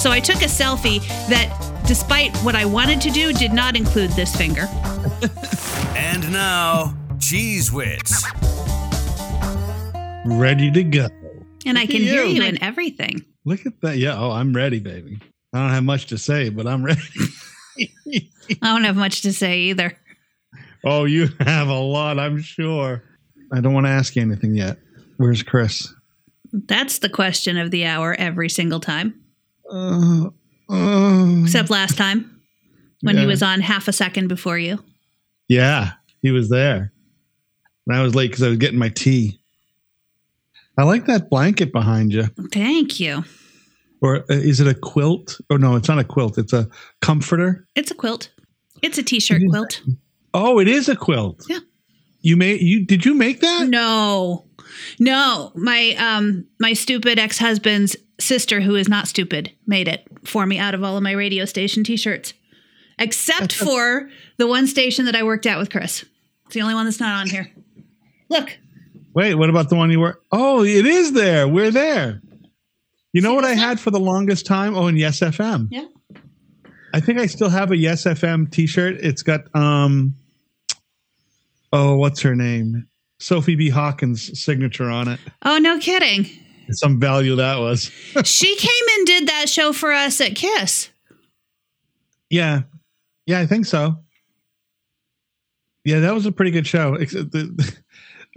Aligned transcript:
So 0.00 0.10
I 0.10 0.18
took 0.18 0.36
a 0.36 0.46
selfie 0.46 1.06
that, 1.28 1.84
despite 1.86 2.34
what 2.38 2.54
I 2.54 2.64
wanted 2.64 3.02
to 3.02 3.10
do, 3.10 3.34
did 3.34 3.52
not 3.52 3.76
include 3.76 4.10
this 4.12 4.34
finger. 4.34 4.66
And 5.94 6.32
now, 6.32 6.96
Cheese 7.20 7.70
Wits. 7.70 8.24
Ready 10.24 10.70
to 10.70 10.82
go. 10.82 11.08
And 11.66 11.78
I 11.78 11.84
can 11.84 11.96
at 11.96 12.02
hear 12.02 12.24
you. 12.24 12.36
you 12.36 12.42
in 12.42 12.62
everything. 12.62 13.24
Look 13.44 13.66
at 13.66 13.80
that. 13.82 13.98
Yeah. 13.98 14.18
Oh, 14.18 14.30
I'm 14.30 14.54
ready, 14.54 14.80
baby. 14.80 15.18
I 15.52 15.58
don't 15.60 15.70
have 15.70 15.84
much 15.84 16.06
to 16.06 16.18
say, 16.18 16.48
but 16.48 16.66
I'm 16.66 16.82
ready. 16.84 17.02
I 17.78 18.22
don't 18.62 18.84
have 18.84 18.96
much 18.96 19.22
to 19.22 19.32
say 19.32 19.58
either. 19.60 19.96
oh, 20.84 21.04
you 21.04 21.28
have 21.40 21.68
a 21.68 21.78
lot, 21.78 22.18
I'm 22.18 22.40
sure. 22.40 23.02
I 23.52 23.60
don't 23.60 23.74
want 23.74 23.86
to 23.86 23.90
ask 23.90 24.16
you 24.16 24.22
anything 24.22 24.54
yet. 24.54 24.78
Where's 25.18 25.42
Chris? 25.42 25.92
That's 26.52 26.98
the 27.00 27.10
question 27.10 27.58
of 27.58 27.70
the 27.70 27.84
hour 27.84 28.14
every 28.18 28.48
single 28.48 28.80
time, 28.80 29.19
Uh, 29.70 30.30
uh, 30.68 31.42
except 31.42 31.70
last 31.70 31.96
time 31.96 32.40
when 33.02 33.16
he 33.16 33.26
was 33.26 33.42
on 33.42 33.60
half 33.60 33.88
a 33.88 33.92
second 33.92 34.28
before 34.28 34.58
you. 34.58 34.82
yeah, 35.48 35.92
he 36.22 36.30
was 36.30 36.48
there. 36.48 36.92
And 37.86 37.96
I 37.96 38.02
was 38.02 38.14
late 38.14 38.30
because 38.30 38.42
I 38.42 38.48
was 38.48 38.58
getting 38.58 38.78
my 38.78 38.90
tea. 38.90 39.38
I 40.78 40.84
like 40.84 41.06
that 41.06 41.28
blanket 41.30 41.72
behind 41.72 42.12
you. 42.12 42.24
Thank 42.52 43.00
you. 43.00 43.24
Or 44.02 44.18
uh, 44.18 44.24
is 44.28 44.60
it 44.60 44.66
a 44.66 44.74
quilt? 44.74 45.40
Oh, 45.50 45.56
no, 45.56 45.76
it's 45.76 45.88
not 45.88 45.98
a 45.98 46.04
quilt. 46.04 46.38
It's 46.38 46.52
a 46.52 46.68
comforter. 47.00 47.66
It's 47.74 47.90
a 47.90 47.94
quilt. 47.94 48.30
It's 48.82 48.96
a 48.96 49.02
t-shirt 49.02 49.42
It 49.42 49.48
quilt. 49.48 49.82
Oh, 50.32 50.58
it 50.58 50.68
is 50.68 50.88
a 50.88 50.96
quilt. 50.96 51.44
Yeah. 51.48 51.58
You 52.22 52.36
made 52.36 52.60
you 52.60 52.84
did 52.86 53.04
you 53.04 53.14
make 53.14 53.40
that? 53.40 53.66
No. 53.68 54.44
No, 54.98 55.52
my 55.54 55.94
um 55.98 56.46
my 56.58 56.72
stupid 56.72 57.18
ex-husband's 57.18 57.96
sister 58.18 58.60
who 58.60 58.76
is 58.76 58.88
not 58.88 59.08
stupid 59.08 59.52
made 59.66 59.88
it 59.88 60.06
for 60.24 60.46
me 60.46 60.58
out 60.58 60.74
of 60.74 60.84
all 60.84 60.96
of 60.96 61.02
my 61.02 61.12
radio 61.12 61.44
station 61.44 61.84
t-shirts. 61.84 62.34
Except 62.98 63.54
for 63.54 64.10
the 64.36 64.46
one 64.46 64.66
station 64.66 65.06
that 65.06 65.16
I 65.16 65.22
worked 65.22 65.46
at 65.46 65.58
with 65.58 65.70
Chris. 65.70 66.04
It's 66.44 66.54
the 66.54 66.60
only 66.60 66.74
one 66.74 66.84
that's 66.84 67.00
not 67.00 67.20
on 67.20 67.30
here. 67.30 67.50
Look. 68.28 68.58
Wait, 69.14 69.34
what 69.34 69.48
about 69.48 69.70
the 69.70 69.76
one 69.76 69.90
you 69.90 70.00
were? 70.00 70.20
Oh, 70.30 70.62
it 70.62 70.84
is 70.84 71.12
there. 71.12 71.48
We're 71.48 71.70
there. 71.70 72.20
You 73.12 73.22
know 73.22 73.30
See 73.30 73.36
what 73.36 73.44
I 73.44 73.54
had 73.54 73.80
for 73.80 73.90
the 73.90 73.98
longest 73.98 74.46
time? 74.46 74.76
Oh, 74.76 74.86
in 74.86 74.96
Yes 74.96 75.20
FM. 75.20 75.68
Yeah. 75.70 75.86
I 76.92 77.00
think 77.00 77.18
I 77.18 77.26
still 77.26 77.48
have 77.48 77.70
a 77.70 77.76
Yes 77.76 78.04
FM 78.04 78.50
T-shirt. 78.50 78.96
It's 79.00 79.22
got 79.22 79.54
um, 79.54 80.14
oh, 81.72 81.96
what's 81.96 82.20
her 82.20 82.36
name? 82.36 82.86
Sophie 83.20 83.54
B. 83.54 83.68
Hawkins' 83.68 84.42
signature 84.42 84.90
on 84.90 85.06
it. 85.06 85.20
Oh, 85.42 85.58
no 85.58 85.78
kidding. 85.78 86.26
Some 86.70 86.98
value 86.98 87.36
that 87.36 87.58
was. 87.58 87.84
she 88.24 88.56
came 88.56 88.98
and 88.98 89.06
did 89.06 89.28
that 89.28 89.48
show 89.48 89.72
for 89.72 89.92
us 89.92 90.20
at 90.20 90.34
Kiss. 90.34 90.88
Yeah, 92.30 92.62
yeah, 93.26 93.40
I 93.40 93.46
think 93.46 93.66
so. 93.66 93.96
Yeah, 95.84 96.00
that 96.00 96.14
was 96.14 96.26
a 96.26 96.32
pretty 96.32 96.50
good 96.50 96.66
show. 96.66 96.94
Except 96.94 97.32
the, 97.32 97.44
the, 97.44 97.76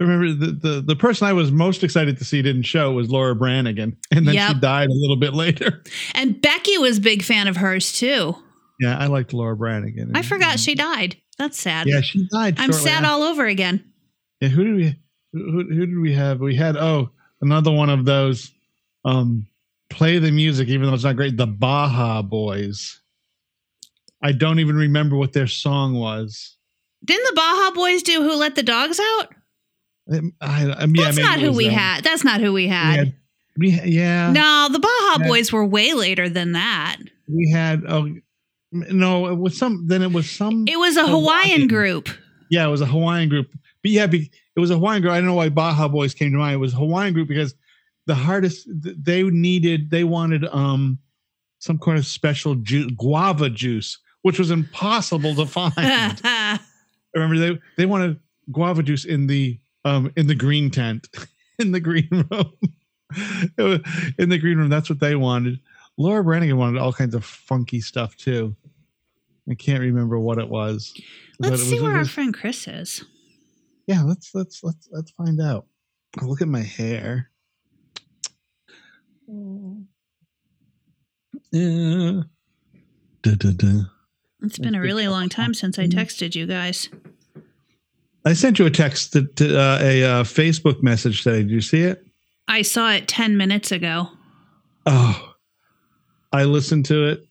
remember 0.00 0.32
the, 0.32 0.52
the 0.52 0.80
the 0.80 0.96
person 0.96 1.28
I 1.28 1.32
was 1.32 1.52
most 1.52 1.84
excited 1.84 2.18
to 2.18 2.24
see 2.24 2.42
didn't 2.42 2.64
show 2.64 2.92
was 2.92 3.08
Laura 3.08 3.34
Branigan, 3.34 3.96
and 4.10 4.26
then 4.26 4.34
she 4.34 4.60
died 4.60 4.88
a 4.88 4.94
little 4.94 5.16
bit 5.16 5.32
later. 5.32 5.82
And 6.14 6.40
Becky 6.42 6.76
was 6.78 6.98
a 6.98 7.00
big 7.00 7.22
fan 7.22 7.46
of 7.46 7.56
hers 7.56 7.92
too. 7.92 8.34
Yeah, 8.80 8.98
I 8.98 9.06
liked 9.06 9.32
Laura 9.32 9.56
Branigan. 9.56 10.16
I 10.16 10.22
forgot 10.22 10.58
she 10.58 10.74
died. 10.74 11.16
That's 11.38 11.58
sad. 11.58 11.86
Yeah, 11.86 12.00
she 12.00 12.26
died. 12.32 12.56
I'm 12.58 12.72
sad 12.72 13.04
after. 13.04 13.06
all 13.06 13.22
over 13.22 13.46
again. 13.46 13.84
Yeah, 14.44 14.48
who 14.48 14.64
did 14.64 14.74
we 14.76 14.96
who, 15.32 15.64
who 15.68 15.86
did 15.86 15.98
we 15.98 16.12
have? 16.14 16.40
We 16.40 16.54
had 16.56 16.76
oh 16.76 17.10
another 17.40 17.70
one 17.70 17.90
of 17.90 18.04
those 18.04 18.50
um 19.04 19.46
play 19.90 20.18
the 20.18 20.30
music 20.30 20.68
even 20.68 20.86
though 20.88 20.94
it's 20.94 21.04
not 21.04 21.16
great. 21.16 21.36
The 21.36 21.46
Baja 21.46 22.22
Boys. 22.22 23.00
I 24.22 24.32
don't 24.32 24.58
even 24.58 24.76
remember 24.76 25.16
what 25.16 25.32
their 25.34 25.46
song 25.46 25.94
was. 25.94 26.56
Didn't 27.04 27.26
the 27.26 27.34
Baja 27.36 27.70
Boys 27.74 28.02
do 28.02 28.22
Who 28.22 28.34
Let 28.36 28.54
the 28.54 28.62
Dogs 28.62 28.98
Out? 28.98 29.28
I, 30.10 30.20
I, 30.40 30.60
yeah, 30.62 30.74
That's 30.76 31.16
maybe 31.16 31.22
not 31.22 31.40
who 31.40 31.52
we 31.52 31.64
them. 31.66 31.74
had. 31.74 32.04
That's 32.04 32.24
not 32.24 32.40
who 32.40 32.52
we 32.52 32.64
We 32.64 32.68
had. 32.68 32.96
had, 32.98 33.14
we 33.58 33.70
yeah. 33.84 34.32
no, 34.32 34.68
the 34.72 34.78
Baja 34.78 35.18
Yeah. 35.22 35.28
Boys 35.28 35.52
were 35.52 35.64
way 35.66 35.92
later 35.92 36.28
than 36.28 36.52
that. 36.52 36.96
we 37.28 37.50
had 37.50 37.82
oh 37.88 38.08
no 38.72 39.26
it 39.28 39.38
was 39.38 39.56
some 39.56 39.86
then 39.86 40.02
it 40.02 40.12
was 40.12 40.28
some 40.30 40.64
It 40.66 40.78
was 40.78 40.96
a 40.96 41.06
Hawaiian 41.06 41.18
Hawaiian. 41.50 41.68
group. 41.68 42.08
yeah 42.50 42.66
it 42.66 42.70
was 42.70 42.80
a 42.80 42.86
hawaiian 42.86 43.28
group 43.28 43.48
but 43.84 43.92
yeah 43.92 44.06
be, 44.08 44.28
it 44.56 44.60
was 44.60 44.70
a 44.72 44.74
hawaiian 44.74 45.00
group. 45.02 45.12
I 45.12 45.18
don't 45.18 45.26
know 45.26 45.34
why 45.34 45.48
baja 45.50 45.86
boys 45.86 46.12
came 46.14 46.32
to 46.32 46.38
mind. 46.38 46.54
It 46.54 46.58
was 46.58 46.72
a 46.72 46.78
hawaiian 46.78 47.14
group 47.14 47.28
because 47.28 47.54
the 48.06 48.14
hardest 48.16 48.66
they 48.68 49.22
needed 49.22 49.90
they 49.90 50.02
wanted 50.02 50.44
um 50.46 50.98
some 51.60 51.78
kind 51.78 51.96
of 51.98 52.04
special 52.06 52.56
ju- 52.56 52.90
guava 52.96 53.48
juice 53.48 53.98
which 54.22 54.38
was 54.38 54.50
impossible 54.50 55.34
to 55.34 55.44
find. 55.46 56.20
Remember 57.14 57.38
they 57.38 57.58
they 57.76 57.86
wanted 57.86 58.18
guava 58.50 58.82
juice 58.82 59.04
in 59.04 59.26
the 59.28 59.58
um 59.84 60.10
in 60.16 60.26
the 60.26 60.34
green 60.34 60.70
tent 60.70 61.06
in 61.58 61.70
the 61.72 61.80
green 61.80 62.08
room. 62.10 62.52
Was- 63.58 63.80
in 64.18 64.28
the 64.30 64.38
green 64.38 64.58
room 64.58 64.70
that's 64.70 64.88
what 64.90 64.98
they 64.98 65.14
wanted. 65.14 65.60
Laura 65.96 66.24
branigan 66.24 66.56
wanted 66.56 66.80
all 66.80 66.92
kinds 66.92 67.14
of 67.14 67.24
funky 67.24 67.80
stuff 67.80 68.16
too. 68.16 68.56
I 69.48 69.54
can't 69.54 69.80
remember 69.80 70.18
what 70.18 70.38
it 70.38 70.48
was 70.48 70.92
Let's 71.38 71.60
it 71.60 71.64
see 71.66 71.74
was- 71.74 71.82
where 71.82 71.94
it 71.94 71.98
our 71.98 72.04
friend 72.06 72.32
Chris 72.34 72.66
is. 72.66 73.04
Yeah 73.86 74.02
let's 74.02 74.34
let's 74.34 74.62
let's 74.62 74.88
let's 74.90 75.10
find 75.12 75.40
out 75.40 75.66
look 76.22 76.40
at 76.42 76.48
my 76.48 76.62
hair 76.62 77.30
Uh, 81.52 82.22
da, 83.22 83.34
da, 83.36 83.50
da. 83.52 83.84
It's 84.42 84.58
been 84.58 84.74
a 84.74 84.80
really 84.80 85.06
long 85.06 85.28
time 85.28 85.54
since 85.54 85.78
I 85.78 85.86
texted 85.86 86.34
you 86.34 86.46
guys. 86.46 86.88
i 88.24 88.32
sent 88.32 88.58
you 88.58 88.66
a 88.66 88.70
text 88.70 89.12
to, 89.12 89.24
to 89.36 89.58
uh, 89.58 89.78
a 89.80 90.02
uh, 90.04 90.22
facebook 90.24 90.82
message 90.82 91.22
today 91.22 91.42
did 91.42 91.50
you 91.50 91.60
see 91.60 91.82
it 91.82 92.04
I 92.46 92.62
saw 92.62 92.90
it 92.92 93.08
10 93.08 93.36
minutes 93.36 93.72
ago. 93.72 94.08
Oh, 94.86 95.34
I 96.32 96.44
listened 96.44 96.84
to 96.86 97.06
it. 97.08 97.26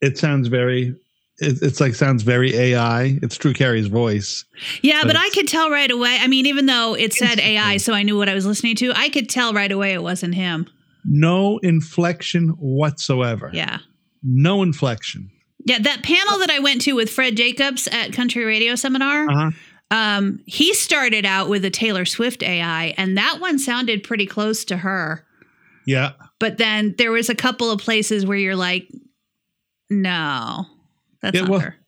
It 0.00 0.16
sounds 0.16 0.46
very. 0.48 0.94
It, 1.38 1.62
it's 1.62 1.80
like 1.80 1.94
sounds 1.94 2.22
very 2.22 2.54
AI. 2.54 3.18
It's 3.22 3.36
Drew 3.36 3.52
Carey's 3.52 3.88
voice. 3.88 4.44
Yeah, 4.82 5.00
But 5.02 5.08
but 5.08 5.16
I 5.16 5.30
could 5.30 5.48
tell 5.48 5.68
right 5.70 5.90
away. 5.90 6.16
I 6.20 6.26
mean, 6.28 6.46
even 6.46 6.66
though 6.66 6.94
it 6.94 7.12
said 7.12 7.40
AI, 7.40 7.78
so 7.78 7.92
I 7.92 8.02
knew 8.04 8.16
what 8.16 8.28
I 8.28 8.34
was 8.34 8.46
listening 8.46 8.76
to, 8.76 8.92
I 8.94 9.08
could 9.08 9.28
tell 9.28 9.52
right 9.52 9.72
away 9.72 9.92
it 9.94 10.02
wasn't 10.02 10.34
him. 10.34 10.66
No 11.04 11.58
inflection 11.58 12.50
whatsoever. 12.58 13.50
Yeah. 13.52 13.78
No 14.22 14.62
inflection. 14.62 15.30
Yeah, 15.66 15.78
that 15.80 16.02
panel 16.02 16.38
that 16.38 16.50
I 16.50 16.60
went 16.60 16.82
to 16.82 16.92
with 16.92 17.10
Fred 17.10 17.36
Jacobs 17.36 17.88
at 17.88 18.12
Country 18.12 18.44
Radio 18.44 18.74
Seminar, 18.74 19.28
Uh 19.28 19.34
huh. 19.34 19.50
um, 19.90 20.38
he 20.46 20.72
started 20.74 21.24
out 21.26 21.48
with 21.48 21.64
a 21.64 21.70
Taylor 21.70 22.04
Swift 22.04 22.42
AI, 22.42 22.94
and 22.96 23.16
that 23.18 23.38
one 23.40 23.58
sounded 23.58 24.02
pretty 24.04 24.26
close 24.26 24.64
to 24.66 24.76
her. 24.78 25.24
Yeah. 25.86 26.12
But 26.38 26.58
then 26.58 26.94
there 26.96 27.12
was 27.12 27.28
a 27.28 27.34
couple 27.34 27.70
of 27.70 27.80
places 27.80 28.24
where 28.24 28.36
you're 28.38 28.56
like, 28.56 28.88
no, 29.90 30.66
that's 31.24 31.36
Yeah, 31.40 31.48
well, 31.48 31.60
her. 31.60 31.76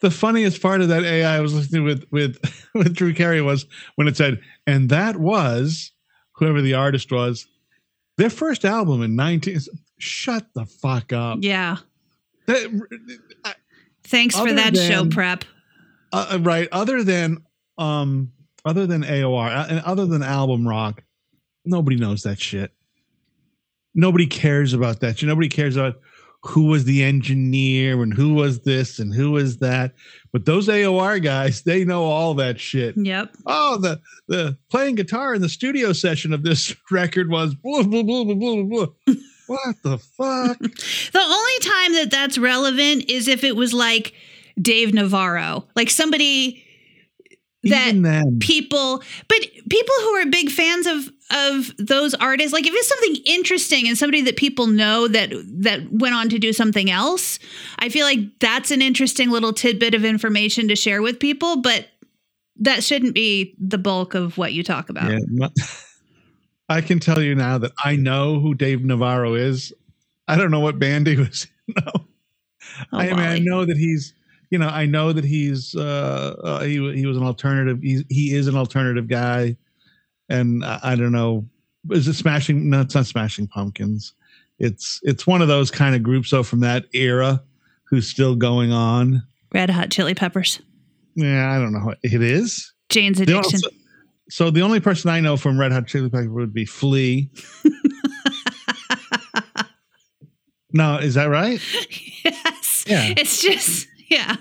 The 0.00 0.10
funniest 0.10 0.60
part 0.60 0.82
of 0.82 0.88
that 0.88 1.04
AI 1.04 1.36
I 1.38 1.40
was 1.40 1.54
listening 1.54 1.84
with 1.84 2.04
with 2.10 2.38
with 2.74 2.94
Drew 2.94 3.14
Carey 3.14 3.40
was 3.40 3.64
when 3.94 4.06
it 4.08 4.16
said, 4.16 4.40
and 4.66 4.90
that 4.90 5.16
was 5.16 5.90
whoever 6.32 6.60
the 6.60 6.74
artist 6.74 7.10
was, 7.10 7.46
their 8.18 8.28
first 8.28 8.64
album 8.66 9.02
in 9.02 9.16
19. 9.16 9.58
Shut 9.98 10.46
the 10.54 10.66
fuck 10.66 11.14
up. 11.14 11.38
Yeah. 11.40 11.78
That- 12.46 12.84
Thanks 14.04 14.38
for 14.38 14.52
that 14.52 14.76
show 14.76 15.06
prep. 15.08 15.44
uh, 16.12 16.38
right 16.42 16.68
other 16.72 17.02
than 17.02 17.38
um 17.78 18.30
other 18.64 18.86
than 18.86 19.02
aor 19.02 19.48
uh, 19.48 19.66
and 19.68 19.80
other 19.80 20.06
than 20.06 20.22
album 20.22 20.68
rock 20.68 21.02
nobody 21.64 21.96
knows 21.96 22.22
that 22.22 22.38
shit 22.38 22.70
nobody 23.94 24.26
cares 24.26 24.72
about 24.74 25.00
that 25.00 25.18
shit 25.18 25.28
nobody 25.28 25.48
cares 25.48 25.76
about 25.76 26.00
who 26.46 26.66
was 26.66 26.84
the 26.84 27.02
engineer 27.02 28.02
and 28.02 28.14
who 28.14 28.34
was 28.34 28.60
this 28.60 28.98
and 28.98 29.14
who 29.14 29.32
was 29.32 29.58
that. 29.58 29.92
But 30.32 30.44
those 30.44 30.68
aor 30.68 31.22
guys 31.22 31.62
they 31.62 31.84
know 31.84 32.04
all 32.04 32.34
that 32.34 32.60
shit. 32.60 32.96
Yep. 32.96 33.36
oh 33.46 33.78
the 33.78 34.00
the 34.28 34.56
playing 34.70 34.96
guitar 34.96 35.34
in 35.34 35.42
the 35.42 35.48
studio 35.48 35.92
session 35.92 36.32
of 36.32 36.42
this 36.42 36.74
record 36.90 37.30
was 37.30 37.54
blah 37.54 37.82
blah 37.82 38.02
blah 38.02 38.24
blah 38.24 38.34
blah 38.34 38.62
blah. 38.62 38.86
What 39.46 39.76
the 39.84 39.98
fuck? 39.98 40.58
The 40.58 41.20
only 41.20 41.58
time 41.60 41.92
that 41.92 42.08
that's 42.10 42.36
relevant 42.36 43.08
is 43.08 43.28
if 43.28 43.44
it 43.44 43.54
was 43.54 43.72
like 43.72 44.12
Dave 44.60 44.92
Navarro, 44.92 45.68
like 45.76 45.88
somebody 45.88 46.64
that 47.62 48.38
people, 48.40 49.02
but 49.28 49.38
people 49.70 49.94
who 50.00 50.10
are 50.16 50.26
big 50.26 50.50
fans 50.50 50.86
of 50.86 51.10
of 51.30 51.72
those 51.78 52.14
artists, 52.14 52.52
like 52.52 52.66
if 52.66 52.74
it's 52.74 52.88
something 52.88 53.16
interesting 53.24 53.88
and 53.88 53.98
somebody 53.98 54.22
that 54.22 54.36
people 54.36 54.66
know 54.66 55.08
that 55.08 55.32
that 55.60 55.90
went 55.90 56.14
on 56.14 56.28
to 56.28 56.38
do 56.38 56.52
something 56.52 56.90
else, 56.90 57.38
I 57.78 57.88
feel 57.88 58.06
like 58.06 58.38
that's 58.38 58.70
an 58.70 58.82
interesting 58.82 59.30
little 59.30 59.52
tidbit 59.52 59.94
of 59.94 60.04
information 60.04 60.68
to 60.68 60.76
share 60.76 61.02
with 61.02 61.18
people, 61.18 61.60
but 61.62 61.88
that 62.58 62.82
shouldn't 62.82 63.14
be 63.14 63.54
the 63.58 63.78
bulk 63.78 64.14
of 64.14 64.38
what 64.38 64.52
you 64.52 64.62
talk 64.62 64.88
about. 64.88 65.10
Yeah, 65.10 65.18
my- 65.30 65.50
I 66.68 66.80
can 66.80 66.98
tell 66.98 67.22
you 67.22 67.34
now 67.34 67.58
that 67.58 67.72
I 67.84 67.94
know 67.96 68.40
who 68.40 68.54
Dave 68.54 68.84
Navarro 68.84 69.34
is. 69.34 69.72
I 70.26 70.36
don't 70.36 70.50
know 70.50 70.58
what 70.60 70.78
band 70.80 71.06
he 71.06 71.16
was. 71.16 71.46
in, 71.68 71.74
No, 71.84 71.92
Oh, 72.92 72.98
I 72.98 73.06
mean 73.10 73.18
I 73.20 73.38
know 73.38 73.64
that 73.64 73.76
he's 73.76 74.12
you 74.50 74.58
know 74.58 74.68
I 74.68 74.86
know 74.86 75.12
that 75.12 75.24
he's 75.24 75.74
uh, 75.76 76.36
uh 76.42 76.60
he 76.60 76.74
he 76.94 77.06
was 77.06 77.16
an 77.16 77.22
alternative. 77.22 77.80
He 77.82 78.04
he 78.08 78.34
is 78.34 78.48
an 78.48 78.56
alternative 78.56 79.08
guy, 79.08 79.56
and 80.28 80.64
I, 80.64 80.80
I 80.82 80.96
don't 80.96 81.12
know. 81.12 81.46
Is 81.90 82.08
it 82.08 82.14
Smashing? 82.14 82.68
No, 82.70 82.80
it's 82.80 82.94
not 82.94 83.06
Smashing 83.06 83.46
Pumpkins. 83.48 84.12
It's 84.58 85.00
it's 85.02 85.26
one 85.26 85.42
of 85.42 85.48
those 85.48 85.70
kind 85.70 85.94
of 85.94 86.02
groups 86.02 86.30
though 86.30 86.42
from 86.42 86.60
that 86.60 86.86
era 86.92 87.42
who's 87.84 88.08
still 88.08 88.34
going 88.34 88.72
on. 88.72 89.22
Red 89.52 89.70
Hot 89.70 89.90
Chili 89.90 90.14
Peppers. 90.14 90.60
Yeah, 91.14 91.50
I 91.50 91.58
don't 91.58 91.72
know. 91.72 91.80
what 91.80 91.98
It 92.02 92.22
is. 92.22 92.72
Jane's 92.88 93.20
Addiction. 93.20 93.58
so, 93.58 93.68
so 94.28 94.50
the 94.50 94.62
only 94.62 94.80
person 94.80 95.10
I 95.10 95.20
know 95.20 95.36
from 95.36 95.58
Red 95.58 95.72
Hot 95.72 95.86
Chili 95.86 96.10
Peppers 96.10 96.28
would 96.28 96.52
be 96.52 96.64
Flea. 96.64 97.30
no, 100.72 100.98
is 100.98 101.14
that 101.14 101.26
right? 101.26 101.60
yes. 102.24 102.84
Yeah. 102.86 103.14
It's 103.16 103.40
just 103.42 103.88
yeah. 104.08 104.36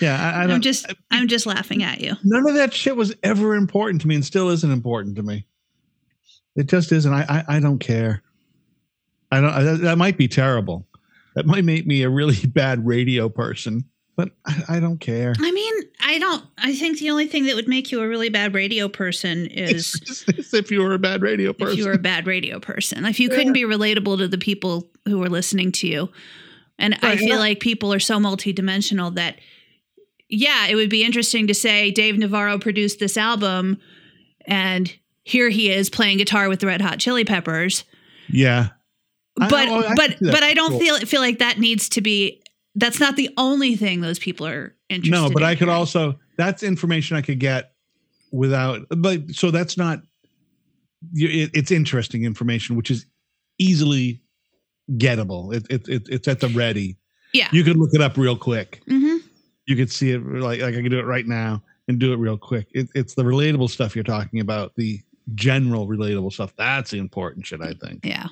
Yeah, 0.00 0.20
I, 0.20 0.42
I 0.42 0.52
I'm 0.52 0.60
just 0.60 0.92
I'm 1.10 1.28
just 1.28 1.46
laughing 1.46 1.82
at 1.82 2.00
you. 2.00 2.14
none 2.24 2.48
of 2.48 2.54
that 2.56 2.74
shit 2.74 2.96
was 2.96 3.14
ever 3.22 3.54
important 3.54 4.00
to 4.02 4.08
me, 4.08 4.14
and 4.16 4.24
still 4.24 4.48
isn't 4.48 4.70
important 4.70 5.16
to 5.16 5.22
me. 5.22 5.46
It 6.56 6.66
just 6.66 6.92
isn't. 6.92 7.12
I 7.12 7.22
I, 7.28 7.56
I 7.56 7.60
don't 7.60 7.78
care. 7.78 8.22
I 9.30 9.40
don't. 9.40 9.64
That, 9.64 9.80
that 9.82 9.98
might 9.98 10.18
be 10.18 10.28
terrible. 10.28 10.86
That 11.34 11.46
might 11.46 11.64
make 11.64 11.86
me 11.86 12.02
a 12.02 12.10
really 12.10 12.36
bad 12.46 12.86
radio 12.86 13.28
person, 13.28 13.84
but 14.16 14.30
I, 14.46 14.62
I 14.68 14.80
don't 14.80 14.98
care. 14.98 15.34
I 15.38 15.50
mean, 15.50 15.74
I 16.04 16.18
don't 16.18 16.44
I 16.58 16.74
think 16.74 16.98
the 16.98 17.10
only 17.10 17.26
thing 17.26 17.46
that 17.46 17.54
would 17.54 17.68
make 17.68 17.90
you 17.90 18.00
a 18.02 18.08
really 18.08 18.28
bad 18.28 18.54
radio 18.54 18.88
person 18.88 19.46
is 19.50 19.94
It's, 20.02 20.24
it's 20.28 20.54
if 20.54 20.70
you 20.70 20.82
were 20.82 20.94
a 20.94 20.98
bad 20.98 21.22
radio 21.22 21.52
person. 21.52 21.72
if 21.72 21.78
you 21.78 21.86
were 21.86 21.92
a 21.92 21.98
bad 21.98 22.26
radio 22.26 22.60
person. 22.60 23.04
If 23.04 23.18
you 23.20 23.28
couldn't 23.28 23.52
be 23.52 23.62
relatable 23.62 24.18
to 24.18 24.28
the 24.28 24.38
people 24.38 24.90
who 25.06 25.18
were 25.18 25.28
listening 25.28 25.72
to 25.72 25.86
you. 25.86 26.10
And 26.78 26.98
I 27.02 27.16
feel 27.16 27.38
like 27.38 27.60
people 27.60 27.92
are 27.92 28.00
so 28.00 28.18
multidimensional 28.18 29.14
that 29.14 29.38
yeah, 30.28 30.66
it 30.66 30.74
would 30.74 30.90
be 30.90 31.04
interesting 31.04 31.46
to 31.48 31.54
say 31.54 31.90
Dave 31.90 32.18
Navarro 32.18 32.58
produced 32.58 32.98
this 32.98 33.16
album 33.16 33.78
and 34.46 34.92
here 35.22 35.48
he 35.48 35.70
is 35.70 35.88
playing 35.88 36.18
guitar 36.18 36.48
with 36.48 36.60
the 36.60 36.66
Red 36.66 36.80
Hot 36.80 36.98
Chili 36.98 37.24
Peppers. 37.24 37.84
yeah, 38.28 38.68
I- 39.40 39.48
But 39.48 39.68
oh, 39.68 39.78
I 39.86 39.94
but 39.94 40.18
can 40.18 40.30
but 40.30 40.42
I 40.42 40.54
don't 40.54 40.70
Cool. 40.70 40.80
feel 40.80 40.98
feel 41.00 41.20
like 41.20 41.38
that 41.38 41.58
needs 41.58 41.88
to 41.90 42.00
be 42.00 42.42
that's 42.74 42.98
not 43.00 43.16
the 43.16 43.30
only 43.36 43.76
thing 43.76 44.00
those 44.00 44.18
people 44.18 44.46
are 44.46 44.74
interested 44.88 45.12
no, 45.12 45.30
but 45.30 45.42
in 45.42 45.48
I 45.48 45.54
could 45.54 45.68
also. 45.68 46.18
That's 46.36 46.62
information 46.64 47.16
I 47.16 47.22
could 47.22 47.38
get 47.38 47.72
without. 48.32 48.80
But 48.90 49.30
so 49.30 49.50
that's 49.52 49.76
not. 49.76 50.00
It, 51.14 51.50
it's 51.54 51.70
interesting 51.70 52.24
information, 52.24 52.74
which 52.76 52.90
is 52.90 53.06
easily 53.58 54.22
gettable. 54.92 55.54
It, 55.54 55.66
it, 55.70 55.88
it 55.88 56.02
it's 56.08 56.26
at 56.28 56.40
the 56.40 56.48
ready. 56.48 56.98
Yeah. 57.32 57.48
You 57.52 57.62
could 57.64 57.76
look 57.76 57.90
it 57.94 58.00
up 58.00 58.16
real 58.16 58.36
quick. 58.36 58.82
Mhm. 58.90 59.13
You 59.66 59.76
could 59.76 59.90
see 59.90 60.10
it 60.12 60.24
like 60.24 60.60
like 60.60 60.74
I 60.74 60.82
could 60.82 60.90
do 60.90 60.98
it 60.98 61.06
right 61.06 61.26
now 61.26 61.62
and 61.88 61.98
do 61.98 62.12
it 62.12 62.16
real 62.16 62.36
quick. 62.38 62.66
It, 62.72 62.88
it's 62.94 63.14
the 63.14 63.22
relatable 63.22 63.70
stuff 63.70 63.94
you're 63.94 64.04
talking 64.04 64.40
about. 64.40 64.74
The 64.76 65.00
general 65.34 65.86
relatable 65.88 66.32
stuff. 66.32 66.52
That's 66.56 66.90
the 66.90 66.98
important 66.98 67.46
shit. 67.46 67.60
I 67.62 67.72
think 67.74 68.00
Yeah. 68.04 68.28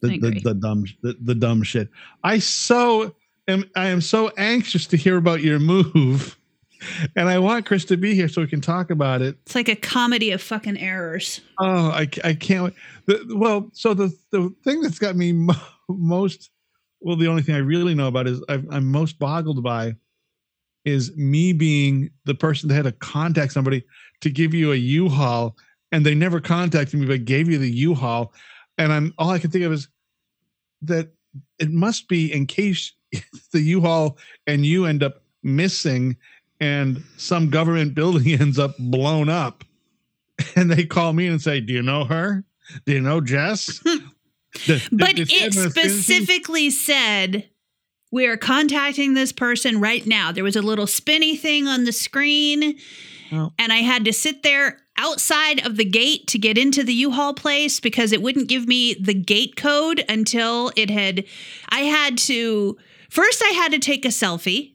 the, 0.00 0.18
the, 0.18 0.40
the 0.42 0.54
dumb 0.54 0.84
the, 1.02 1.16
the 1.20 1.34
dumb 1.34 1.62
shit. 1.64 1.88
I 2.22 2.38
so 2.38 3.14
am 3.48 3.68
I 3.74 3.88
am 3.88 4.00
so 4.00 4.30
anxious 4.38 4.86
to 4.88 4.96
hear 4.96 5.16
about 5.16 5.42
your 5.42 5.58
move, 5.58 6.36
and 7.16 7.28
I 7.28 7.38
want 7.40 7.66
Chris 7.66 7.84
to 7.86 7.96
be 7.96 8.14
here 8.14 8.28
so 8.28 8.40
we 8.40 8.46
can 8.46 8.60
talk 8.60 8.90
about 8.90 9.20
it. 9.22 9.36
It's 9.46 9.54
like 9.56 9.68
a 9.68 9.74
comedy 9.76 10.30
of 10.30 10.40
fucking 10.40 10.78
errors. 10.78 11.40
Oh, 11.58 11.88
I, 11.90 12.08
I 12.22 12.34
can't. 12.34 12.64
wait. 12.64 12.74
The, 13.06 13.34
well, 13.36 13.68
so 13.72 13.94
the 13.94 14.16
the 14.30 14.54
thing 14.62 14.80
that's 14.80 15.00
got 15.00 15.16
me 15.16 15.32
mo- 15.32 15.54
most 15.88 16.50
well, 17.00 17.16
the 17.16 17.26
only 17.26 17.42
thing 17.42 17.56
I 17.56 17.58
really 17.58 17.94
know 17.96 18.06
about 18.06 18.28
is 18.28 18.40
I've, 18.48 18.64
I'm 18.70 18.86
most 18.86 19.18
boggled 19.18 19.60
by 19.64 19.96
is 20.84 21.14
me 21.16 21.52
being 21.52 22.10
the 22.24 22.34
person 22.34 22.68
that 22.68 22.74
had 22.74 22.84
to 22.84 22.92
contact 22.92 23.52
somebody 23.52 23.84
to 24.20 24.30
give 24.30 24.52
you 24.54 24.72
a 24.72 24.76
U-Haul, 24.76 25.56
and 25.92 26.04
they 26.04 26.14
never 26.14 26.40
contacted 26.40 26.98
me, 26.98 27.06
but 27.06 27.24
gave 27.24 27.48
you 27.48 27.58
the 27.58 27.70
U-Haul, 27.70 28.32
and 28.78 28.92
I'm 28.92 29.14
all 29.18 29.30
I 29.30 29.38
can 29.38 29.50
think 29.50 29.64
of 29.64 29.72
is 29.72 29.88
that 30.82 31.12
it 31.58 31.70
must 31.70 32.08
be 32.08 32.32
in 32.32 32.46
case 32.46 32.92
the 33.52 33.60
U-Haul 33.60 34.18
and 34.46 34.64
you 34.66 34.86
end 34.86 35.02
up 35.02 35.22
missing, 35.42 36.16
and 36.60 37.02
some 37.16 37.50
government 37.50 37.94
building 38.00 38.32
ends 38.40 38.58
up 38.58 38.74
blown 38.78 39.28
up, 39.28 39.64
and 40.56 40.70
they 40.70 40.84
call 40.84 41.12
me 41.12 41.26
and 41.28 41.40
say, 41.40 41.60
"Do 41.60 41.72
you 41.72 41.82
know 41.82 42.04
her? 42.04 42.44
Do 42.86 42.92
you 42.92 43.00
know 43.00 43.20
Jess?" 43.20 43.80
Does- 44.66 44.88
But 44.90 45.16
she 45.16 45.22
it 45.22 45.30
have 45.54 45.56
an 45.56 45.66
affinity?" 45.70 46.00
specifically 46.02 46.70
said 46.70 47.48
we 48.12 48.26
are 48.26 48.36
contacting 48.36 49.14
this 49.14 49.32
person 49.32 49.80
right 49.80 50.06
now. 50.06 50.30
There 50.30 50.44
was 50.44 50.54
a 50.54 50.62
little 50.62 50.86
spinny 50.86 51.34
thing 51.34 51.66
on 51.66 51.84
the 51.84 51.92
screen, 51.92 52.78
Oh. 53.32 53.52
and 53.58 53.72
I 53.72 53.78
had 53.78 54.04
to 54.04 54.12
sit 54.12 54.42
there 54.42 54.78
outside 54.98 55.64
of 55.66 55.76
the 55.78 55.86
gate 55.86 56.26
to 56.28 56.38
get 56.38 56.58
into 56.58 56.84
the 56.84 56.92
U-Haul 56.92 57.32
place 57.32 57.80
because 57.80 58.12
it 58.12 58.20
wouldn't 58.20 58.48
give 58.48 58.68
me 58.68 58.92
the 58.94 59.14
gate 59.14 59.56
code 59.56 60.04
until 60.08 60.70
it 60.76 60.90
had. 60.90 61.24
I 61.70 61.80
had 61.80 62.18
to 62.18 62.76
first. 63.08 63.42
I 63.42 63.54
had 63.54 63.72
to 63.72 63.78
take 63.78 64.04
a 64.04 64.08
selfie. 64.08 64.71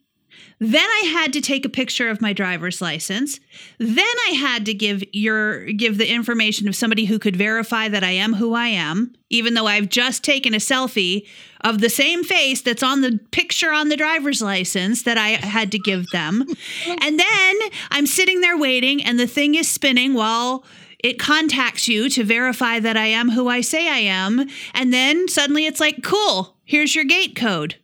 Then 0.60 0.90
I 0.90 1.10
had 1.14 1.34
to 1.34 1.42
take 1.42 1.66
a 1.66 1.70
picture 1.70 2.10
of 2.10 2.22
my 2.22 2.34
driver's 2.34 2.82
license. 2.82 3.40
Then 3.78 4.00
I 4.00 4.32
had 4.32 4.66
to 4.66 4.74
give 4.74 5.04
your 5.14 5.66
give 5.66 5.98
the 5.98 6.12
information 6.12 6.68
of 6.68 6.76
somebody 6.76 7.06
who 7.06 7.20
could 7.20 7.36
verify 7.36 7.88
that 7.90 8.04
I 8.04 8.12
am 8.12 8.34
who 8.34 8.54
I 8.54 8.68
am, 8.68 9.14
even 9.30 9.54
though 9.54 9.68
I've 9.68 9.90
just 9.90 10.24
taken 10.24 10.56
a 10.56 10.58
selfie 10.58 11.28
of 11.62 11.80
the 11.80 11.90
same 11.90 12.24
face 12.24 12.62
that's 12.62 12.82
on 12.82 13.02
the 13.02 13.20
picture 13.32 13.72
on 13.72 13.90
the 13.90 13.98
driver's 13.98 14.42
license 14.42 15.04
that 15.04 15.18
I 15.18 15.30
had 15.30 15.72
to 15.74 15.80
give 15.80 16.08
them. 16.12 16.46
and 16.88 17.20
then 17.20 17.56
I'm 17.92 18.08
sitting 18.08 18.42
there 18.42 18.58
waiting 18.58 19.04
and 19.04 19.20
the 19.20 19.28
thing 19.28 19.56
is 19.56 19.70
spinning 19.70 20.16
while 20.16 20.66
it 21.00 21.20
contacts 21.20 21.88
you 21.88 22.10
to 22.10 22.24
verify 22.24 22.80
that 22.80 22.98
I 22.98 23.06
am 23.06 23.30
who 23.30 23.48
I 23.48 23.62
say 23.62 23.88
I 23.88 24.00
am. 24.00 24.48
And 24.74 24.92
then 24.92 25.28
suddenly 25.28 25.68
it's 25.68 25.80
like, 25.80 26.02
cool, 26.02 26.58
here's 26.66 26.96
your 26.96 27.06
gate 27.06 27.36
code. 27.36 27.76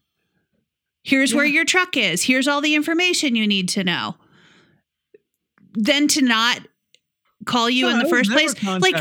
Here's 1.04 1.34
where 1.36 1.46
your 1.46 1.66
truck 1.66 1.98
is. 1.98 2.24
Here's 2.24 2.48
all 2.48 2.62
the 2.62 2.76
information 2.76 3.36
you 3.36 3.46
need 3.46 3.70
to 3.70 3.84
know. 3.84 4.16
Then 5.74 6.08
to 6.10 6.22
not 6.22 6.62
call 7.46 7.70
you 7.70 7.88
No, 7.88 7.92
in 7.92 8.00
the 8.00 8.10
first 8.10 8.32
place. 8.32 8.54
Like, 8.64 8.96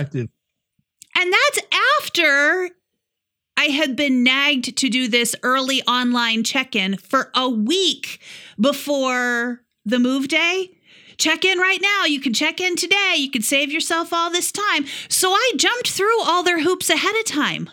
and 1.17 1.33
that's 1.33 1.61
after 2.01 2.71
I 3.57 3.67
had 3.67 3.95
been 3.95 4.25
nagged 4.25 4.77
to 4.79 4.89
do 4.89 5.07
this 5.07 5.37
early 5.43 5.83
online 5.83 6.43
check 6.43 6.75
in 6.75 6.97
for 6.97 7.31
a 7.37 7.49
week 7.49 8.21
before 8.59 9.61
the 9.85 9.99
move 9.99 10.29
day. 10.29 10.71
Check 11.19 11.45
in 11.45 11.59
right 11.59 11.81
now. 11.81 12.05
You 12.07 12.21
can 12.21 12.33
check 12.33 12.61
in 12.61 12.75
today. 12.75 13.15
You 13.19 13.31
can 13.31 13.43
save 13.43 13.71
yourself 13.71 14.13
all 14.13 14.31
this 14.31 14.51
time. 14.51 14.87
So 15.09 15.31
I 15.31 15.53
jumped 15.57 15.91
through 15.91 16.23
all 16.23 16.43
their 16.43 16.63
hoops 16.63 16.91
ahead 16.91 17.15
of 17.15 17.25
time. 17.25 17.71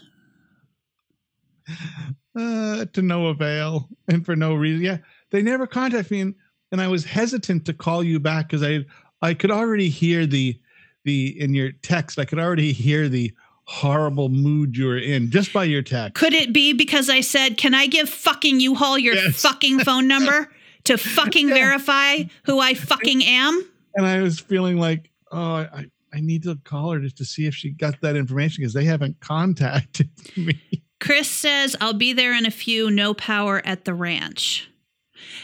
Uh, 2.40 2.86
to 2.94 3.02
no 3.02 3.28
avail 3.28 3.90
and 4.08 4.26
for 4.26 4.36
no 4.36 4.54
reason. 4.56 4.82
Yeah, 4.84 4.98
they 5.32 5.42
never 5.42 5.68
contacted 5.68 6.12
me, 6.12 6.22
and, 6.22 6.36
and 6.72 6.82
I 6.82 6.88
was 6.88 7.04
hesitant 7.06 7.66
to 7.66 7.74
call 7.74 8.04
you 8.04 8.20
back 8.20 8.48
because 8.50 8.64
I 8.64 8.86
I 9.22 9.34
could 9.34 9.52
already 9.52 9.90
hear 9.90 10.26
the 10.26 10.60
the 11.04 11.40
in 11.40 11.54
your 11.54 11.72
text. 11.72 12.18
I 12.20 12.26
could 12.26 12.40
already 12.40 12.72
hear 12.72 13.10
the 13.10 13.32
horrible 13.66 14.30
mood 14.30 14.76
you 14.76 14.86
were 14.88 14.98
in 14.98 15.30
just 15.30 15.54
by 15.54 15.64
your 15.64 15.82
text. 15.84 16.16
Could 16.16 16.34
it 16.34 16.52
be 16.54 16.74
because 16.74 17.08
I 17.10 17.22
said, 17.22 17.58
Can 17.58 17.76
I 17.76 17.86
give 17.86 18.10
fucking 18.10 18.60
U 18.62 18.74
Haul 18.76 18.98
your 18.98 19.14
Yes. 19.16 19.42
fucking 19.42 19.80
phone 19.82 20.08
number 20.08 20.52
to 20.86 20.98
fucking 20.98 21.50
Yeah. 21.50 21.54
verify 21.54 22.24
who 22.46 22.60
I 22.60 22.74
fucking 22.74 23.24
am? 23.24 23.64
And 23.96 24.08
I 24.08 24.22
was 24.24 24.40
feeling 24.40 24.78
like, 24.78 25.12
oh, 25.32 25.38
I 25.38 25.86
I 26.12 26.20
need 26.22 26.42
to 26.44 26.56
call 26.64 26.94
her 26.94 27.00
just 27.00 27.18
to 27.18 27.26
see 27.26 27.46
if 27.46 27.54
she 27.54 27.70
got 27.70 28.02
that 28.02 28.16
information 28.16 28.62
because 28.62 28.74
they 28.74 28.86
haven't 28.86 29.20
contacted 29.20 30.10
me. 30.36 30.60
Chris 31.00 31.30
says, 31.30 31.76
I'll 31.80 31.94
be 31.94 32.14
there 32.14 32.34
in 32.34 32.46
a 32.46 32.52
few. 32.52 32.92
No 32.92 33.14
power 33.14 33.62
at 33.66 33.86
the 33.86 33.94
ranch. 33.94 34.70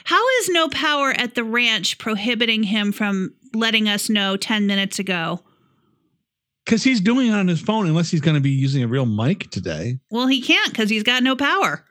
How 0.04 0.28
is 0.40 0.50
no 0.50 0.68
power 0.70 1.12
at 1.12 1.36
the 1.36 1.44
ranch 1.44 1.98
prohibiting 1.98 2.64
him 2.64 2.92
from 2.92 3.34
letting 3.54 3.88
us 3.88 4.10
know 4.10 4.38
10 4.38 4.68
minutes 4.68 5.00
ago? 5.00 5.42
Because 6.64 6.84
he's 6.84 7.02
doing 7.02 7.28
it 7.28 7.34
on 7.34 7.48
his 7.48 7.62
phone, 7.62 7.86
unless 7.86 8.10
he's 8.10 8.22
going 8.22 8.36
to 8.36 8.42
be 8.42 8.50
using 8.50 8.84
a 8.84 8.88
real 8.88 9.06
mic 9.06 9.50
today. 9.52 10.00
Well, 10.10 10.28
he 10.28 10.42
can't 10.42 10.72
because 10.72 10.90
he's 10.90 11.04
got 11.04 11.24
no 11.24 11.36
power. 11.36 11.86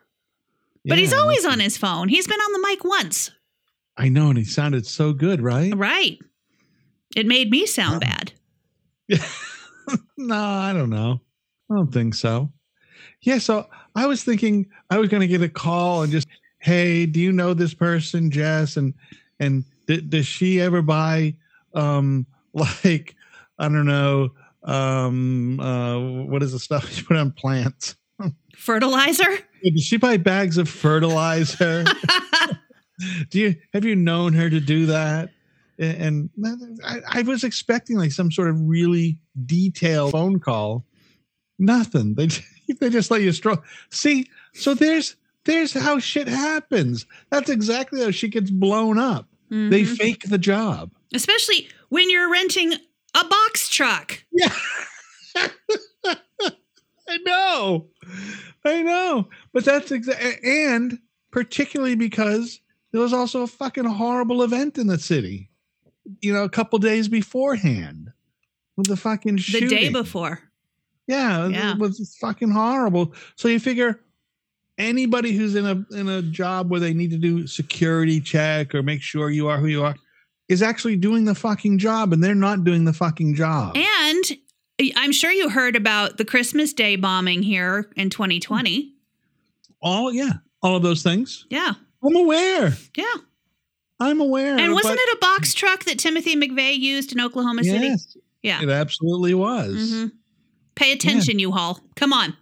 But 0.87 0.99
he's 0.99 1.13
always 1.13 1.45
on 1.45 1.59
his 1.59 1.77
phone. 1.77 2.09
He's 2.09 2.27
been 2.27 2.39
on 2.39 2.53
the 2.53 2.67
mic 2.67 2.83
once. 2.83 3.31
I 3.97 4.09
know, 4.09 4.29
and 4.29 4.37
he 4.37 4.43
sounded 4.43 4.85
so 4.85 5.13
good, 5.13 5.41
right? 5.41 5.73
Right. 5.75 6.19
It 7.15 7.25
made 7.25 7.49
me 7.49 7.65
sound 7.65 7.95
um. 7.95 7.99
bad. 8.01 8.33
no, 10.17 10.35
I 10.35 10.73
don't 10.73 10.89
know. 10.89 11.21
I 11.71 11.75
don't 11.75 11.91
think 11.91 12.13
so. 12.13 12.51
Yeah, 13.25 13.39
so 13.39 13.67
I 13.95 14.05
was 14.05 14.23
thinking 14.23 14.67
I 14.91 14.99
was 14.99 15.09
going 15.09 15.21
to 15.21 15.27
get 15.27 15.41
a 15.41 15.49
call 15.49 16.03
and 16.03 16.11
just, 16.11 16.27
hey, 16.59 17.07
do 17.07 17.19
you 17.19 17.31
know 17.31 17.55
this 17.55 17.73
person, 17.73 18.29
Jess? 18.29 18.77
And 18.77 18.93
and 19.39 19.65
d- 19.87 20.01
does 20.01 20.27
she 20.27 20.61
ever 20.61 20.83
buy, 20.83 21.35
um, 21.73 22.27
like 22.53 23.15
I 23.57 23.67
don't 23.67 23.87
know, 23.87 24.29
um, 24.63 25.59
uh, 25.59 25.99
what 26.25 26.43
is 26.43 26.51
the 26.51 26.59
stuff 26.59 26.95
you 26.97 27.03
put 27.03 27.17
on 27.17 27.31
plants? 27.31 27.95
Fertilizer? 28.55 29.39
Did 29.63 29.79
she 29.79 29.97
buy 29.97 30.17
bags 30.17 30.57
of 30.59 30.69
fertilizer? 30.69 31.83
do 33.29 33.39
you 33.39 33.55
have 33.73 33.83
you 33.85 33.95
known 33.95 34.33
her 34.33 34.51
to 34.51 34.59
do 34.59 34.85
that? 34.85 35.31
And, 35.79 36.29
and 36.39 36.79
I, 36.85 36.99
I 37.07 37.21
was 37.23 37.43
expecting 37.43 37.97
like 37.97 38.11
some 38.11 38.31
sort 38.31 38.49
of 38.49 38.61
really 38.61 39.17
detailed 39.47 40.11
phone 40.11 40.39
call. 40.39 40.85
Nothing. 41.57 42.13
They 42.15 42.29
they 42.79 42.89
just 42.89 43.11
let 43.11 43.21
you 43.21 43.31
stroll. 43.31 43.57
See, 43.89 44.27
so 44.53 44.73
there's 44.73 45.15
there's 45.45 45.73
how 45.73 45.99
shit 45.99 46.27
happens. 46.27 47.05
That's 47.29 47.49
exactly 47.49 48.01
how 48.01 48.11
she 48.11 48.27
gets 48.27 48.49
blown 48.51 48.97
up. 48.97 49.27
They 49.49 49.83
Mhm. 49.83 49.97
fake 49.97 50.23
the 50.27 50.39
job. 50.39 50.91
Especially 51.13 51.69
when 51.89 52.09
you're 52.09 52.31
renting 52.31 52.73
a 52.73 53.23
box 53.25 53.69
truck. 53.69 54.23
Yeah. 54.31 54.51
I 57.07 57.17
know. 57.25 57.87
I 58.65 58.81
know. 58.81 59.29
But 59.53 59.65
that's 59.65 59.91
exactly, 59.91 60.37
and 60.43 60.97
particularly 61.31 61.95
because 61.95 62.59
there 62.91 63.01
was 63.01 63.13
also 63.13 63.43
a 63.43 63.47
fucking 63.47 63.85
horrible 63.85 64.41
event 64.41 64.77
in 64.77 64.87
the 64.87 64.97
city, 64.97 65.51
you 66.21 66.33
know, 66.33 66.43
a 66.43 66.49
couple 66.49 66.79
days 66.79 67.07
beforehand 67.07 68.11
with 68.75 68.87
the 68.87 68.97
fucking 68.97 69.37
shooting. 69.37 69.69
The 69.69 69.75
day 69.75 69.89
before. 69.89 70.41
Yeah, 71.07 71.47
Yeah. 71.47 71.71
it 71.73 71.79
was 71.79 72.15
fucking 72.19 72.49
horrible. 72.51 73.13
So 73.35 73.47
you 73.47 73.59
figure 73.59 73.99
anybody 74.77 75.31
who's 75.33 75.55
in 75.55 75.65
a 75.65 75.85
in 75.97 76.09
a 76.09 76.21
job 76.21 76.69
where 76.69 76.79
they 76.79 76.93
need 76.93 77.11
to 77.11 77.17
do 77.17 77.47
security 77.47 78.19
check 78.19 78.73
or 78.75 78.83
make 78.83 79.01
sure 79.01 79.29
you 79.29 79.47
are 79.47 79.57
who 79.57 79.67
you 79.67 79.83
are 79.83 79.95
is 80.49 80.61
actually 80.61 80.95
doing 80.95 81.25
the 81.25 81.35
fucking 81.35 81.77
job 81.77 82.11
and 82.13 82.23
they're 82.23 82.35
not 82.35 82.63
doing 82.63 82.85
the 82.85 82.93
fucking 82.93 83.35
job. 83.35 83.75
And 83.77 84.23
I'm 84.95 85.11
sure 85.11 85.31
you 85.31 85.49
heard 85.49 85.75
about 85.75 86.17
the 86.17 86.25
Christmas 86.25 86.73
Day 86.73 86.95
bombing 86.97 87.41
here 87.43 87.89
in 87.95 88.09
2020. 88.09 88.93
all 89.81 90.11
yeah, 90.13 90.33
all 90.61 90.75
of 90.75 90.83
those 90.83 91.03
things. 91.03 91.45
Yeah. 91.49 91.73
I'm 92.03 92.15
aware. 92.15 92.73
Yeah. 92.97 93.13
I'm 93.99 94.19
aware. 94.19 94.57
And 94.57 94.73
wasn't 94.73 94.99
it 94.99 95.13
a 95.15 95.17
box 95.21 95.53
truck 95.53 95.85
that 95.85 95.97
Timothy 95.97 96.35
McVeigh 96.35 96.77
used 96.77 97.11
in 97.13 97.19
Oklahoma 97.21 97.63
City? 97.63 97.87
Yes, 97.87 98.17
Yeah. 98.43 98.61
it 98.61 98.69
absolutely 98.69 99.33
was. 99.33 99.91
hmm 99.93 100.07
Pay 100.75 100.91
attention, 100.91 101.39
U-Haul. 101.39 101.79
Come 101.95 102.11
on. 102.13 102.35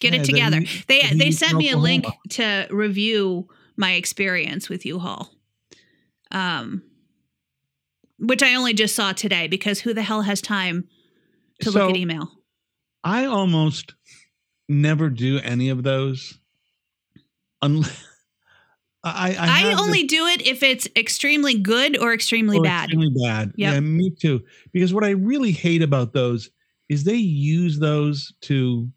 Get 0.00 0.14
Yeah, 0.14 0.20
it 0.20 0.24
together. 0.24 0.60
heat- 0.60 0.86
They 0.88 1.00
the 1.10 1.18
they 1.18 1.30
sent 1.30 1.56
me 1.56 1.70
a 1.70 1.76
link 1.76 2.06
to 2.30 2.66
review 2.70 3.48
my 3.76 3.92
experience 3.92 4.68
with 4.68 4.84
U-Haul. 4.86 5.30
Um 6.30 6.82
which 8.18 8.42
I 8.42 8.54
only 8.54 8.74
just 8.74 8.94
saw 8.94 9.12
today 9.12 9.46
because 9.48 9.80
who 9.80 9.94
the 9.94 10.02
hell 10.02 10.22
has 10.22 10.42
time 10.42 10.86
to 11.62 11.70
So 11.72 11.78
look 11.80 11.90
at 11.90 11.96
email? 11.96 12.30
I 13.02 13.24
almost 13.24 13.94
never 14.68 15.08
do 15.08 15.38
any 15.38 15.70
of 15.70 15.82
those. 15.82 16.38
Unless 17.62 18.04
I, 19.04 19.30
I, 19.30 19.42
I, 19.44 19.46
have 19.60 19.70
this- 19.72 19.80
only 19.80 20.02
do 20.04 20.26
it 20.26 20.46
if 20.46 20.62
it's 20.62 20.86
extremely 20.94 21.58
good 21.58 21.98
or 21.98 22.12
extremely 22.12 22.58
Oh, 22.58 22.62
bad. 22.62 22.90
Extremely 22.90 23.14
bad. 23.24 23.52
Yep. 23.56 23.72
Yeah, 23.74 23.80
me 23.80 24.10
too. 24.10 24.42
Because 24.72 24.92
what 24.92 25.04
I 25.04 25.10
really 25.10 25.52
hate 25.52 25.80
about 25.82 26.12
those 26.12 26.50
is 26.90 27.04
they 27.04 27.14
use 27.14 27.78
those 27.78 28.34
to 28.42 28.90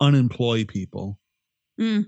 unemploy 0.00 0.66
people. 0.66 1.18
Mm. 1.80 2.06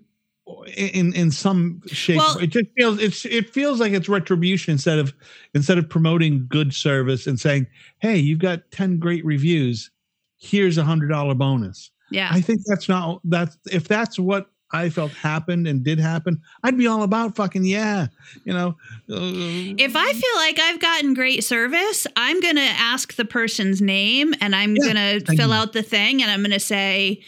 In 0.77 1.13
in 1.15 1.31
some 1.31 1.81
shape, 1.87 2.19
Well- 2.19 2.39
it 2.39 2.49
just 2.49 2.67
feels 2.77 3.01
it's 3.01 3.25
it 3.25 3.51
feels 3.51 3.81
like 3.81 3.93
it's 3.93 4.09
retribution 4.09 4.73
instead 4.73 4.99
of 4.99 5.15
instead 5.55 5.79
of 5.79 5.89
promoting 5.89 6.47
good 6.49 6.75
service 6.75 7.27
and 7.27 7.41
saying, 7.41 7.67
"Hey, 7.99 8.19
you've 8.19 8.39
got 8.41 8.71
ten 8.71 8.99
great 8.99 9.25
reviews. 9.25 9.91
Here's 10.39 10.77
a 10.79 10.85
hundred 10.85 11.09
dollar 11.09 11.35
bonus." 11.35 11.91
Yeah. 12.11 12.29
I 12.31 12.41
think 12.41 12.61
that's 12.67 12.89
not 12.89 13.21
that's 13.25 13.59
if 13.73 13.89
that's 13.89 14.19
what 14.19 14.51
I 14.73 14.89
felt 14.91 15.13
happened 15.13 15.67
and 15.69 15.85
did 15.85 16.01
happen, 16.01 16.41
I'd 16.65 16.77
be 16.77 16.87
all 16.89 17.03
about 17.05 17.37
fucking 17.37 17.65
yeah, 17.65 18.09
you 18.45 18.53
know. 18.53 18.77
If 19.09 19.95
I 19.95 20.13
feel 20.13 20.37
like 20.37 20.59
I've 20.59 20.81
gotten 20.81 21.15
great 21.15 21.45
service, 21.45 22.07
I'm 22.17 22.41
going 22.41 22.57
to 22.57 22.61
ask 22.63 23.15
the 23.15 23.25
person's 23.25 23.81
name 23.81 24.35
and 24.41 24.57
I'm 24.57 24.75
Yeah, 24.77 24.93
going 24.93 25.21
to 25.25 25.37
fill 25.37 25.49
you. 25.49 25.55
out 25.55 25.73
the 25.73 25.83
thing 25.85 26.21
and 26.21 26.31
I'm 26.31 26.41
going 26.41 26.51
to 26.51 26.59
say, 26.61 27.23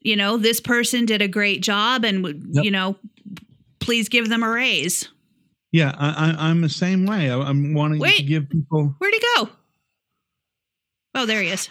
you 0.00 0.14
know, 0.14 0.36
this 0.36 0.60
person 0.60 1.04
did 1.04 1.20
a 1.20 1.26
great 1.28 1.62
job 1.62 2.04
and, 2.04 2.24
Yep. 2.54 2.64
you 2.64 2.70
know, 2.70 2.96
please 3.80 4.08
give 4.08 4.28
them 4.28 4.42
a 4.44 4.48
raise. 4.48 5.08
Yeah, 5.72 5.92
I, 5.98 6.30
I, 6.30 6.48
I'm 6.48 6.60
the 6.60 6.68
same 6.68 7.04
way. 7.06 7.28
I, 7.30 7.38
I'm 7.40 7.74
wanting 7.74 8.00
to 8.00 8.22
give 8.22 8.48
people. 8.48 8.94
Where'd 8.98 9.12
he 9.14 9.20
go? 9.36 9.48
Oh, 11.16 11.26
there 11.26 11.42
he 11.42 11.48
is. 11.48 11.68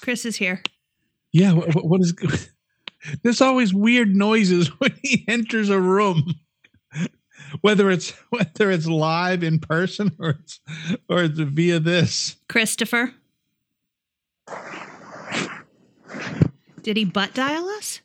Chris 0.00 0.24
is 0.24 0.36
here. 0.36 0.62
Yeah, 1.36 1.52
what, 1.52 1.84
what 1.84 2.00
is? 2.00 2.14
There's 3.22 3.42
always 3.42 3.74
weird 3.74 4.16
noises 4.16 4.68
when 4.80 4.94
he 5.02 5.22
enters 5.28 5.68
a 5.68 5.78
room, 5.78 6.32
whether 7.60 7.90
it's 7.90 8.12
whether 8.30 8.70
it's 8.70 8.86
live 8.86 9.42
in 9.42 9.58
person 9.58 10.16
or 10.18 10.30
it's 10.30 10.60
or 11.10 11.24
it's 11.24 11.38
via 11.38 11.78
this. 11.78 12.36
Christopher. 12.48 13.12
Did 16.82 16.96
he 16.96 17.04
butt 17.04 17.34
dial 17.34 17.68
us? 17.68 18.00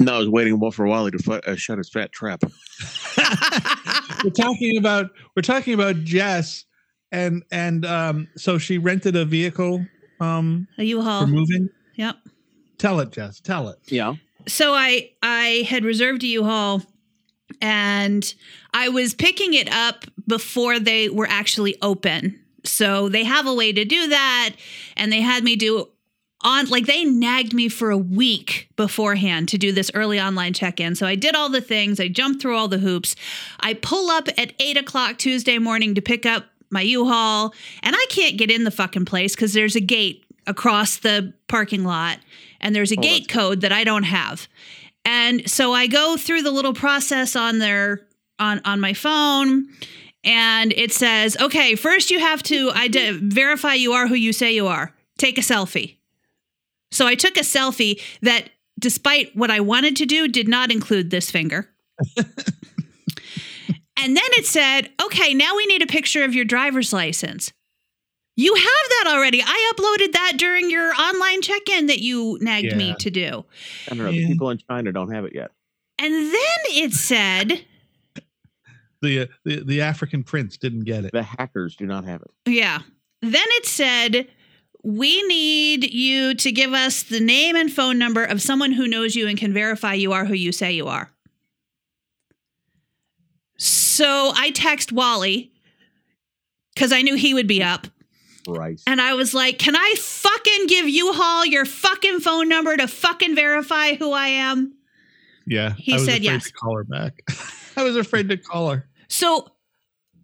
No, 0.00 0.16
I 0.16 0.18
was 0.18 0.28
waiting 0.28 0.52
more 0.58 0.72
for 0.72 0.86
Wally 0.86 1.12
to 1.12 1.18
fu- 1.18 1.32
uh, 1.32 1.54
shut 1.54 1.78
his 1.78 1.88
fat 1.88 2.12
trap. 2.12 2.42
we're 4.22 4.30
talking 4.30 4.76
about 4.76 5.12
we're 5.34 5.42
talking 5.42 5.72
about 5.72 5.96
Jess, 6.04 6.66
and 7.10 7.42
and 7.50 7.86
um, 7.86 8.28
so 8.36 8.58
she 8.58 8.76
rented 8.76 9.16
a 9.16 9.24
vehicle 9.24 9.86
um 10.22 10.68
A 10.78 10.84
U-Haul. 10.84 11.22
for 11.22 11.26
moving. 11.26 11.68
Yep. 11.96 12.16
Tell 12.78 13.00
it, 13.00 13.10
Jess. 13.12 13.40
Tell 13.40 13.68
it. 13.68 13.78
Yeah. 13.86 14.14
so 14.46 14.72
I 14.74 15.10
I 15.22 15.66
had 15.68 15.84
reserved 15.84 16.22
a 16.24 16.26
U-Haul 16.26 16.82
and 17.60 18.34
I 18.74 18.88
was 18.88 19.14
picking 19.14 19.54
it 19.54 19.70
up 19.72 20.04
before 20.26 20.78
they 20.78 21.08
were 21.08 21.28
actually 21.28 21.76
open. 21.82 22.38
So 22.64 23.08
they 23.08 23.24
have 23.24 23.46
a 23.46 23.54
way 23.54 23.72
to 23.72 23.84
do 23.84 24.08
that 24.08 24.54
and 24.96 25.12
they 25.12 25.20
had 25.20 25.44
me 25.44 25.56
do 25.56 25.88
on 26.44 26.66
like 26.68 26.86
they 26.86 27.04
nagged 27.04 27.54
me 27.54 27.68
for 27.68 27.90
a 27.90 27.98
week 27.98 28.68
beforehand 28.76 29.48
to 29.50 29.58
do 29.58 29.70
this 29.70 29.90
early 29.94 30.20
online 30.20 30.52
check-in. 30.52 30.94
So 30.96 31.06
I 31.06 31.14
did 31.14 31.36
all 31.36 31.48
the 31.50 31.60
things, 31.60 32.00
I 32.00 32.08
jumped 32.08 32.42
through 32.42 32.56
all 32.56 32.68
the 32.68 32.78
hoops. 32.78 33.14
I 33.60 33.74
pull 33.74 34.10
up 34.10 34.28
at 34.36 34.52
eight 34.58 34.76
o'clock 34.76 35.18
Tuesday 35.18 35.58
morning 35.58 35.94
to 35.94 36.00
pick 36.02 36.26
up 36.26 36.46
my 36.72 36.80
U-Haul, 36.82 37.54
and 37.82 37.94
I 37.94 38.06
can't 38.08 38.36
get 38.38 38.50
in 38.50 38.64
the 38.64 38.70
fucking 38.70 39.04
place 39.04 39.34
because 39.34 39.52
there's 39.52 39.76
a 39.76 39.80
gate 39.80 40.24
across 40.46 40.96
the 40.96 41.32
parking 41.48 41.84
lot, 41.84 42.18
and 42.60 42.74
there's 42.74 42.92
a 42.92 42.98
Oh, 42.98 43.02
gate 43.02 43.28
code 43.28 43.60
that 43.60 43.72
I 43.72 43.84
don't 43.84 44.04
have. 44.04 44.48
And 45.04 45.48
so 45.50 45.72
I 45.72 45.86
go 45.86 46.16
through 46.16 46.42
the 46.42 46.50
little 46.50 46.74
process 46.74 47.36
on 47.36 47.58
their 47.58 48.06
on 48.38 48.60
on 48.64 48.80
my 48.80 48.92
phone 48.94 49.68
and 50.24 50.72
it 50.72 50.92
says, 50.92 51.36
"Okay, 51.40 51.74
first 51.74 52.10
you 52.10 52.20
have 52.20 52.42
to 52.44 52.70
ide- 52.74 53.20
verify 53.20 53.74
you 53.74 53.92
are 53.92 54.06
who 54.06 54.14
you 54.14 54.32
say 54.32 54.52
you 54.54 54.68
are. 54.68 54.94
Take 55.18 55.38
a 55.38 55.42
selfie." 55.42 55.96
So 56.92 57.06
I 57.06 57.14
took 57.16 57.36
a 57.36 57.40
selfie 57.40 58.00
that 58.22 58.50
despite 58.78 59.34
what 59.36 59.50
I 59.50 59.60
wanted 59.60 59.96
to 59.96 60.06
do 60.06 60.28
did 60.28 60.46
not 60.48 60.70
include 60.70 61.10
this 61.10 61.30
finger. 61.30 61.68
and 63.96 64.16
then 64.16 64.24
it 64.32 64.46
said, 64.46 64.90
"Okay, 65.02 65.34
now 65.34 65.56
we 65.56 65.66
need 65.66 65.82
a 65.82 65.86
picture 65.86 66.24
of 66.24 66.34
your 66.34 66.44
driver's 66.44 66.92
license." 66.92 67.52
You 68.34 68.54
have 68.54 68.64
that 68.64 69.04
already. 69.08 69.42
I 69.44 69.72
uploaded 69.74 70.12
that 70.12 70.34
during 70.38 70.70
your 70.70 70.94
online 70.94 71.42
check-in 71.42 71.86
that 71.88 71.98
you 71.98 72.38
nagged 72.40 72.74
me 72.74 72.94
to 72.98 73.10
do. 73.10 73.44
I 73.86 73.94
don't 73.94 73.98
know. 73.98 74.08
Yeah. 74.08 74.26
The 74.26 74.32
people 74.32 74.48
in 74.50 74.58
China 74.58 74.90
don't 74.90 75.12
have 75.12 75.26
it 75.26 75.34
yet. 75.34 75.50
And 75.98 76.14
then 76.14 76.58
it 76.68 76.94
said, 76.94 77.62
The, 79.02 79.20
uh, 79.20 79.26
the 79.44 79.62
the 79.64 79.80
African 79.82 80.22
prince 80.24 80.56
didn't 80.56 80.84
get 80.84 81.04
it. 81.04 81.12
The 81.12 81.22
hackers 81.22 81.76
do 81.76 81.84
not 81.86 82.04
have 82.06 82.22
it. 82.22 82.30
yeah. 82.50 82.80
Then 83.20 83.46
it 83.46 83.66
said, 83.66 84.26
we 84.82 85.22
need 85.28 85.92
you 85.92 86.34
to 86.34 86.50
give 86.50 86.72
us 86.72 87.04
the 87.04 87.20
name 87.20 87.54
and 87.54 87.72
phone 87.72 87.98
number 87.98 88.24
of 88.24 88.42
someone 88.42 88.72
who 88.72 88.88
knows 88.88 89.14
you 89.14 89.28
and 89.28 89.38
can 89.38 89.52
verify 89.52 89.94
you 89.94 90.12
are 90.12 90.24
who 90.24 90.34
you 90.34 90.50
say 90.50 90.72
you 90.72 90.88
are. 90.88 91.12
So 93.92 94.32
I 94.34 94.50
text 94.50 94.90
Wally 94.90 95.52
because 96.74 96.92
I 96.92 97.02
knew 97.02 97.14
he 97.14 97.34
would 97.34 97.46
be 97.46 97.62
up. 97.62 97.86
Right. 98.48 98.80
And 98.86 99.00
I 99.00 99.14
was 99.14 99.34
like, 99.34 99.58
can 99.58 99.76
I 99.76 99.94
fucking 99.98 100.66
give 100.66 100.88
U 100.88 101.12
Haul 101.12 101.46
your 101.46 101.64
fucking 101.64 102.20
phone 102.20 102.48
number 102.48 102.76
to 102.76 102.88
fucking 102.88 103.34
verify 103.36 103.94
who 103.94 104.12
I 104.12 104.28
am? 104.28 104.74
Yeah, 105.46 105.74
He 105.76 105.92
I 105.92 105.96
was 105.96 106.04
said 106.04 106.12
afraid 106.22 106.24
yes. 106.24 106.44
To 106.46 106.52
call 106.52 106.76
her 106.76 106.84
back. 106.84 107.22
I 107.76 107.82
was 107.82 107.96
afraid 107.96 108.28
to 108.30 108.36
call 108.36 108.70
her. 108.70 108.88
So 109.08 109.48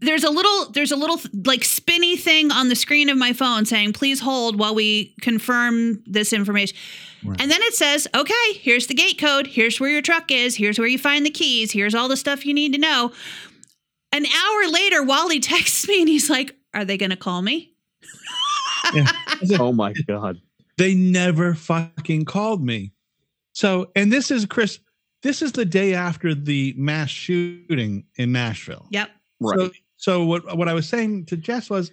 there's 0.01 0.25
a 0.25 0.31
little 0.31 0.71
there's 0.71 0.93
a 0.93 0.97
little 0.97 1.21
like 1.45 1.65
spinny 1.65 2.17
thing 2.17 2.53
on 2.53 2.69
the 2.69 2.77
screen 2.77 3.09
of 3.09 3.19
my 3.19 3.33
phone 3.33 3.67
saying 3.67 3.93
please 3.93 4.21
hold 4.21 4.59
while 4.59 4.75
we 4.75 5.15
confirm 5.21 6.03
this 6.07 6.33
information. 6.33 6.77
Right. 7.25 7.41
And 7.41 7.51
then 7.51 7.61
it 7.63 7.75
says, 7.75 8.07
"Okay, 8.15 8.53
here's 8.55 8.87
the 8.87 8.95
gate 8.95 9.19
code. 9.19 9.49
Here's 9.49 9.81
where 9.81 9.91
your 9.91 10.03
truck 10.03 10.31
is. 10.31 10.55
Here's 10.55 10.79
where 10.79 10.87
you 10.87 10.99
find 10.99 11.27
the 11.27 11.31
keys. 11.31 11.73
Here's 11.73 11.95
all 11.95 12.09
the 12.09 12.17
stuff 12.17 12.47
you 12.47 12.55
need 12.55 12.73
to 12.75 12.79
know." 12.79 13.13
An 14.13 14.25
hour 14.25 14.73
later, 14.73 15.03
Wally 15.03 15.41
texts 15.41 15.87
me 15.87 16.01
and 16.01 16.09
he's 16.09 16.31
like, 16.31 16.57
"Are 16.75 16.85
they 16.85 16.97
going 16.97 17.11
to 17.11 17.17
call 17.17 17.43
me?" 17.43 17.75
Oh 19.61 19.73
my 19.73 19.93
god. 20.07 20.41
They 20.79 20.95
never 20.95 21.55
fucking 21.55 22.25
called 22.25 22.65
me. 22.65 22.93
So, 23.53 23.91
and 23.95 24.13
this 24.13 24.31
is 24.31 24.47
Chris. 24.47 24.79
This 25.23 25.43
is 25.43 25.53
the 25.53 25.65
day 25.65 25.95
after 25.95 26.35
the 26.35 26.75
mass 26.77 27.11
shooting 27.11 28.05
in 28.17 28.33
Nashville. 28.33 28.87
Yep. 28.91 29.11
Right. 29.41 29.59
So, 29.59 29.71
so 29.97 30.25
what 30.25 30.57
what 30.57 30.69
I 30.69 30.75
was 30.75 30.89
saying 30.89 31.27
to 31.27 31.37
Jess 31.37 31.69
was, 31.69 31.93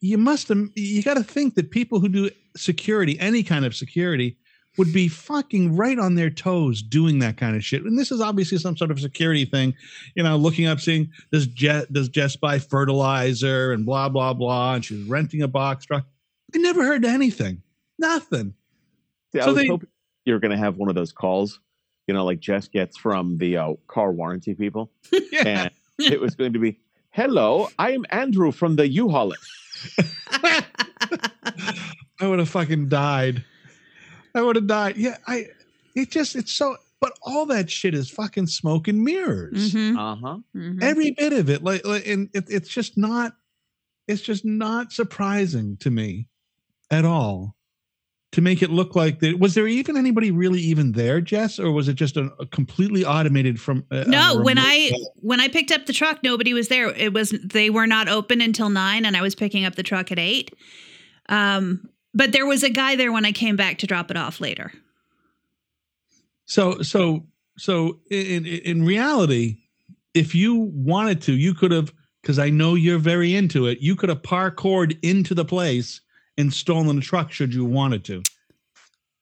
you 0.00 0.18
must 0.18 0.50
you 0.74 1.02
got 1.02 1.14
to 1.14 1.24
think 1.24 1.54
that 1.54 1.70
people 1.70 2.00
who 2.00 2.08
do 2.08 2.30
security, 2.56 3.18
any 3.20 3.42
kind 3.42 3.64
of 3.64 3.74
security, 3.74 4.36
would 4.76 4.92
be 4.92 5.06
fucking 5.08 5.76
right 5.76 5.98
on 5.98 6.14
their 6.16 6.30
toes 6.30 6.82
doing 6.82 7.18
that 7.20 7.36
kind 7.36 7.54
of 7.56 7.64
shit. 7.64 7.82
And 7.84 7.98
this 7.98 8.10
is 8.10 8.20
obviously 8.20 8.58
some 8.58 8.76
sort 8.76 8.90
of 8.90 8.98
security 9.00 9.44
thing, 9.44 9.74
you 10.14 10.22
know, 10.22 10.36
looking 10.36 10.66
up, 10.66 10.80
seeing 10.80 11.10
does 11.32 11.46
Jess 11.46 11.86
does 11.92 12.08
Jess 12.08 12.36
buy 12.36 12.58
fertilizer 12.58 13.72
and 13.72 13.86
blah 13.86 14.08
blah 14.08 14.32
blah, 14.34 14.74
and 14.74 14.84
she's 14.84 15.06
renting 15.08 15.42
a 15.42 15.48
box 15.48 15.84
truck. 15.86 16.04
I 16.54 16.58
never 16.58 16.84
heard 16.84 17.04
anything, 17.04 17.62
nothing. 17.98 18.54
I 19.34 19.40
So 19.40 19.46
was 19.52 19.56
they- 19.56 19.66
hoping 19.68 19.88
you're 20.24 20.38
going 20.40 20.52
to 20.52 20.56
have 20.58 20.76
one 20.76 20.88
of 20.88 20.94
those 20.94 21.12
calls, 21.12 21.60
you 22.06 22.14
know, 22.14 22.24
like 22.24 22.40
Jess 22.40 22.66
gets 22.68 22.96
from 22.96 23.36
the 23.38 23.56
uh, 23.58 23.74
car 23.88 24.10
warranty 24.12 24.54
people, 24.54 24.90
Yeah. 25.32 25.42
and 25.46 25.70
it 25.98 26.20
was 26.20 26.34
going 26.34 26.52
to 26.54 26.58
be, 26.58 26.78
"Hello, 27.10 27.68
I 27.78 27.92
am 27.92 28.04
Andrew 28.10 28.50
from 28.52 28.76
the 28.76 28.88
U-Haul." 28.88 29.34
I 32.20 32.28
would 32.28 32.38
have 32.38 32.48
fucking 32.48 32.88
died. 32.88 33.44
I 34.34 34.42
would 34.42 34.56
have 34.56 34.66
died. 34.66 34.96
Yeah, 34.96 35.16
I. 35.26 35.46
It 35.94 36.10
just 36.10 36.34
it's 36.36 36.52
so. 36.52 36.76
But 37.00 37.12
all 37.22 37.44
that 37.46 37.70
shit 37.70 37.94
is 37.94 38.08
fucking 38.10 38.46
smoke 38.46 38.88
and 38.88 39.02
mirrors. 39.04 39.74
Mhm, 39.74 39.96
Uh 39.96 40.16
huh. 40.16 40.38
mhm. 40.56 40.82
Every 40.82 41.10
bit 41.10 41.32
of 41.34 41.50
it, 41.50 41.62
like, 41.62 41.84
like 41.86 42.06
and 42.06 42.30
it, 42.34 42.44
it's 42.48 42.68
just 42.68 42.96
not. 42.96 43.34
It's 44.08 44.22
just 44.22 44.44
not 44.44 44.92
surprising 44.92 45.76
to 45.78 45.90
me, 45.90 46.28
at 46.90 47.04
all. 47.04 47.56
To 48.32 48.40
make 48.42 48.62
it 48.62 48.70
look 48.70 48.96
like 48.96 49.20
that, 49.20 49.38
was 49.38 49.54
there 49.54 49.68
even 49.68 49.96
anybody 49.96 50.32
really 50.32 50.60
even 50.60 50.90
there, 50.90 51.20
Jess, 51.20 51.60
or 51.60 51.70
was 51.70 51.86
it 51.86 51.94
just 51.94 52.16
a, 52.16 52.32
a 52.40 52.46
completely 52.46 53.04
automated 53.04 53.60
from? 53.60 53.84
Uh, 53.92 54.02
no, 54.08 54.34
when 54.42 54.56
remote- 54.56 54.68
I 54.68 54.92
when 55.20 55.40
I 55.40 55.46
picked 55.46 55.70
up 55.70 55.86
the 55.86 55.92
truck, 55.92 56.18
nobody 56.24 56.52
was 56.52 56.66
there. 56.66 56.88
It 56.90 57.12
was 57.12 57.30
they 57.30 57.70
were 57.70 57.86
not 57.86 58.08
open 58.08 58.40
until 58.40 58.70
nine, 58.70 59.04
and 59.06 59.16
I 59.16 59.22
was 59.22 59.36
picking 59.36 59.64
up 59.64 59.76
the 59.76 59.84
truck 59.84 60.10
at 60.10 60.18
eight. 60.18 60.52
Um, 61.28 61.88
but 62.14 62.32
there 62.32 62.46
was 62.46 62.62
a 62.62 62.70
guy 62.70 62.96
there 62.96 63.12
when 63.12 63.24
I 63.24 63.32
came 63.32 63.56
back 63.56 63.78
to 63.78 63.86
drop 63.86 64.10
it 64.10 64.16
off 64.16 64.40
later. 64.40 64.72
So 66.46 66.82
so 66.82 67.26
so 67.58 68.00
in 68.10 68.46
in- 68.46 68.84
reality, 68.84 69.58
if 70.14 70.34
you 70.34 70.54
wanted 70.74 71.22
to, 71.22 71.32
you 71.32 71.54
could 71.54 71.70
have 71.70 71.92
because 72.22 72.38
I 72.38 72.50
know 72.50 72.74
you're 72.74 72.98
very 72.98 73.34
into 73.34 73.66
it. 73.66 73.78
You 73.80 73.96
could 73.96 74.08
have 74.08 74.22
parkoured 74.22 74.98
into 75.02 75.34
the 75.34 75.44
place 75.44 76.00
and 76.38 76.52
stolen 76.52 76.96
the 76.96 77.02
truck 77.02 77.30
should 77.32 77.54
you 77.54 77.64
wanted 77.64 78.04
to. 78.06 78.22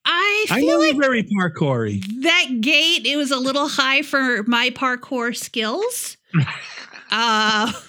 I 0.05 0.47
I 0.51 0.61
feel 0.61 0.69
know 0.69 0.79
like 0.79 0.95
you're 0.95 1.03
very 1.03 1.23
parkoury. 1.25 2.03
that 2.23 2.61
gate 2.61 3.07
it 3.07 3.17
was 3.17 3.31
a 3.31 3.37
little 3.39 3.69
high 3.69 4.03
for 4.03 4.43
my 4.45 4.71
parkour 4.71 5.37
skills. 5.37 6.17
uh, 7.11 7.73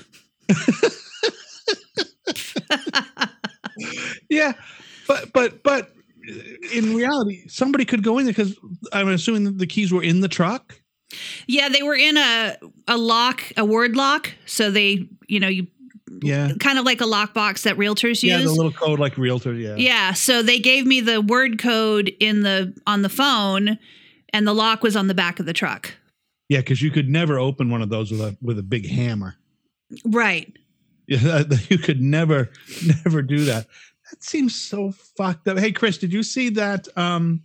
Yeah, 4.29 4.53
but 5.07 5.33
but 5.33 5.63
but 5.63 5.91
in 6.73 6.95
reality, 6.95 7.47
somebody 7.47 7.85
could 7.85 8.03
go 8.03 8.17
in 8.17 8.25
there 8.25 8.33
because 8.33 8.57
I'm 8.91 9.09
assuming 9.09 9.43
that 9.45 9.57
the 9.57 9.67
keys 9.67 9.91
were 9.91 10.03
in 10.03 10.21
the 10.21 10.27
truck. 10.29 10.79
yeah, 11.47 11.69
they 11.69 11.83
were 11.83 11.95
in 11.95 12.17
a 12.17 12.57
a 12.87 12.97
lock, 12.97 13.43
a 13.57 13.65
word 13.65 13.95
lock, 13.95 14.31
so 14.45 14.71
they 14.71 15.07
you 15.27 15.39
know 15.39 15.47
you 15.47 15.67
Yeah, 16.21 16.51
kind 16.59 16.77
of 16.79 16.85
like 16.85 17.01
a 17.01 17.05
lockbox 17.05 17.63
that 17.63 17.77
realtors 17.77 18.23
use 18.23 18.23
yeah, 18.23 18.37
the 18.39 18.51
little 18.51 18.71
code 18.71 18.99
like 18.99 19.17
realtor. 19.17 19.53
Yeah, 19.53 19.75
Yeah, 19.75 20.13
so 20.13 20.41
they 20.41 20.59
gave 20.59 20.85
me 20.85 21.01
the 21.01 21.21
word 21.21 21.59
code 21.59 22.11
in 22.19 22.41
the 22.41 22.73
on 22.87 23.01
the 23.01 23.09
phone 23.09 23.77
and 24.31 24.47
the 24.47 24.53
lock 24.53 24.81
was 24.83 24.95
on 24.95 25.07
the 25.07 25.13
back 25.13 25.39
of 25.39 25.45
the 25.45 25.53
truck. 25.53 25.93
yeah, 26.49 26.59
because 26.59 26.81
you 26.81 26.89
could 26.91 27.09
never 27.09 27.37
open 27.37 27.69
one 27.69 27.81
of 27.81 27.89
those 27.89 28.11
with 28.11 28.21
a 28.21 28.37
with 28.41 28.57
a 28.59 28.63
big 28.63 28.89
hammer. 28.89 29.35
Right. 30.05 30.51
Yeah, 31.07 31.43
you 31.69 31.77
could 31.77 32.01
never, 32.01 32.49
never 33.03 33.21
do 33.21 33.45
that. 33.45 33.67
That 34.13 34.23
seems 34.23 34.53
so 34.53 34.91
fucked 34.91 35.47
up. 35.47 35.57
Hey, 35.57 35.71
Chris, 35.71 35.97
did 35.97 36.13
you 36.13 36.21
see 36.21 36.49
that 36.49 36.87
um 36.95 37.41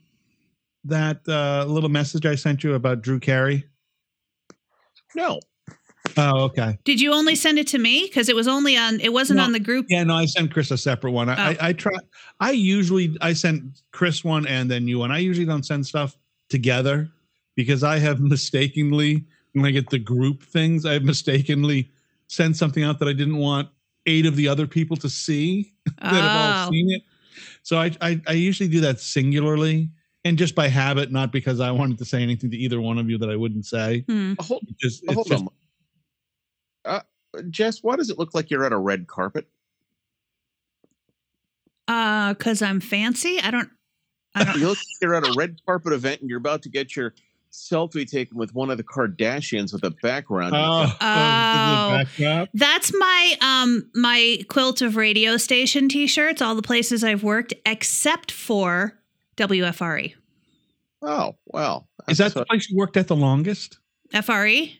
that 0.84 1.26
uh 1.26 1.64
little 1.66 1.88
message 1.88 2.26
I 2.26 2.34
sent 2.34 2.62
you 2.62 2.74
about 2.74 3.00
Drew 3.00 3.18
Carey? 3.18 3.64
No. 5.14 5.40
Oh, 6.18 6.42
okay. 6.42 6.78
Did 6.84 7.00
you 7.00 7.14
only 7.14 7.34
send 7.34 7.58
it 7.58 7.66
to 7.68 7.78
me 7.78 8.06
cuz 8.08 8.28
it 8.28 8.36
was 8.36 8.46
only 8.46 8.76
on 8.76 9.00
it 9.00 9.14
wasn't 9.14 9.38
No. 9.38 9.44
on 9.44 9.52
the 9.52 9.60
group. 9.60 9.86
Yeah, 9.88 10.04
no, 10.04 10.14
I 10.14 10.26
sent 10.26 10.52
Chris 10.52 10.70
a 10.70 10.76
separate 10.76 11.12
one. 11.12 11.30
I, 11.30 11.32
Oh. 11.32 11.56
I, 11.58 11.68
I 11.68 11.72
try. 11.72 11.92
I 12.38 12.50
usually 12.50 13.16
I 13.22 13.32
send 13.32 13.80
Chris 13.92 14.22
one 14.22 14.46
and 14.46 14.70
then 14.70 14.86
you 14.86 14.98
one. 14.98 15.10
I 15.10 15.18
usually 15.20 15.46
don't 15.46 15.64
send 15.64 15.86
stuff 15.86 16.18
together 16.50 17.08
because 17.56 17.82
I 17.82 17.98
have 17.98 18.20
mistakenly 18.20 19.24
when 19.54 19.64
I 19.64 19.70
get 19.70 19.88
the 19.88 19.98
group 19.98 20.42
things, 20.42 20.84
I 20.84 20.92
have 20.92 21.02
mistakenly 21.04 21.90
sent 22.26 22.58
something 22.58 22.84
out 22.84 22.98
that 22.98 23.08
I 23.08 23.14
didn't 23.14 23.38
want 23.38 23.70
eight 24.08 24.26
of 24.26 24.34
the 24.36 24.48
other 24.48 24.66
people 24.66 24.96
to 24.98 25.08
see. 25.08 25.72
that 26.02 26.12
have 26.14 26.36
all 26.36 26.66
Oh. 26.68 26.70
seen 26.70 26.90
it. 26.90 27.02
So 27.62 27.78
I, 27.78 27.90
I 28.00 28.20
I 28.26 28.32
usually 28.32 28.68
do 28.68 28.80
that 28.80 28.98
singularly 29.00 29.90
and 30.24 30.36
just 30.38 30.54
by 30.54 30.68
habit, 30.68 31.12
not 31.12 31.30
because 31.32 31.60
I 31.60 31.70
wanted 31.70 31.98
to 31.98 32.04
say 32.04 32.22
anything 32.22 32.50
to 32.50 32.56
either 32.56 32.80
one 32.80 32.98
of 32.98 33.08
you 33.10 33.18
that 33.18 33.30
I 33.30 33.36
wouldn't 33.36 33.66
say. 33.66 34.04
Hmm. 34.08 34.32
Hold, 34.40 34.62
It's 34.68 34.80
just, 34.80 35.04
it's 35.04 35.14
hold 35.14 35.28
just 35.28 35.44
on. 35.44 35.48
Uh, 36.84 37.00
Jess, 37.50 37.82
why 37.82 37.96
does 37.96 38.10
it 38.10 38.18
look 38.18 38.34
like 38.34 38.50
you're 38.50 38.64
at 38.64 38.72
a 38.72 38.78
red 38.78 39.06
carpet? 39.06 39.46
Uh 41.86 42.34
cuz 42.34 42.60
I'm 42.62 42.80
fancy. 42.80 43.40
I 43.40 43.50
don't 43.50 43.70
I 44.34 44.44
don't 44.44 44.58
You 44.58 44.68
look 44.68 44.78
like 44.78 44.86
you're 45.00 45.14
at 45.14 45.24
a 45.26 45.34
red 45.36 45.60
carpet 45.64 45.92
event 45.92 46.20
and 46.20 46.28
you're 46.30 46.38
about 46.38 46.62
to 46.62 46.68
get 46.68 46.94
your 46.96 47.14
selfie 47.52 48.08
taken 48.08 48.36
with 48.36 48.54
one 48.54 48.70
of 48.70 48.76
the 48.76 48.84
Kardashians 48.84 49.72
with 49.72 49.84
a 49.84 49.90
background. 50.02 50.54
Oh, 50.54 50.96
Oh. 51.00 52.04
oh. 52.20 52.46
That's 52.54 52.92
my 52.94 53.36
um 53.40 53.90
my 53.94 54.38
quilt 54.48 54.82
of 54.82 54.96
radio 54.96 55.36
station 55.36 55.88
t-shirts 55.88 56.40
all 56.42 56.54
the 56.54 56.62
places 56.62 57.02
I've 57.04 57.22
worked 57.22 57.54
except 57.66 58.30
for 58.30 58.94
WFRE. 59.36 60.14
oh, 61.02 61.36
well. 61.46 61.88
Is 62.08 62.18
that 62.18 62.24
that's 62.24 62.34
the 62.34 62.44
place 62.46 62.70
you 62.70 62.76
worked 62.76 62.96
at 62.96 63.08
the 63.08 63.16
longest? 63.16 63.78
FRE? 64.22 64.70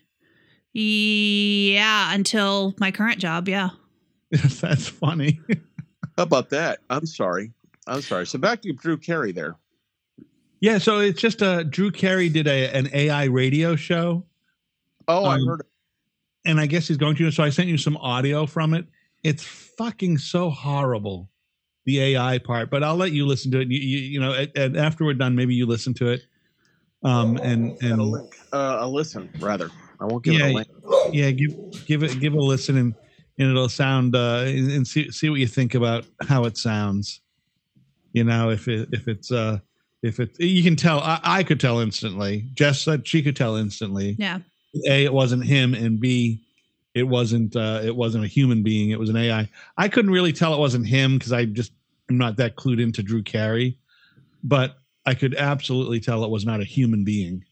Yeah, 0.73 2.15
until 2.15 2.75
my 2.79 2.91
current 2.91 3.19
job, 3.19 3.49
yeah. 3.49 3.71
That's 4.31 4.89
funny. 4.89 5.41
how 6.17 6.23
about 6.23 6.51
that? 6.51 6.81
I'm 6.91 7.07
sorry. 7.07 7.53
I'm 7.87 8.01
sorry. 8.03 8.27
So 8.27 8.39
back 8.39 8.63
to 8.63 8.73
Drew 8.73 8.97
Carey 8.97 9.33
there. 9.33 9.57
Yeah, 10.61 10.79
so 10.79 10.99
it's 11.01 11.21
just 11.21 11.43
uh 11.43 11.63
Drew 11.65 11.91
Carey 11.91 12.29
did 12.29 12.47
a 12.47 12.75
an 12.75 12.89
AI 12.93 13.25
radio 13.25 13.77
show, 13.77 14.25
Oh, 15.07 15.25
I 15.25 15.37
Um, 15.37 15.47
heard. 15.47 15.63
and 16.45 16.61
I 16.61 16.67
guess 16.67 16.89
he's 16.89 16.97
going 16.97 17.17
to. 17.17 17.31
So 17.31 17.43
I 17.43 17.51
sent 17.51 17.69
you 17.69 17.79
some 17.79 17.97
audio 17.99 18.47
from 18.47 18.75
it. 18.75 18.87
It's 19.23 19.45
fucking 19.45 20.19
so 20.19 20.51
horrible, 20.51 21.31
the 21.85 22.01
AI 22.01 22.39
part. 22.39 22.71
But 22.71 22.83
I'll 22.83 22.97
let 22.97 23.13
you 23.13 23.27
listen 23.27 23.51
to 23.53 23.61
it. 23.61 23.69
You, 23.69 23.79
you, 23.79 23.99
you 23.99 24.21
know, 24.21 24.33
and- 24.33 24.53
and 24.57 24.77
after 24.77 25.05
we're 25.05 25.15
done, 25.15 25.35
maybe 25.35 25.55
you 25.55 25.67
listen 25.67 25.95
to 25.95 26.09
it. 26.09 26.23
Um, 27.05 27.37
and 27.39 27.79
Got 27.81 27.87
a 27.87 27.93
and 27.93 28.03
link. 28.03 28.37
Uh, 28.53 28.77
a 28.81 28.89
listen, 28.89 29.31
rather. 29.39 29.71
I 30.01 30.05
won't 30.07 30.25
give 30.25 30.35
it 30.35 30.39
Yeah, 30.41 30.47
a 30.49 30.53
link. 30.55 30.69
yeah, 31.13 31.31
give 31.31 31.87
give 31.87 32.03
it 32.03 32.19
give 32.21 32.35
it 32.35 32.39
a 32.39 32.43
listen, 32.43 32.77
and 32.77 32.95
and 33.39 33.51
it'll 33.51 33.69
sound 33.69 34.17
uh 34.17 34.43
and, 34.47 34.71
and 34.73 34.87
see 34.87 35.11
see 35.13 35.31
what 35.31 35.39
you 35.39 35.47
think 35.47 35.75
about 35.77 36.05
how 36.29 36.45
it 36.45 36.57
sounds. 36.59 37.21
You 38.13 38.25
know, 38.25 38.51
if 38.51 38.67
it 38.67 38.89
if 38.93 39.07
it's 39.07 39.31
uh 39.31 39.61
if 40.03 40.21
it 40.21 40.39
you 40.39 40.63
can 40.63 40.77
tell 40.77 41.01
I, 41.01 41.21
I 41.23 41.43
could 41.43 41.61
tell 41.61 41.81
instantly. 41.81 42.47
Jess 42.55 42.81
said 42.83 43.07
she 43.07 43.23
could 43.23 43.37
tell 43.37 43.57
instantly. 43.57 44.17
Yeah. 44.19 44.39
A, 44.87 45.05
it 45.05 45.13
wasn't 45.13 45.45
him, 45.45 45.75
and 45.75 45.99
B, 45.99 46.43
it 46.95 47.03
wasn't 47.05 47.57
uh, 47.57 47.81
it 47.83 47.95
wasn't 47.97 48.25
a 48.25 48.29
human 48.29 48.63
being. 48.63 48.91
It 48.91 48.99
was 48.99 49.09
an 49.11 49.17
AI. 49.17 49.49
I 49.77 49.89
couldn't 49.89 50.11
really 50.11 50.33
tell 50.33 50.55
it 50.55 50.59
wasn't 50.59 50.87
him 50.87 51.17
because 51.19 51.33
I 51.33 51.47
just 51.47 51.73
am 52.11 52.19
not 52.19 52.37
that 52.37 52.57
clued 52.57 52.81
into 52.81 53.03
Drew 53.03 53.23
Carey, 53.23 53.79
but 54.45 54.77
I 55.07 55.15
could 55.15 55.35
absolutely 55.35 56.01
tell 56.01 56.23
it 56.25 56.31
was 56.31 56.45
not 56.45 56.61
a 56.61 56.65
human 56.65 57.03
being. 57.05 57.45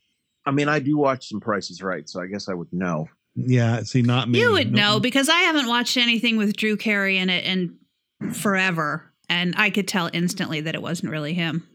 I 0.44 0.50
mean, 0.50 0.68
I 0.68 0.78
do 0.78 0.96
watch 0.96 1.28
some 1.28 1.40
Prices 1.40 1.82
Right, 1.82 2.08
so 2.08 2.20
I 2.20 2.26
guess 2.26 2.48
I 2.48 2.54
would 2.54 2.72
know. 2.72 3.08
Yeah, 3.34 3.82
see, 3.82 4.02
not 4.02 4.28
me. 4.28 4.40
You 4.40 4.52
would 4.52 4.72
No- 4.72 4.94
know 4.94 5.00
because 5.00 5.28
I 5.28 5.40
haven't 5.40 5.66
watched 5.66 5.96
anything 5.96 6.36
with 6.36 6.56
Drew 6.56 6.76
Carey 6.76 7.18
in 7.18 7.28
it 7.30 7.44
in 7.44 7.78
forever. 8.32 9.10
And 9.28 9.54
I 9.56 9.70
could 9.70 9.88
tell 9.88 10.08
instantly 10.12 10.60
that 10.60 10.74
it 10.76 10.82
wasn't 10.82 11.10
really 11.10 11.34
him. 11.34 11.66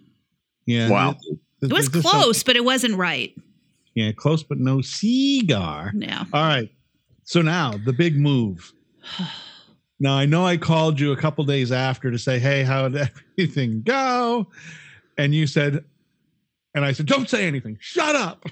Yeah, 0.66 0.90
Wow. 0.90 1.16
It 1.62 1.72
was 1.72 1.90
there's 1.90 2.04
some- 2.04 2.12
close, 2.12 2.44
but 2.44 2.56
it 2.56 2.64
wasn't 2.66 2.96
right. 2.96 3.34
Yeah, 3.94 4.12
close 4.14 4.42
but 4.44 4.58
no 4.60 4.82
cigar. 4.82 5.92
Yeah. 5.96 6.24
All 6.34 6.44
right. 6.44 6.72
So 7.24 7.42
now 7.42 7.74
the 7.86 7.94
big 7.94 8.16
move. 8.18 8.72
Now 10.04 10.16
I 10.18 10.26
know 10.26 10.44
I 10.48 10.58
called 10.58 11.00
you 11.00 11.12
a 11.12 11.16
couple 11.16 11.44
days 11.46 11.72
after 11.72 12.10
to 12.10 12.18
say, 12.18 12.40
"Hey, 12.40 12.64
how 12.64 12.88
did 12.90 13.08
everything 13.38 13.84
go?" 13.84 14.48
And 15.20 15.36
you 15.36 15.46
said, 15.46 15.84
and 16.74 16.84
I 16.84 16.92
said, 16.92 17.06
"Don't 17.06 17.30
say 17.30 17.46
anything. 17.46 17.78
Shut 17.80 18.16
up." 18.16 18.44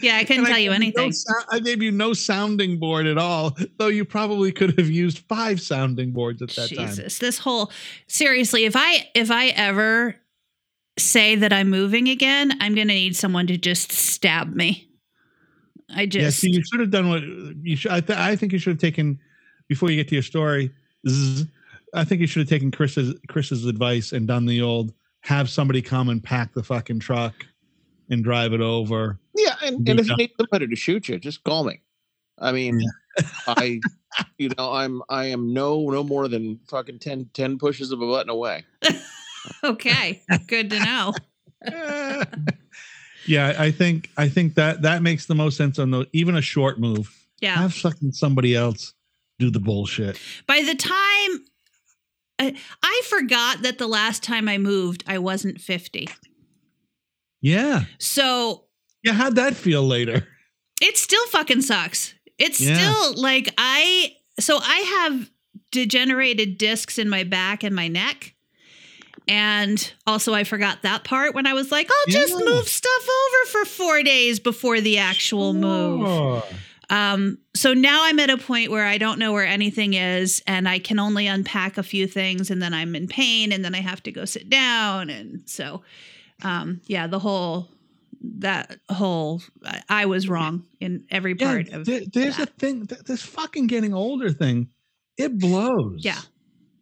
Yeah, 0.00 0.16
I 0.16 0.24
couldn't 0.24 0.46
And 0.46 0.48
tell 0.48 0.58
you 0.58 0.70
gave 0.70 0.80
no 0.96 1.02
anything. 1.02 1.12
I 1.50 1.58
gave 1.60 1.82
you 1.82 1.92
no 1.92 2.14
sounding 2.14 2.78
board 2.78 3.06
at 3.06 3.18
all, 3.18 3.54
though 3.76 3.88
you 3.88 4.06
probably 4.06 4.50
could 4.50 4.78
have 4.78 4.88
used 4.88 5.18
five 5.28 5.60
sounding 5.60 6.10
boards 6.12 6.40
at 6.40 6.48
that 6.52 6.74
time. 6.74 6.86
Jesus, 6.88 7.18
this 7.18 7.38
whole 7.38 7.70
seriously, 8.06 8.64
if 8.64 8.74
I 8.74 9.10
if 9.14 9.30
I 9.30 9.48
ever 9.48 10.16
say 10.98 11.36
that 11.36 11.52
I'm 11.52 11.70
moving 11.70 12.08
again, 12.08 12.52
I'm 12.60 12.74
gonna 12.74 12.86
need 12.86 13.16
someone 13.16 13.46
to 13.48 13.56
just 13.56 13.92
stab 13.92 14.54
me. 14.54 14.88
I 15.94 16.06
just. 16.06 16.22
Yeah, 16.22 16.28
just 16.28 16.38
see, 16.40 16.50
you 16.50 16.62
should 16.64 16.80
have 16.80 16.90
done 16.90 17.08
what 17.08 17.22
you 17.22 17.76
should. 17.76 17.92
I, 17.92 18.00
th- 18.00 18.18
I 18.18 18.36
think 18.36 18.52
you 18.52 18.58
should 18.58 18.72
have 18.72 18.80
taken 18.80 19.18
before 19.68 19.90
you 19.90 19.96
get 19.96 20.08
to 20.08 20.14
your 20.14 20.22
story. 20.22 20.72
zzz, 21.08 21.46
I 21.94 22.04
think 22.04 22.20
you 22.20 22.26
should 22.26 22.40
have 22.40 22.48
taken 22.48 22.70
Chris's 22.70 23.14
Chris's 23.28 23.66
advice 23.66 24.12
and 24.12 24.26
done 24.26 24.46
the 24.46 24.62
old 24.62 24.92
have 25.22 25.48
somebody 25.48 25.80
come 25.82 26.08
and 26.08 26.22
pack 26.22 26.52
the 26.52 26.62
fucking 26.62 27.00
truck 27.00 27.46
and 28.10 28.24
drive 28.24 28.52
it 28.52 28.60
over. 28.60 29.18
Yeah, 29.36 29.54
and, 29.62 29.88
and 29.88 30.00
if 30.00 30.08
you 30.08 30.16
need 30.16 30.32
somebody 30.36 30.66
to 30.66 30.76
shoot 30.76 31.08
you, 31.08 31.18
just 31.18 31.44
call 31.44 31.64
me. 31.64 31.80
I 32.38 32.52
mean, 32.52 32.82
I, 33.46 33.80
you 34.38 34.50
know, 34.58 34.72
I'm 34.72 35.02
I 35.08 35.26
am 35.26 35.52
no 35.52 35.88
no 35.90 36.02
more 36.02 36.28
than 36.28 36.60
fucking 36.68 36.98
10, 36.98 37.30
10 37.32 37.58
pushes 37.58 37.92
of 37.92 38.00
a 38.00 38.06
button 38.06 38.30
away. 38.30 38.64
okay. 39.64 40.22
Good 40.46 40.70
to 40.70 40.78
know. 40.78 41.14
yeah, 43.26 43.54
I 43.58 43.70
think 43.70 44.10
I 44.16 44.28
think 44.28 44.54
that 44.54 44.82
that 44.82 45.02
makes 45.02 45.26
the 45.26 45.34
most 45.34 45.56
sense 45.56 45.78
on 45.78 45.90
the 45.90 46.06
even 46.12 46.34
a 46.36 46.42
short 46.42 46.78
move. 46.80 47.10
Yeah. 47.40 47.56
Have 47.56 47.74
fucking 47.74 48.12
somebody 48.12 48.54
else 48.54 48.94
do 49.38 49.50
the 49.50 49.60
bullshit. 49.60 50.18
By 50.46 50.62
the 50.62 50.74
time 50.74 51.44
I, 52.38 52.56
I 52.82 53.02
forgot 53.08 53.62
that 53.62 53.78
the 53.78 53.86
last 53.88 54.22
time 54.22 54.48
I 54.48 54.58
moved, 54.58 55.04
I 55.06 55.18
wasn't 55.18 55.60
50. 55.60 56.08
Yeah, 57.40 57.84
So 57.98 58.64
yeah. 59.02 59.12
How'd 59.14 59.34
that 59.36 59.54
feel 59.56 59.82
later? 59.82 60.26
it 60.80 60.96
still 60.96 61.24
fucking 61.28 61.62
sucks. 61.62 62.14
It's 62.38 62.60
Yeah. 62.60 62.74
still 62.76 63.20
like 63.20 63.52
I 63.58 64.14
so 64.40 64.58
I 64.60 64.78
have 65.08 65.30
degenerated 65.70 66.58
discs 66.58 66.98
in 66.98 67.08
my 67.08 67.24
back 67.24 67.62
and 67.64 67.74
my 67.74 67.88
neck. 67.88 68.34
And 69.28 69.92
also 70.06 70.34
I 70.34 70.44
forgot 70.44 70.82
that 70.82 71.04
part 71.04 71.34
when 71.34 71.46
I 71.46 71.52
was 71.52 71.70
like, 71.70 71.88
I'll 71.90 72.12
just 72.12 72.32
Yeah. 72.32 72.44
move 72.44 72.68
stuff 72.68 73.02
over 73.08 73.50
for 73.50 73.64
4 73.64 74.02
days 74.02 74.40
before 74.40 74.80
the 74.80 74.98
actual 74.98 75.52
move. 75.54 76.42
Um 76.90 77.38
so 77.54 77.72
now 77.74 78.04
I'm 78.04 78.18
at 78.18 78.28
a 78.30 78.36
point 78.36 78.70
where 78.70 78.84
I 78.86 78.98
don't 78.98 79.18
know 79.18 79.32
where 79.32 79.46
anything 79.46 79.94
is 79.94 80.42
and 80.46 80.68
I 80.68 80.78
can 80.78 80.98
only 80.98 81.26
unpack 81.26 81.78
a 81.78 81.82
few 81.82 82.06
things 82.06 82.50
and 82.50 82.60
then 82.60 82.74
I'm 82.74 82.94
in 82.94 83.06
pain 83.08 83.52
and 83.52 83.64
then 83.64 83.74
I 83.74 83.80
have 83.80 84.02
to 84.04 84.12
go 84.12 84.24
sit 84.24 84.50
down 84.50 85.08
and 85.08 85.42
so 85.46 85.82
um 86.42 86.80
yeah, 86.86 87.06
the 87.06 87.18
whole 87.20 87.68
that 88.38 88.78
whole 88.88 89.40
I, 89.88 90.06
was 90.06 90.28
wrong 90.28 90.64
in 90.80 91.04
every 91.10 91.34
Yeah, 91.38 91.46
part 91.46 91.68
of 91.70 91.86
there- 91.86 92.02
there's 92.12 92.38
a 92.38 92.46
thing. 92.46 92.86
th- 92.86 93.02
This 93.02 93.22
fucking 93.22 93.66
getting 93.68 93.94
older 93.94 94.30
thing, 94.30 94.68
it 95.16 95.38
blows. 95.38 96.04
Yeah. 96.04 96.20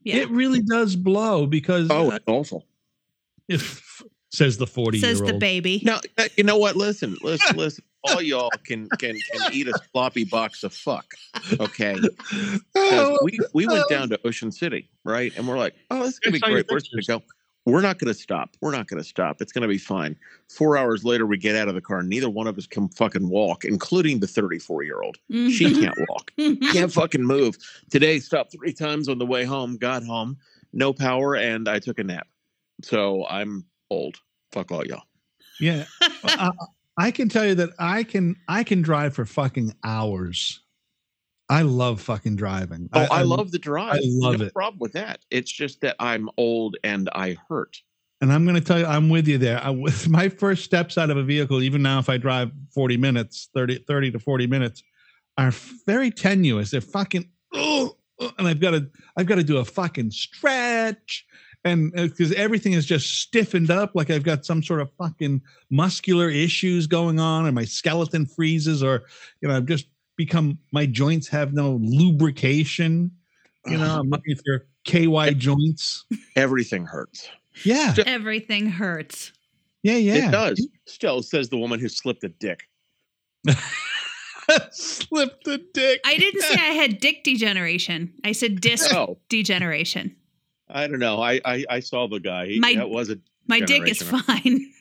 Yeah. 0.04 0.16
It 0.16 0.30
really 0.30 0.60
does 0.62 0.96
blow 0.96 1.46
because 1.46 1.88
Oh, 1.90 2.10
uh, 2.10 2.14
it's 2.16 2.24
awful. 2.26 2.66
if, 3.48 4.02
says 4.32 4.56
the 4.58 4.66
40 4.66 4.98
says 5.00 5.20
year 5.20 5.32
the 5.32 5.38
baby. 5.38 5.82
Now, 5.84 6.00
uh, 6.18 6.28
you 6.36 6.44
know 6.44 6.56
what? 6.56 6.76
Listen, 6.76 7.16
listen, 7.22 7.56
listen. 7.56 7.84
All 8.04 8.22
y'all 8.22 8.48
can 8.64 8.88
can 8.98 9.14
can 9.30 9.52
eat 9.52 9.68
a 9.68 9.74
sloppy 9.92 10.24
box 10.24 10.62
of 10.62 10.72
fuck. 10.72 11.04
Okay. 11.60 11.96
'Cause 12.00 12.60
Oh, 12.76 13.18
we 13.22 13.38
we 13.52 13.66
went 13.66 13.86
down 13.90 14.08
to 14.08 14.18
Ocean 14.26 14.50
City, 14.50 14.88
right? 15.04 15.32
And 15.36 15.46
we're 15.46 15.58
like, 15.58 15.74
oh, 15.90 16.04
this 16.04 16.14
is 16.14 16.18
gonna 16.20 16.32
be 16.32 16.40
great. 16.40 16.66
Where's 16.68 16.84
it 16.84 17.06
gonna 17.06 17.18
go? 17.20 17.24
We're 17.66 17.82
not 17.82 17.98
gonna 17.98 18.14
stop. 18.14 18.56
We're 18.60 18.72
not 18.72 18.86
gonna 18.86 19.04
stop. 19.04 19.42
It's 19.42 19.52
gonna 19.52 19.68
be 19.68 19.78
fine. 19.78 20.16
Four 20.48 20.76
hours 20.76 21.04
later, 21.04 21.26
we 21.26 21.36
get 21.36 21.56
out 21.56 21.68
of 21.68 21.74
the 21.74 21.80
car. 21.80 22.02
Neither 22.02 22.30
one 22.30 22.46
of 22.46 22.56
us 22.56 22.66
can 22.66 22.88
fucking 22.88 23.28
walk, 23.28 23.64
including 23.64 24.20
the 24.20 24.26
34 24.26 24.82
year 24.82 25.02
old. 25.02 25.18
She 25.30 25.66
mm-hmm. 25.66 25.82
can't 25.82 25.98
walk. 26.08 26.32
Can't 26.72 26.92
fucking 26.92 27.22
move. 27.22 27.58
Today, 27.90 28.18
stopped 28.18 28.52
three 28.52 28.72
times 28.72 29.08
on 29.08 29.18
the 29.18 29.26
way 29.26 29.44
home. 29.44 29.76
Got 29.76 30.04
home, 30.04 30.38
no 30.72 30.92
power, 30.92 31.36
and 31.36 31.68
I 31.68 31.78
took 31.78 31.98
a 31.98 32.04
nap. 32.04 32.26
So 32.82 33.26
I'm 33.26 33.66
old. 33.90 34.16
Fuck 34.52 34.72
all 34.72 34.86
y'all. 34.86 35.02
yeah. 35.60 35.84
I, 36.24 36.50
I 36.96 37.10
can 37.10 37.28
tell 37.28 37.46
you 37.46 37.54
that 37.56 37.70
I 37.78 38.02
can 38.02 38.36
I 38.48 38.64
can 38.64 38.82
drive 38.82 39.14
for 39.14 39.24
fucking 39.24 39.74
hours. 39.84 40.60
I 41.50 41.62
love 41.62 42.00
fucking 42.00 42.36
driving. 42.36 42.88
Oh, 42.92 43.08
I, 43.10 43.22
love 43.22 43.50
the 43.50 43.58
drive. 43.58 43.94
I 43.94 44.00
love 44.04 44.38
no 44.38 44.46
it. 44.46 44.54
problem 44.54 44.78
with 44.78 44.92
that. 44.92 45.18
It's 45.30 45.50
just 45.50 45.80
that 45.80 45.96
I'm 45.98 46.30
old 46.36 46.76
and 46.84 47.10
I 47.12 47.36
hurt. 47.48 47.76
And 48.20 48.32
I'm 48.32 48.44
going 48.44 48.54
to 48.54 48.60
tell 48.60 48.78
you, 48.78 48.86
I'm 48.86 49.08
with 49.08 49.26
you 49.26 49.36
there. 49.36 49.60
I, 49.60 49.70
with 49.70 50.08
my 50.08 50.28
first 50.28 50.64
steps 50.64 50.96
out 50.96 51.10
of 51.10 51.16
a 51.16 51.24
vehicle, 51.24 51.60
even 51.60 51.82
now, 51.82 51.98
if 51.98 52.08
I 52.08 52.18
drive 52.18 52.52
40 52.72 52.96
minutes, 52.98 53.48
30, 53.52 53.78
30 53.78 54.12
to 54.12 54.20
40 54.20 54.46
minutes, 54.46 54.84
are 55.38 55.50
very 55.86 56.12
tenuous. 56.12 56.70
They're 56.70 56.80
fucking, 56.80 57.28
oh, 57.52 57.96
and 58.38 58.46
I've 58.46 58.60
got 58.60 58.70
to, 58.70 58.88
I've 59.16 59.26
got 59.26 59.36
to 59.36 59.44
do 59.44 59.58
a 59.58 59.64
fucking 59.64 60.12
stretch. 60.12 61.26
And 61.64 61.92
uh, 61.98 62.04
because 62.04 62.32
everything 62.34 62.74
is 62.74 62.86
just 62.86 63.22
stiffened 63.22 63.72
up, 63.72 63.96
like 63.96 64.08
I've 64.08 64.22
got 64.22 64.46
some 64.46 64.62
sort 64.62 64.82
of 64.82 64.90
fucking 64.98 65.42
muscular 65.68 66.30
issues 66.30 66.86
going 66.86 67.18
on, 67.18 67.46
and 67.46 67.56
my 67.56 67.64
skeleton 67.64 68.24
freezes, 68.24 68.84
or, 68.84 69.02
you 69.40 69.48
know, 69.48 69.56
I've 69.56 69.66
just 69.66 69.86
become, 70.24 70.58
my 70.72 70.86
joints 70.86 71.28
have 71.28 71.52
no 71.52 71.78
lubrication. 71.82 73.10
You 73.66 73.78
know, 73.78 74.00
I'm 74.00 74.08
looking 74.10 74.36
for 74.36 74.66
KY 74.84 75.34
joints. 75.34 76.04
Everything 76.36 76.84
hurts. 76.86 77.28
Yeah. 77.64 77.94
Everything 78.06 78.66
hurts. 78.66 79.32
Yeah. 79.82 79.96
Yeah. 79.96 80.28
It 80.28 80.30
does. 80.32 80.68
Still 80.86 81.22
says 81.22 81.48
the 81.48 81.56
woman 81.58 81.80
who 81.80 81.88
slipped 81.88 82.24
a 82.24 82.28
dick. 82.28 82.60
Slipped 84.72 85.44
the 85.44 85.58
dick. 85.72 86.00
I 86.04 86.16
didn't 86.16 86.42
say 86.42 86.54
I 86.54 86.72
had 86.74 86.98
dick 86.98 87.22
degeneration. 87.22 88.12
I 88.24 88.32
said 88.32 88.60
disc 88.60 88.92
Oh, 88.92 89.18
degeneration. 89.28 90.16
I 90.68 90.86
don't 90.88 90.98
know. 90.98 91.22
I 91.22 91.40
I, 91.44 91.64
I 91.70 91.80
saw 91.80 92.08
the 92.08 92.18
guy. 92.18 92.46
He, 92.46 92.60
My- 92.60 92.74
that 92.74 92.90
was 92.90 93.10
a 93.10 93.18
My 93.46 93.60
dick 93.60 93.88
is 93.88 94.02
fine. 94.02 94.72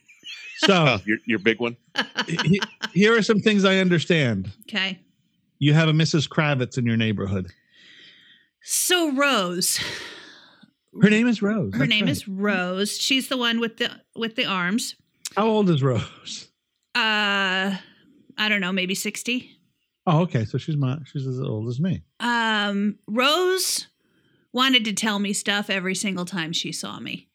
So 0.58 0.74
oh, 0.74 0.98
your 1.06 1.18
your 1.26 1.40
big 1.40 1.60
one. 1.60 1.78
here 2.94 3.16
are 3.16 3.22
some 3.22 3.40
things 3.42 3.64
I 3.64 3.78
understand. 3.78 4.52
okay. 4.68 5.00
You 5.60 5.74
have 5.74 5.90
a 5.90 5.94
Mrs. 5.94 6.28
Kravitz 6.30 6.78
in 6.78 6.86
your 6.86 6.98
neighborhood. 6.98 7.52
So 8.64 9.12
Rose. 9.14 9.80
Her 11.02 11.10
name 11.10 11.28
is 11.28 11.42
Rose. 11.42 11.74
Her 11.74 11.80
That's 11.80 11.90
name 11.90 12.06
right. 12.06 12.12
is 12.12 12.28
Rose. 12.28 12.98
She's 12.98 13.28
the 13.28 13.38
one 13.38 13.60
with 13.60 13.78
the 13.78 13.92
with 14.16 14.36
the 14.36 14.46
arms. 14.46 14.96
How 15.36 15.46
old 15.48 15.70
is 15.70 15.84
Rose? 15.84 16.50
Uh 16.96 17.78
I 18.38 18.48
don't 18.50 18.62
know, 18.62 18.72
maybe 18.72 18.96
60. 18.96 19.52
Oh, 20.08 20.22
okay. 20.22 20.46
So 20.46 20.58
she's 20.58 20.78
my 20.78 20.98
she's 21.06 21.28
as 21.28 21.40
old 21.40 21.68
as 21.68 21.80
me. 21.80 22.04
Um 22.20 22.98
Rose 23.08 23.88
wanted 24.52 24.84
to 24.86 24.94
tell 24.94 25.20
me 25.20 25.34
stuff 25.34 25.70
every 25.70 25.94
single 25.96 26.26
time 26.26 26.54
she 26.54 26.72
saw 26.72 27.00
me. 27.00 27.29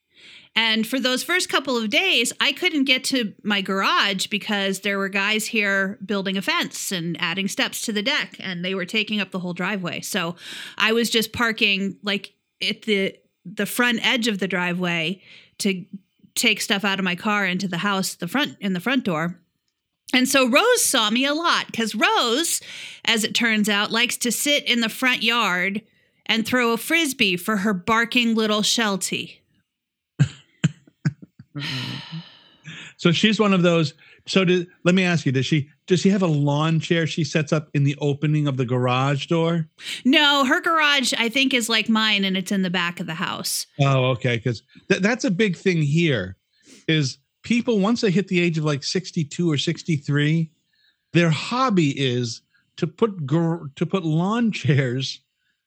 And 0.57 0.87
for 0.87 1.01
those 1.01 1.25
first 1.25 1.49
couple 1.49 1.77
of 1.77 1.91
days, 1.91 2.33
I 2.41 2.53
couldn't 2.53 2.85
get 2.85 3.03
to 3.05 3.35
my 3.43 3.61
garage 3.61 4.29
because 4.29 4.81
there 4.81 4.99
were 4.99 5.09
guys 5.09 5.47
here 5.47 5.99
building 6.05 6.37
a 6.37 6.43
fence 6.43 6.93
and 6.93 7.17
adding 7.21 7.49
steps 7.49 7.83
to 7.83 7.93
the 7.93 8.03
deck, 8.03 8.37
and 8.39 8.65
they 8.65 8.75
were 8.75 8.85
taking 8.85 9.21
up 9.21 9.33
the 9.33 9.41
whole 9.41 9.53
driveway. 9.53 10.01
So 10.01 10.37
I 10.79 10.93
was 10.93 11.11
just 11.11 11.33
parking 11.33 11.97
like 12.03 12.35
at 12.63 12.83
the 12.83 13.17
the 13.45 13.67
front 13.67 14.05
edge 14.07 14.27
of 14.27 14.39
the 14.39 14.49
driveway 14.49 15.21
to 15.59 15.85
take 16.35 16.61
stuff 16.61 16.85
out 16.85 16.99
of 16.99 17.05
my 17.05 17.15
car 17.15 17.45
into 17.45 17.69
the 17.69 17.79
house, 17.79 18.15
the 18.15 18.29
front 18.29 18.57
in 18.61 18.73
the 18.73 18.81
front 18.81 19.05
door. 19.05 19.39
And 20.13 20.29
so 20.29 20.49
Rose 20.49 20.85
saw 20.85 21.11
me 21.11 21.25
a 21.25 21.35
lot 21.35 21.67
because 21.67 21.95
Rose, 21.95 22.61
as 23.05 23.25
it 23.25 23.35
turns 23.35 23.69
out, 23.69 23.91
likes 23.91 24.17
to 24.19 24.31
sit 24.31 24.65
in 24.65 24.81
the 24.81 24.89
front 24.89 25.23
yard 25.23 25.83
and 26.27 26.47
throw 26.47 26.73
a 26.73 26.77
frisbee 26.77 27.37
for 27.37 27.59
her 27.59 27.75
barking 27.75 28.35
little 28.35 28.63
Sheltie. 28.63 29.43
Mm-hmm. 31.57 32.19
So 32.97 33.13
she's 33.13 33.39
one 33.39 33.53
of 33.53 33.63
those. 33.63 33.95
So 34.27 34.45
did, 34.45 34.69
let 34.85 34.95
me 34.95 35.05
ask 35.05 35.27
you: 35.27 35.33
Does 35.33 35.47
she 35.47 35.69
does 35.87 36.01
she 36.01 36.09
have 36.09 36.23
a 36.23 36.27
lawn 36.27 36.81
chair 36.81 37.07
she 37.07 37.25
sets 37.25 37.53
up 37.53 37.69
in 37.75 37.85
the 37.85 37.97
opening 38.01 38.49
of 38.49 38.57
the 38.57 38.65
garage 38.65 39.27
door? 39.27 39.69
No, 40.05 40.45
her 40.47 40.61
garage, 40.61 41.13
I 41.19 41.29
think, 41.29 41.53
is 41.53 41.69
like 41.69 41.89
mine 41.89 42.25
and 42.25 42.37
it's 42.37 42.53
in 42.53 42.63
the 42.63 42.71
back 42.71 43.01
of 43.01 43.07
the 43.07 43.15
house. 43.15 43.67
Oh, 43.81 44.07
okay. 44.13 44.37
Because 44.37 44.63
th- 44.89 45.03
that's 45.03 45.25
a 45.25 45.31
big 45.31 45.57
thing 45.57 45.83
here. 45.83 46.37
Is 46.89 47.19
people 47.43 47.79
once 47.81 48.01
they 48.01 48.11
hit 48.11 48.29
the 48.29 48.41
age 48.41 48.57
of 48.57 48.65
like 48.65 48.83
sixty-two 48.83 49.51
or 49.51 49.59
sixty-three, 49.59 50.51
their 51.13 51.31
hobby 51.31 51.91
is 51.91 52.41
to 52.77 52.87
put 52.87 53.27
gar- 53.27 53.71
to 53.77 53.85
put 53.87 54.05
lawn 54.05 54.53
chairs 54.53 55.21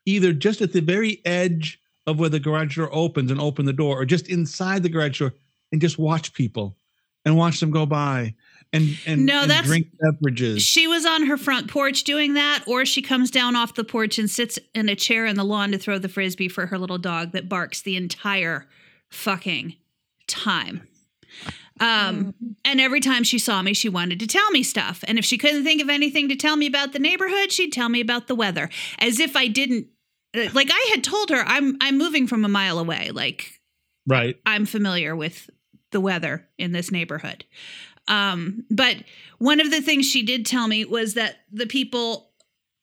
either 0.06 0.34
just 0.34 0.62
at 0.62 0.73
the 0.73 0.82
very 0.82 1.21
edge 1.26 1.80
of 2.08 2.17
where 2.17 2.30
the 2.30 2.39
garage 2.39 2.78
door 2.78 2.89
opens 2.93 3.30
and 3.30 3.41
open 3.41 3.65
the 3.65 3.73
door, 3.73 4.02
or 4.02 4.06
just 4.06 4.30
inside 4.30 4.82
the 4.82 4.89
garage 4.89 5.19
door 5.19 5.34
and 5.71 5.82
just 5.82 5.97
watch 5.97 6.34
people 6.34 6.77
and 7.25 7.36
watch 7.38 7.60
them 7.60 7.71
go 7.71 7.86
by 7.86 8.36
and 8.73 8.97
and, 9.06 9.25
No, 9.25 9.41
and 9.41 9.51
that's- 9.51 9.65
drink 9.67 9.88
beverages. 9.99 10.62
She 10.62 10.88
was 10.88 11.06
on 11.06 11.25
her 11.27 11.38
front 11.38 11.69
porch 11.69 12.03
doing 12.03 12.34
that, 12.34 12.63
or 12.67 12.86
she 12.86 13.01
comes 13.01 13.32
down 13.32 13.56
off 13.56 13.75
the 13.75 13.84
porch 13.84 14.17
and 14.19 14.30
sits 14.30 14.60
in 14.75 14.89
a 14.89 14.95
chair 14.95 15.25
in 15.25 15.36
the 15.38 15.43
lawn 15.45 15.71
to 15.71 15.77
throw 15.77 15.97
the 15.99 16.10
frisbee 16.10 16.49
for 16.49 16.67
her 16.67 16.77
little 16.77 16.97
dog 16.97 17.32
that 17.32 17.47
barks 17.49 17.82
the 17.82 17.95
entire 17.95 18.67
fucking 19.10 19.75
time. 20.27 20.88
Um, 21.80 22.34
and 22.65 22.82
every 22.82 22.99
time 22.99 23.23
she 23.23 23.38
saw 23.38 23.62
me, 23.62 23.73
she 23.73 23.88
wanted 23.88 24.19
to 24.21 24.27
tell 24.27 24.49
me 24.51 24.63
stuff. 24.63 25.03
And 25.08 25.19
if 25.19 25.23
she 25.25 25.38
couldn't 25.38 25.63
think 25.63 25.82
of 25.82 25.89
anything 25.89 26.27
to 26.30 26.36
tell 26.36 26.56
me 26.56 26.65
about 26.65 26.91
the 26.91 26.99
neighborhood, 26.99 27.51
she'd 27.51 27.71
tell 27.71 27.88
me 27.88 28.01
about 28.01 28.27
the 28.27 28.34
weather, 28.36 28.69
as 28.97 29.19
if 29.19 29.36
I 29.36 29.47
didn't. 29.47 29.88
uh, 30.36 30.47
Like 30.53 30.69
I 30.71 30.88
had 30.91 31.03
told 31.03 31.30
her, 31.30 31.43
I'm 31.45 31.77
I'm 31.80 31.97
moving 31.97 32.25
from 32.27 32.43
a 32.43 32.49
mile 32.49 32.80
away. 32.80 33.12
Like 33.12 33.62
Right. 34.08 34.38
I'm 34.45 34.65
familiar 34.65 35.15
with 35.15 35.49
the 35.91 36.02
weather 36.02 36.47
in 36.58 36.71
this 36.71 36.91
neighborhood. 36.91 37.45
Um, 38.08 38.65
but 38.69 38.97
one 39.38 39.60
of 39.60 39.69
the 39.69 39.82
things 39.82 40.10
she 40.10 40.23
did 40.23 40.45
tell 40.45 40.67
me 40.67 40.86
was 40.86 41.15
that 41.15 41.38
the 41.52 41.65
people 41.67 42.30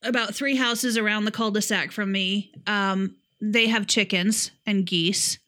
about 0.02 0.34
three 0.34 0.56
houses 0.56 0.98
around 0.98 1.24
the 1.24 1.30
cul-de-sac 1.30 1.90
from 1.90 2.12
me, 2.12 2.52
um, 2.66 3.16
they 3.40 3.66
have 3.68 3.86
chickens 3.86 4.50
and 4.66 4.84
geese, 4.84 5.38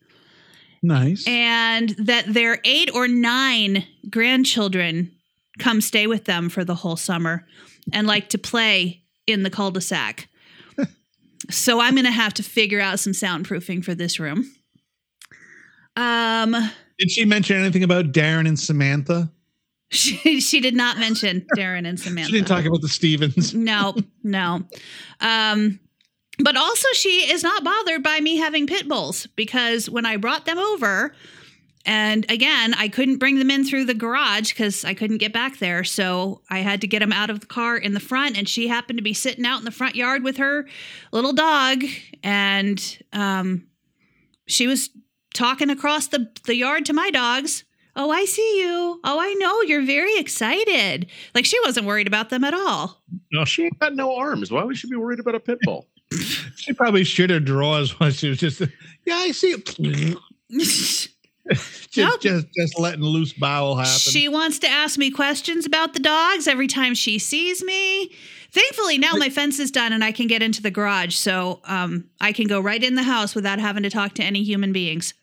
Nice. 0.81 1.27
and 1.27 1.89
that 1.99 2.25
their 2.33 2.59
eight 2.63 2.89
or 2.93 3.07
nine 3.07 3.85
grandchildren 4.09 5.11
come 5.59 5.79
stay 5.81 6.07
with 6.07 6.25
them 6.25 6.49
for 6.49 6.63
the 6.63 6.75
whole 6.75 6.95
summer 6.95 7.45
and 7.93 8.07
like 8.07 8.29
to 8.29 8.37
play 8.37 9.03
in 9.27 9.43
the 9.43 9.49
cul-de-sac. 9.49 10.27
so 11.49 11.79
I'm 11.79 11.95
gonna 11.95 12.11
have 12.11 12.33
to 12.35 12.43
figure 12.43 12.81
out 12.81 12.99
some 12.99 13.13
soundproofing 13.13 13.83
for 13.85 13.93
this 13.95 14.19
room. 14.19 14.51
Um, 15.95 16.55
Did 16.99 17.11
she 17.11 17.25
mention 17.25 17.57
anything 17.57 17.83
about 17.83 18.11
Darrin 18.11 18.47
and 18.47 18.59
Samantha? 18.59 19.31
she 19.89 20.39
she 20.41 20.59
did 20.59 20.75
not 20.75 20.97
mention 20.97 21.45
Darrin 21.55 21.85
and 21.85 21.99
Samantha. 21.99 22.29
She 22.29 22.37
didn't 22.37 22.47
talk 22.47 22.65
about 22.65 22.81
the 22.81 22.89
Stephens. 22.89 23.53
No, 23.53 23.95
no. 24.23 24.63
Um, 25.19 25.79
but 26.39 26.55
also, 26.55 26.87
she 26.93 27.31
is 27.31 27.41
not 27.41 27.63
bothered 27.63 28.03
by 28.03 28.19
me 28.19 28.37
having 28.37 28.67
pit 28.67 28.87
bulls 28.87 29.27
because 29.35 29.89
when 29.89 30.05
I 30.05 30.17
brought 30.17 30.45
them 30.45 30.59
over, 30.59 31.15
and 31.83 32.29
again, 32.29 32.75
I 32.75 32.89
couldn't 32.89 33.17
bring 33.17 33.39
them 33.39 33.49
in 33.49 33.63
through 33.63 33.85
the 33.85 33.95
garage 33.95 34.51
because 34.51 34.85
I 34.85 34.93
couldn't 34.93 35.17
get 35.17 35.33
back 35.33 35.57
there. 35.57 35.83
So 35.83 36.41
I 36.49 36.59
had 36.59 36.81
to 36.81 36.87
get 36.87 36.99
them 36.99 37.13
out 37.13 37.29
of 37.29 37.39
the 37.39 37.45
car 37.47 37.77
in 37.77 37.93
the 37.93 37.99
front. 37.99 38.37
And 38.37 38.47
she 38.47 38.67
happened 38.67 38.97
to 38.97 39.03
be 39.03 39.13
sitting 39.13 39.45
out 39.45 39.59
in 39.59 39.65
the 39.65 39.71
front 39.71 39.95
yard 39.95 40.21
with 40.21 40.37
her 40.37 40.67
little 41.11 41.33
dog. 41.33 41.83
And 42.23 42.99
um, 43.13 43.67
she 44.47 44.67
was 44.67 44.89
talking 45.37 45.69
across 45.69 46.07
the, 46.07 46.29
the 46.45 46.55
yard 46.55 46.85
to 46.87 46.93
my 46.93 47.09
dogs. 47.11 47.63
Oh, 47.95 48.11
I 48.11 48.25
see 48.25 48.61
you. 48.61 48.99
Oh, 49.03 49.19
I 49.19 49.33
know. 49.35 49.61
You're 49.63 49.85
very 49.85 50.17
excited. 50.17 51.07
Like 51.33 51.45
she 51.45 51.59
wasn't 51.65 51.87
worried 51.87 52.07
about 52.07 52.29
them 52.29 52.43
at 52.43 52.53
all. 52.53 53.01
No, 53.31 53.45
she 53.45 53.65
ain't 53.65 53.79
got 53.79 53.95
no 53.95 54.15
arms. 54.15 54.51
Why 54.51 54.63
would 54.63 54.77
she 54.77 54.87
be 54.87 54.95
worried 54.95 55.19
about 55.19 55.35
a 55.35 55.39
pit 55.39 55.59
bull? 55.63 55.87
She 56.55 56.73
probably 56.73 57.05
shit 57.05 57.29
her 57.29 57.39
drawers 57.39 57.97
when 57.99 58.11
she 58.11 58.29
was 58.29 58.39
just, 58.39 58.59
yeah, 59.05 59.15
I 59.15 59.31
see 59.31 59.51
it. 59.51 60.17
just, 60.51 61.09
Nope. 61.95 62.19
just, 62.19 62.47
just 62.57 62.79
letting 62.79 63.03
loose 63.03 63.31
bowel 63.31 63.75
happen. 63.75 63.91
She 63.91 64.27
wants 64.27 64.59
to 64.59 64.67
ask 64.67 64.97
me 64.97 65.11
questions 65.11 65.65
about 65.65 65.93
the 65.93 65.99
dogs 65.99 66.47
every 66.47 66.67
time 66.67 66.93
she 66.93 67.19
sees 67.19 67.63
me. 67.63 68.11
Thankfully, 68.51 68.97
now 68.97 69.13
my 69.13 69.29
fence 69.29 69.59
is 69.59 69.71
done 69.71 69.93
and 69.93 70.03
I 70.03 70.11
can 70.11 70.27
get 70.27 70.41
into 70.41 70.61
the 70.61 70.71
garage, 70.71 71.15
so 71.15 71.61
um, 71.65 72.09
I 72.19 72.33
can 72.33 72.47
go 72.47 72.59
right 72.59 72.83
in 72.83 72.95
the 72.95 73.03
house 73.03 73.35
without 73.35 73.59
having 73.59 73.83
to 73.83 73.89
talk 73.89 74.13
to 74.15 74.23
any 74.23 74.43
human 74.43 74.73
beings. 74.73 75.13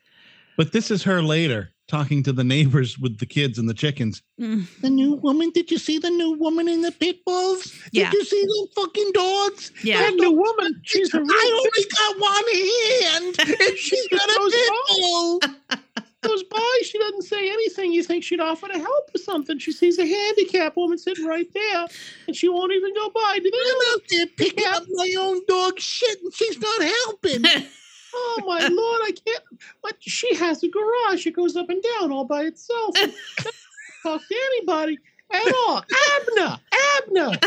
But 0.57 0.73
this 0.73 0.91
is 0.91 1.03
her 1.03 1.23
later 1.23 1.71
talking 1.87 2.23
to 2.23 2.33
the 2.33 2.45
neighbors 2.45 2.99
with 2.99 3.19
the 3.19 3.27
kids 3.27 3.59
and 3.59 3.69
the 3.69 3.75
chickens. 3.75 4.23
Mm. 4.41 4.67
The 4.81 4.91
new 4.91 5.15
woman, 5.15 5.51
did 5.51 5.71
you 5.71 5.79
see 5.79 5.99
the 5.99 6.11
new 6.11 6.33
woman 6.33 6.69
in 6.69 6.81
the 6.83 6.93
pit 6.93 7.25
bulls? 7.25 7.73
Yeah. 7.93 8.11
Did 8.11 8.15
you 8.15 8.25
see 8.25 8.43
the 8.43 8.69
fucking 8.75 9.11
dogs? 9.13 9.73
Yeah. 9.83 10.03
That 10.03 10.15
new 10.15 10.33
woman, 10.33 10.81
she's 10.83 11.13
a 11.13 11.19
I 11.19 11.61
only 11.65 11.87
got 11.97 12.21
one 12.21 13.49
hand 13.49 13.61
and 13.69 13.79
she's 13.79 14.09
got 14.09 14.29
a 14.29 14.51
pit 14.51 14.71
bull. 14.89 15.41
Goes 16.23 16.43
by, 16.45 16.81
she 16.83 16.99
doesn't 16.99 17.23
say 17.23 17.51
anything. 17.51 17.93
You 17.93 18.03
think 18.03 18.25
she'd 18.25 18.41
offer 18.41 18.67
to 18.67 18.79
help 18.79 19.11
or 19.15 19.19
something? 19.19 19.59
She 19.59 19.73
sees 19.73 19.99
a 19.99 20.07
handicapped 20.07 20.75
woman 20.75 20.97
sitting 20.97 21.27
right 21.27 21.47
there, 21.53 21.87
and 22.27 22.35
she 22.35 22.49
won't 22.49 22.73
even 22.73 22.95
go 22.95 23.11
by. 23.11 23.41
Do 23.43 23.51
I'm 23.55 23.95
out 23.95 24.03
there 24.09 24.27
picking 24.39 24.65
up 24.69 24.85
my 24.89 25.15
own 25.19 25.43
dog 25.47 25.79
shit 25.79 26.23
and 26.23 26.33
she's 26.33 26.59
not 26.59 26.81
helping. 26.81 27.45
Oh 28.17 28.43
my 28.47 28.61
lord, 28.61 29.01
I 29.05 29.13
can't. 29.13 29.45
But 29.83 29.97
she 30.01 30.35
has 30.37 30.63
a 30.63 30.69
garage. 30.69 31.27
It 31.27 31.35
goes 31.35 31.57
up 31.57 31.69
and 31.69 31.83
down 31.83 32.13
all 32.13 32.25
by 32.25 32.43
itself. 32.45 32.95
Talk 34.03 34.23
to 34.29 34.37
anybody 34.47 34.99
at 35.33 35.55
all. 35.67 35.83
Abner, 36.17 36.61
Abner. 36.97 37.39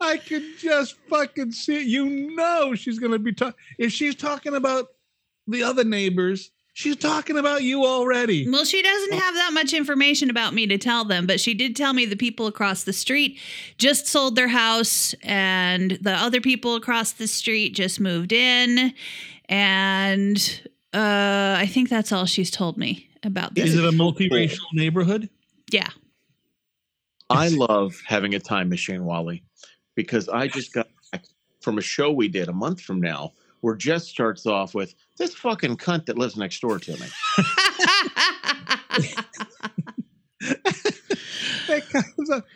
I 0.00 0.16
can 0.18 0.54
just 0.58 0.96
fucking 1.08 1.52
see 1.52 1.76
it. 1.76 1.86
You 1.86 2.34
know 2.34 2.74
she's 2.74 2.98
gonna 2.98 3.18
be 3.18 3.32
talking. 3.32 3.54
If 3.78 3.92
she's 3.92 4.14
talking 4.14 4.54
about 4.54 4.88
the 5.46 5.62
other 5.62 5.84
neighbors, 5.84 6.50
she's 6.78 6.96
talking 6.96 7.36
about 7.36 7.64
you 7.64 7.84
already. 7.84 8.48
Well, 8.48 8.64
she 8.64 8.82
doesn't 8.82 9.14
have 9.14 9.34
that 9.34 9.52
much 9.52 9.72
information 9.72 10.30
about 10.30 10.54
me 10.54 10.64
to 10.68 10.78
tell 10.78 11.04
them, 11.04 11.26
but 11.26 11.40
she 11.40 11.52
did 11.52 11.74
tell 11.74 11.92
me 11.92 12.06
the 12.06 12.14
people 12.14 12.46
across 12.46 12.84
the 12.84 12.92
street 12.92 13.36
just 13.78 14.06
sold 14.06 14.36
their 14.36 14.46
house 14.46 15.12
and 15.24 15.98
the 16.00 16.12
other 16.12 16.40
people 16.40 16.76
across 16.76 17.12
the 17.12 17.26
street 17.26 17.74
just 17.74 17.98
moved 17.98 18.32
in. 18.32 18.94
And 19.48 20.60
uh, 20.94 21.56
I 21.58 21.68
think 21.68 21.88
that's 21.88 22.12
all 22.12 22.26
she's 22.26 22.50
told 22.50 22.76
me 22.76 23.08
about 23.24 23.56
this. 23.56 23.70
Is 23.70 23.74
it 23.74 23.84
a 23.84 23.90
multiracial 23.90 24.60
neighborhood? 24.72 25.28
Yeah. 25.72 25.88
I 27.28 27.48
love 27.48 28.00
having 28.06 28.36
a 28.36 28.38
time 28.38 28.68
machine, 28.68 29.04
Wally, 29.04 29.42
because 29.96 30.28
I 30.28 30.46
just 30.46 30.72
got 30.72 30.86
back 31.10 31.24
from 31.60 31.76
a 31.76 31.82
show 31.82 32.12
we 32.12 32.28
did 32.28 32.48
a 32.48 32.52
month 32.52 32.80
from 32.80 33.00
now 33.00 33.32
where 33.60 33.74
Jess 33.74 34.06
starts 34.08 34.46
off 34.46 34.74
with 34.74 34.94
this 35.18 35.34
fucking 35.34 35.76
cunt 35.76 36.06
that 36.06 36.16
lives 36.18 36.36
next 36.36 36.60
door 36.60 36.78
to 36.78 36.92
me. 36.92 37.06
That 41.66 41.82
comes 41.90 42.30
up- 42.30 42.46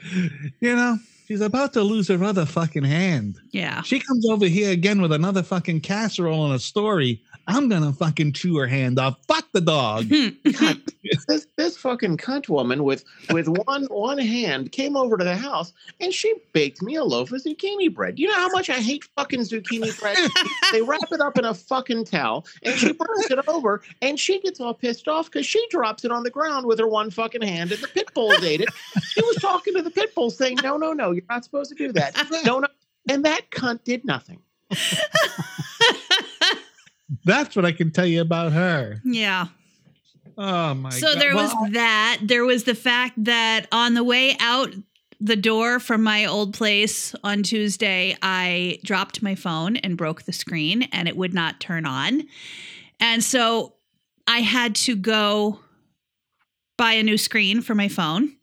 you 0.60 0.74
know, 0.74 0.96
she's 1.26 1.40
about 1.42 1.72
to 1.74 1.82
lose 1.82 2.08
her 2.08 2.22
other 2.24 2.46
fucking 2.46 2.84
hand. 2.84 3.38
yeah. 3.50 3.82
She 3.82 4.00
comes 4.00 4.26
over 4.30 4.46
here 4.46 4.70
again 4.72 5.02
with 5.02 5.12
another 5.12 5.42
fucking 5.42 5.80
casserole 5.82 6.46
and 6.46 6.54
a 6.54 6.58
story. 6.58 7.22
I'm 7.46 7.68
gonna 7.68 7.92
fucking 7.92 8.32
chew 8.32 8.56
her 8.58 8.66
hand 8.68 8.98
off. 8.98 9.16
Fuck 9.26 9.46
the 9.52 9.60
dog. 9.60 10.08
this, 11.28 11.46
this 11.62 11.76
fucking 11.76 12.16
cunt 12.16 12.48
woman 12.48 12.82
with 12.84 13.04
with 13.30 13.48
one 13.66 13.84
one 13.84 14.18
hand 14.18 14.72
came 14.72 14.96
over 14.96 15.16
to 15.16 15.24
the 15.24 15.36
house 15.36 15.72
and 16.00 16.12
she 16.12 16.34
baked 16.52 16.82
me 16.82 16.96
a 16.96 17.04
loaf 17.04 17.30
of 17.32 17.42
zucchini 17.42 17.92
bread. 17.92 18.18
You 18.18 18.28
know 18.28 18.34
how 18.34 18.48
much 18.48 18.68
I 18.68 18.80
hate 18.80 19.04
fucking 19.16 19.40
zucchini 19.40 19.98
bread? 20.00 20.18
they 20.72 20.82
wrap 20.82 21.10
it 21.10 21.20
up 21.20 21.38
in 21.38 21.44
a 21.44 21.54
fucking 21.54 22.04
towel 22.06 22.46
and 22.62 22.78
she 22.78 22.92
burns 22.92 23.30
it 23.30 23.38
over 23.48 23.82
and 24.00 24.18
she 24.18 24.40
gets 24.40 24.60
all 24.60 24.74
pissed 24.74 25.08
off 25.08 25.30
because 25.30 25.46
she 25.46 25.64
drops 25.70 26.04
it 26.04 26.10
on 26.10 26.24
the 26.24 26.30
ground 26.30 26.66
with 26.66 26.78
her 26.78 26.88
one 26.88 27.10
fucking 27.10 27.42
hand 27.42 27.72
and 27.72 27.82
the 27.82 27.88
pit 27.88 28.12
bulls 28.14 28.42
ate 28.42 28.60
it. 28.60 28.68
She 29.02 29.22
was 29.22 29.36
talking 29.36 29.74
to 29.74 29.82
the 29.82 29.90
pit 29.90 30.14
bull 30.14 30.30
saying, 30.30 30.58
No, 30.62 30.76
no, 30.76 30.92
no, 30.92 31.12
you're 31.12 31.24
not 31.28 31.44
supposed 31.44 31.70
to 31.70 31.76
do 31.76 31.92
that. 31.92 32.16
No, 32.44 32.58
no. 32.58 32.68
And 33.08 33.24
that 33.24 33.50
cunt 33.50 33.84
did 33.84 34.04
nothing. 34.04 34.40
That's 37.24 37.54
what 37.54 37.64
I 37.64 37.72
can 37.72 37.90
tell 37.90 38.06
you 38.06 38.20
about 38.20 38.52
her. 38.52 39.00
yeah. 39.04 39.46
Oh 40.36 40.74
my 40.74 40.90
so 40.90 41.12
god. 41.12 41.20
there 41.20 41.34
was 41.34 41.52
Well, 41.54 41.70
that. 41.72 42.18
There 42.22 42.44
was 42.44 42.64
the 42.64 42.74
fact 42.74 43.24
that 43.24 43.66
on 43.72 43.94
the 43.94 44.04
way 44.04 44.36
out 44.40 44.74
the 45.20 45.36
door 45.36 45.78
from 45.78 46.02
my 46.02 46.24
old 46.26 46.52
place 46.52 47.14
on 47.22 47.42
Tuesday, 47.42 48.16
I 48.22 48.78
dropped 48.82 49.22
my 49.22 49.34
phone 49.34 49.76
and 49.76 49.96
broke 49.96 50.22
the 50.22 50.32
screen 50.32 50.82
and 50.92 51.06
it 51.06 51.16
would 51.16 51.32
not 51.32 51.60
turn 51.60 51.86
on. 51.86 52.22
And 52.98 53.22
so 53.22 53.74
I 54.26 54.38
had 54.38 54.74
to 54.76 54.96
go 54.96 55.60
buy 56.76 56.92
a 56.92 57.02
new 57.02 57.18
screen 57.18 57.60
for 57.60 57.74
my 57.74 57.88
phone. 57.88 58.36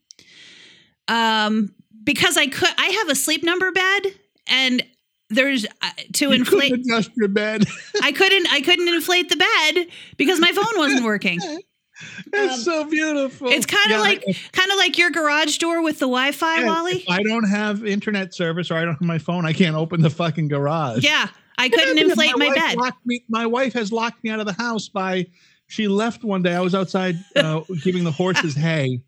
Um 1.08 1.73
because 2.04 2.38
I 2.38 2.47
could 2.47 2.69
I 2.78 2.88
have 2.88 3.10
a 3.10 3.15
sleep 3.15 3.43
number 3.43 3.71
bed 3.71 4.02
and 4.47 4.84
there's 5.30 5.65
uh, 5.65 5.89
to 6.13 6.25
you 6.25 6.32
inflate 6.32 6.71
couldn't 6.71 6.91
adjust 6.91 7.12
your 7.15 7.28
bed. 7.28 7.65
I 8.02 8.12
couldn't 8.12 8.47
I 8.52 8.62
couldn't 8.62 8.88
inflate 8.88 9.30
the 9.30 9.36
bed 9.36 9.88
because 10.17 10.39
my 10.39 10.52
phone 10.52 10.78
wasn't 10.78 11.04
working. 11.04 11.39
it's 12.33 12.53
Um, 12.53 12.59
so 12.62 12.83
beautiful. 12.89 13.49
It's 13.49 13.65
kind 13.65 13.85
of 13.85 13.91
Yeah, 13.91 13.99
like 14.01 14.23
kind 14.51 14.71
of 14.71 14.77
like 14.77 14.97
your 14.97 15.09
garage 15.12 15.57
door 15.57 15.81
with 15.83 15.95
the 15.99 16.05
Wi-Fi, 16.07 16.59
yeah, 16.62 16.65
Wally. 16.65 16.91
If 16.93 17.09
I 17.09 17.21
don't 17.23 17.43
have 17.49 17.85
internet 17.85 18.33
service 18.33 18.71
or 18.71 18.75
I 18.75 18.81
don't 18.85 18.93
have 18.95 19.01
my 19.01 19.17
phone, 19.17 19.45
I 19.45 19.53
can't 19.53 19.75
open 19.75 20.01
the 20.01 20.09
fucking 20.09 20.47
garage. 20.47 21.03
Yeah, 21.03 21.27
I 21.57 21.69
couldn't 21.69 21.97
Yeah, 21.97 22.05
inflate 22.05 22.38
my 22.38 22.47
wife 22.47 22.55
bed. 22.55 22.93
me- 23.05 23.23
my 23.29 23.45
wife 23.45 23.73
has 23.73 23.91
locked 23.91 24.23
me 24.23 24.29
out 24.29 24.39
of 24.39 24.45
the 24.45 24.53
house 24.53 24.88
by 24.89 25.27
she 25.67 25.88
left 25.88 26.23
one 26.23 26.41
day. 26.41 26.55
I 26.55 26.62
was 26.62 26.73
outside 26.73 27.15
uh, 27.35 27.62
giving 27.83 28.03
the 28.03 28.12
horses 28.12 28.55
hay, 28.55 29.01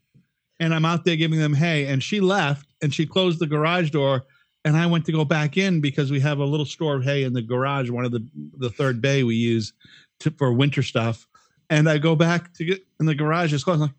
and 0.59 0.73
I'm 0.73 0.85
out 0.85 1.05
there 1.05 1.15
giving 1.15 1.39
them 1.39 1.53
hay, 1.53 1.87
and 1.87 2.03
she 2.03 2.19
left 2.19 2.67
and 2.81 2.93
she 2.93 3.05
closed 3.05 3.39
the 3.39 3.47
garage 3.47 3.89
door. 3.91 4.23
And 4.63 4.77
I 4.77 4.85
went 4.85 5.05
to 5.07 5.11
go 5.11 5.25
back 5.25 5.57
in 5.57 5.81
because 5.81 6.11
we 6.11 6.19
have 6.19 6.37
a 6.37 6.45
little 6.45 6.67
store 6.67 6.95
of 6.95 7.03
hay 7.03 7.23
in 7.23 7.33
the 7.33 7.41
garage, 7.41 7.89
one 7.89 8.05
of 8.05 8.11
the 8.11 8.23
the 8.57 8.69
third 8.69 9.01
bay 9.01 9.23
we 9.23 9.33
use 9.35 9.73
to, 10.19 10.29
for 10.37 10.53
winter 10.53 10.83
stuff. 10.83 11.25
And 11.71 11.89
I 11.89 11.97
go 11.97 12.15
back 12.15 12.53
to 12.55 12.65
get 12.65 12.85
in 12.99 13.07
the 13.07 13.15
garage. 13.15 13.53
It's 13.53 13.63
closed. 13.63 13.81
I'm 13.81 13.87
like, 13.87 13.95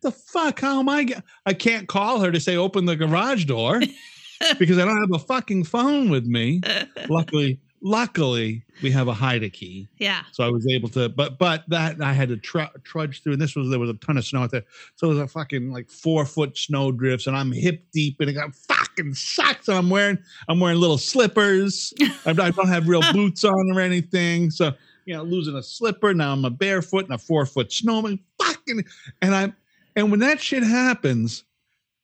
the 0.00 0.10
fuck? 0.10 0.60
How 0.60 0.80
am 0.80 0.88
I? 0.88 1.04
Get-? 1.04 1.22
I 1.46 1.52
can't 1.52 1.86
call 1.86 2.20
her 2.20 2.32
to 2.32 2.40
say 2.40 2.56
open 2.56 2.86
the 2.86 2.96
garage 2.96 3.44
door 3.44 3.80
because 4.58 4.78
I 4.78 4.84
don't 4.84 5.00
have 5.00 5.12
a 5.12 5.24
fucking 5.24 5.64
phone 5.64 6.08
with 6.10 6.26
me. 6.26 6.62
luckily, 7.08 7.60
luckily 7.82 8.64
we 8.82 8.90
have 8.90 9.08
a 9.08 9.12
hide 9.12 9.50
key. 9.52 9.88
Yeah. 9.98 10.22
So 10.32 10.42
I 10.42 10.48
was 10.48 10.66
able 10.66 10.88
to, 10.90 11.10
but 11.10 11.38
but 11.38 11.64
that 11.68 12.00
I 12.00 12.14
had 12.14 12.30
to 12.30 12.38
tr- 12.38 12.72
trudge 12.82 13.22
through, 13.22 13.34
and 13.34 13.42
this 13.42 13.54
was 13.54 13.68
there 13.68 13.78
was 13.78 13.90
a 13.90 13.94
ton 13.94 14.16
of 14.16 14.24
snow 14.24 14.42
out 14.42 14.50
there, 14.50 14.64
so 14.96 15.08
it 15.08 15.10
was 15.10 15.18
a 15.18 15.28
fucking 15.28 15.70
like 15.70 15.90
four 15.90 16.24
foot 16.24 16.56
snow 16.56 16.92
drifts, 16.92 17.26
and 17.26 17.36
I'm 17.36 17.52
hip 17.52 17.84
deep, 17.92 18.20
and 18.20 18.30
I 18.30 18.32
got 18.32 18.54
fucking 18.54 19.14
socks. 19.14 19.68
And 19.68 19.76
I'm 19.76 19.90
wearing 19.90 20.18
I'm 20.48 20.60
wearing 20.60 20.80
little 20.80 20.98
slippers. 20.98 21.92
I, 22.26 22.30
I 22.30 22.50
don't 22.50 22.68
have 22.68 22.88
real 22.88 23.02
boots 23.12 23.44
on 23.44 23.70
or 23.70 23.80
anything, 23.80 24.50
so 24.50 24.72
you 25.04 25.14
know, 25.14 25.22
losing 25.22 25.56
a 25.56 25.62
slipper. 25.62 26.14
Now 26.14 26.32
I'm 26.32 26.44
a 26.44 26.50
barefoot 26.50 27.04
and 27.04 27.14
a 27.14 27.18
four 27.18 27.46
foot 27.46 27.72
snowman. 27.72 28.18
Fucking, 28.40 28.84
and 29.20 29.34
I'm 29.34 29.56
and 29.96 30.10
when 30.10 30.20
that 30.20 30.40
shit 30.40 30.62
happens. 30.62 31.44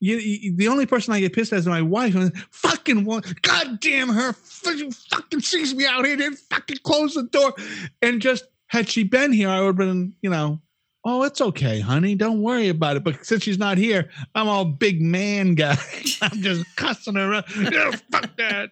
You, 0.01 0.19
you, 0.19 0.55
the 0.55 0.69
only 0.69 0.87
person 0.87 1.13
I 1.13 1.19
get 1.19 1.33
pissed 1.33 1.53
at 1.53 1.59
is 1.59 1.67
my 1.67 1.83
wife. 1.83 2.15
And 2.15 2.33
fucking 2.53 3.05
God 3.43 3.81
damn 3.81 4.09
her, 4.09 4.33
fucking 4.33 4.93
fucking 4.93 5.41
sees 5.41 5.75
me 5.75 5.87
out 5.87 6.07
here, 6.07 6.15
didn't 6.15 6.39
fucking 6.39 6.79
close 6.85 7.15
the 7.15 7.25
door. 7.25 7.53
And 8.01 8.23
just 8.23 8.45
had 8.69 8.89
she 8.89 9.03
been 9.03 9.33
here, 9.33 9.49
I 9.49 9.59
would 9.59 9.67
have 9.67 9.77
been, 9.77 10.15
you 10.23 10.31
know, 10.31 10.61
oh, 11.05 11.23
it's 11.23 11.41
okay, 11.41 11.81
honey, 11.81 12.15
don't 12.15 12.43
worry 12.43 12.69
about 12.69 12.97
it. 12.97 13.05
But 13.05 13.25
since 13.25 13.43
she's 13.43 13.59
not 13.59 13.79
here, 13.79 14.11
I'm 14.35 14.49
all 14.49 14.65
big 14.65 15.01
man 15.01 15.55
guy. 15.55 15.77
I'm 16.23 16.43
just 16.43 16.65
cussing 16.77 17.15
her 17.15 17.35
out. 17.35 17.45
Yeah, 17.57 17.91
fuck 18.11 18.37
that. 18.37 18.71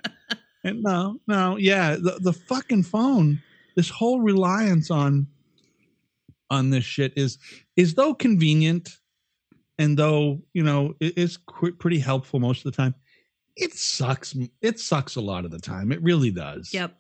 And 0.64 0.82
no, 0.82 1.20
no, 1.26 1.56
yeah, 1.56 1.96
the, 1.96 2.18
the 2.20 2.32
fucking 2.32 2.82
phone, 2.82 3.40
this 3.76 3.88
whole 3.90 4.20
reliance 4.20 4.90
on 4.90 5.26
on 6.50 6.70
this 6.70 6.84
shit 6.84 7.12
is 7.16 7.38
is 7.76 7.94
though 7.94 8.14
convenient 8.14 8.98
and 9.78 9.98
though 9.98 10.40
you 10.54 10.62
know 10.62 10.94
it 11.00 11.16
is 11.18 11.36
qu- 11.36 11.72
pretty 11.72 11.98
helpful 11.98 12.40
most 12.40 12.64
of 12.64 12.72
the 12.72 12.76
time 12.76 12.94
it 13.56 13.72
sucks 13.74 14.34
it 14.62 14.78
sucks 14.80 15.16
a 15.16 15.20
lot 15.20 15.44
of 15.44 15.50
the 15.50 15.58
time 15.58 15.90
it 15.92 16.02
really 16.02 16.30
does 16.30 16.72
Yep. 16.72 16.94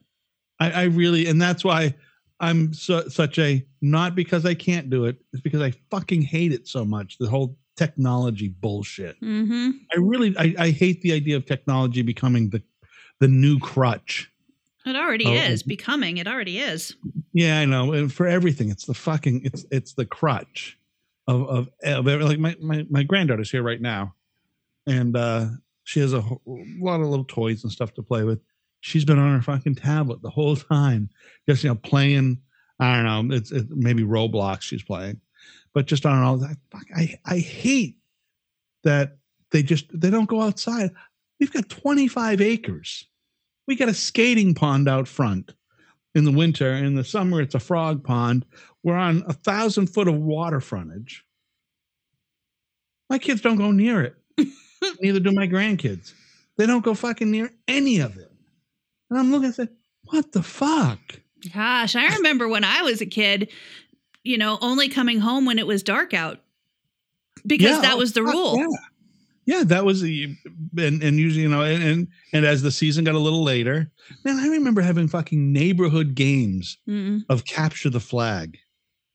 i, 0.60 0.70
I 0.70 0.82
really 0.84 1.26
and 1.28 1.40
that's 1.40 1.64
why 1.64 1.94
i'm 2.40 2.72
su- 2.74 3.08
such 3.08 3.38
a 3.38 3.64
not 3.80 4.14
because 4.14 4.44
i 4.44 4.54
can't 4.54 4.90
do 4.90 5.04
it 5.04 5.16
it's 5.32 5.42
because 5.42 5.62
i 5.62 5.70
fucking 5.90 6.22
hate 6.22 6.52
it 6.52 6.66
so 6.66 6.84
much 6.84 7.16
the 7.18 7.28
whole 7.28 7.56
technology 7.76 8.48
bullshit 8.48 9.20
Mm-hmm. 9.22 9.70
i 9.94 9.98
really 9.98 10.36
i, 10.38 10.54
I 10.58 10.70
hate 10.70 11.02
the 11.02 11.12
idea 11.12 11.36
of 11.36 11.46
technology 11.46 12.02
becoming 12.02 12.50
the 12.50 12.62
the 13.20 13.28
new 13.28 13.58
crutch 13.60 14.30
It 14.86 14.96
already 14.96 15.26
Oh, 15.26 15.32
is 15.32 15.62
becoming. 15.62 16.18
It 16.18 16.26
already 16.28 16.58
is. 16.58 16.94
Yeah, 17.32 17.58
I 17.58 17.64
know. 17.64 17.92
And 17.92 18.12
for 18.12 18.26
everything, 18.26 18.70
it's 18.70 18.86
the 18.86 18.94
fucking 18.94 19.42
it's 19.44 19.66
it's 19.70 19.94
the 19.94 20.06
crutch 20.06 20.78
of 21.26 21.42
of, 21.48 21.68
of 21.84 22.06
like 22.06 22.38
my, 22.38 22.54
my 22.60 22.86
my 22.88 23.02
granddaughter's 23.02 23.50
here 23.50 23.62
right 23.62 23.80
now, 23.80 24.14
and 24.86 25.16
uh 25.16 25.46
she 25.84 26.00
has 26.00 26.12
a 26.12 26.20
wh- 26.20 26.38
lot 26.80 27.00
of 27.00 27.08
little 27.08 27.24
toys 27.24 27.62
and 27.64 27.72
stuff 27.72 27.92
to 27.94 28.02
play 28.02 28.24
with. 28.24 28.40
She's 28.80 29.04
been 29.04 29.18
on 29.18 29.34
her 29.34 29.42
fucking 29.42 29.74
tablet 29.74 30.22
the 30.22 30.30
whole 30.30 30.54
time, 30.56 31.10
just 31.48 31.64
you 31.64 31.70
know 31.70 31.74
playing. 31.76 32.38
I 32.78 33.02
don't 33.02 33.28
know. 33.28 33.36
It's, 33.36 33.50
it's 33.52 33.66
maybe 33.70 34.02
Roblox 34.04 34.62
she's 34.62 34.82
playing, 34.82 35.20
but 35.74 35.86
just 35.86 36.06
on 36.06 36.22
all 36.22 36.36
that. 36.38 36.56
Fuck, 36.70 36.84
I 36.94 37.18
I 37.24 37.38
hate 37.38 37.96
that 38.84 39.16
they 39.50 39.62
just 39.64 39.86
they 39.98 40.10
don't 40.10 40.28
go 40.28 40.42
outside. 40.42 40.90
We've 41.40 41.52
got 41.52 41.68
25 41.68 42.40
acres. 42.40 43.04
We 43.66 43.76
got 43.76 43.88
a 43.88 43.94
skating 43.94 44.54
pond 44.54 44.88
out 44.88 45.08
front 45.08 45.52
in 46.14 46.24
the 46.24 46.32
winter. 46.32 46.72
In 46.72 46.94
the 46.94 47.04
summer, 47.04 47.40
it's 47.40 47.54
a 47.54 47.60
frog 47.60 48.04
pond. 48.04 48.46
We're 48.82 48.96
on 48.96 49.24
a 49.26 49.32
thousand 49.32 49.88
foot 49.88 50.08
of 50.08 50.14
water 50.14 50.60
frontage. 50.60 51.24
My 53.10 53.18
kids 53.18 53.40
don't 53.40 53.56
go 53.56 53.70
near 53.70 54.02
it. 54.02 54.16
Neither 55.00 55.20
do 55.20 55.32
my 55.32 55.46
grandkids. 55.46 56.12
They 56.56 56.66
don't 56.66 56.84
go 56.84 56.94
fucking 56.94 57.30
near 57.30 57.50
any 57.68 58.00
of 58.00 58.16
it. 58.16 58.30
And 59.10 59.18
I'm 59.18 59.30
looking 59.30 59.46
and 59.46 59.54
say, 59.54 59.68
what 60.04 60.32
the 60.32 60.42
fuck? 60.42 60.98
Gosh, 61.52 61.94
I 61.94 62.16
remember 62.16 62.48
when 62.48 62.64
I 62.64 62.82
was 62.82 63.00
a 63.00 63.06
kid, 63.06 63.50
you 64.24 64.38
know, 64.38 64.58
only 64.60 64.88
coming 64.88 65.20
home 65.20 65.44
when 65.44 65.58
it 65.58 65.66
was 65.66 65.82
dark 65.82 66.14
out 66.14 66.40
because 67.46 67.76
Yeah, 67.76 67.82
that 67.82 67.94
oh, 67.94 67.98
was 67.98 68.12
the 68.12 68.22
rule. 68.22 68.58
Yeah. 68.58 68.66
Yeah, 69.46 69.62
that 69.64 69.84
was 69.84 70.00
the 70.02 70.36
and, 70.76 71.02
and 71.02 71.18
usually 71.18 71.42
you 71.42 71.48
know 71.48 71.62
and, 71.62 71.82
and 71.82 72.08
and 72.32 72.44
as 72.44 72.62
the 72.62 72.70
season 72.72 73.04
got 73.04 73.14
a 73.14 73.18
little 73.20 73.44
later, 73.44 73.90
man, 74.24 74.38
I 74.38 74.48
remember 74.48 74.80
having 74.80 75.06
fucking 75.08 75.52
neighborhood 75.52 76.14
games 76.16 76.78
Mm-mm. 76.88 77.20
of 77.28 77.44
capture 77.44 77.88
the 77.90 78.00
flag 78.00 78.58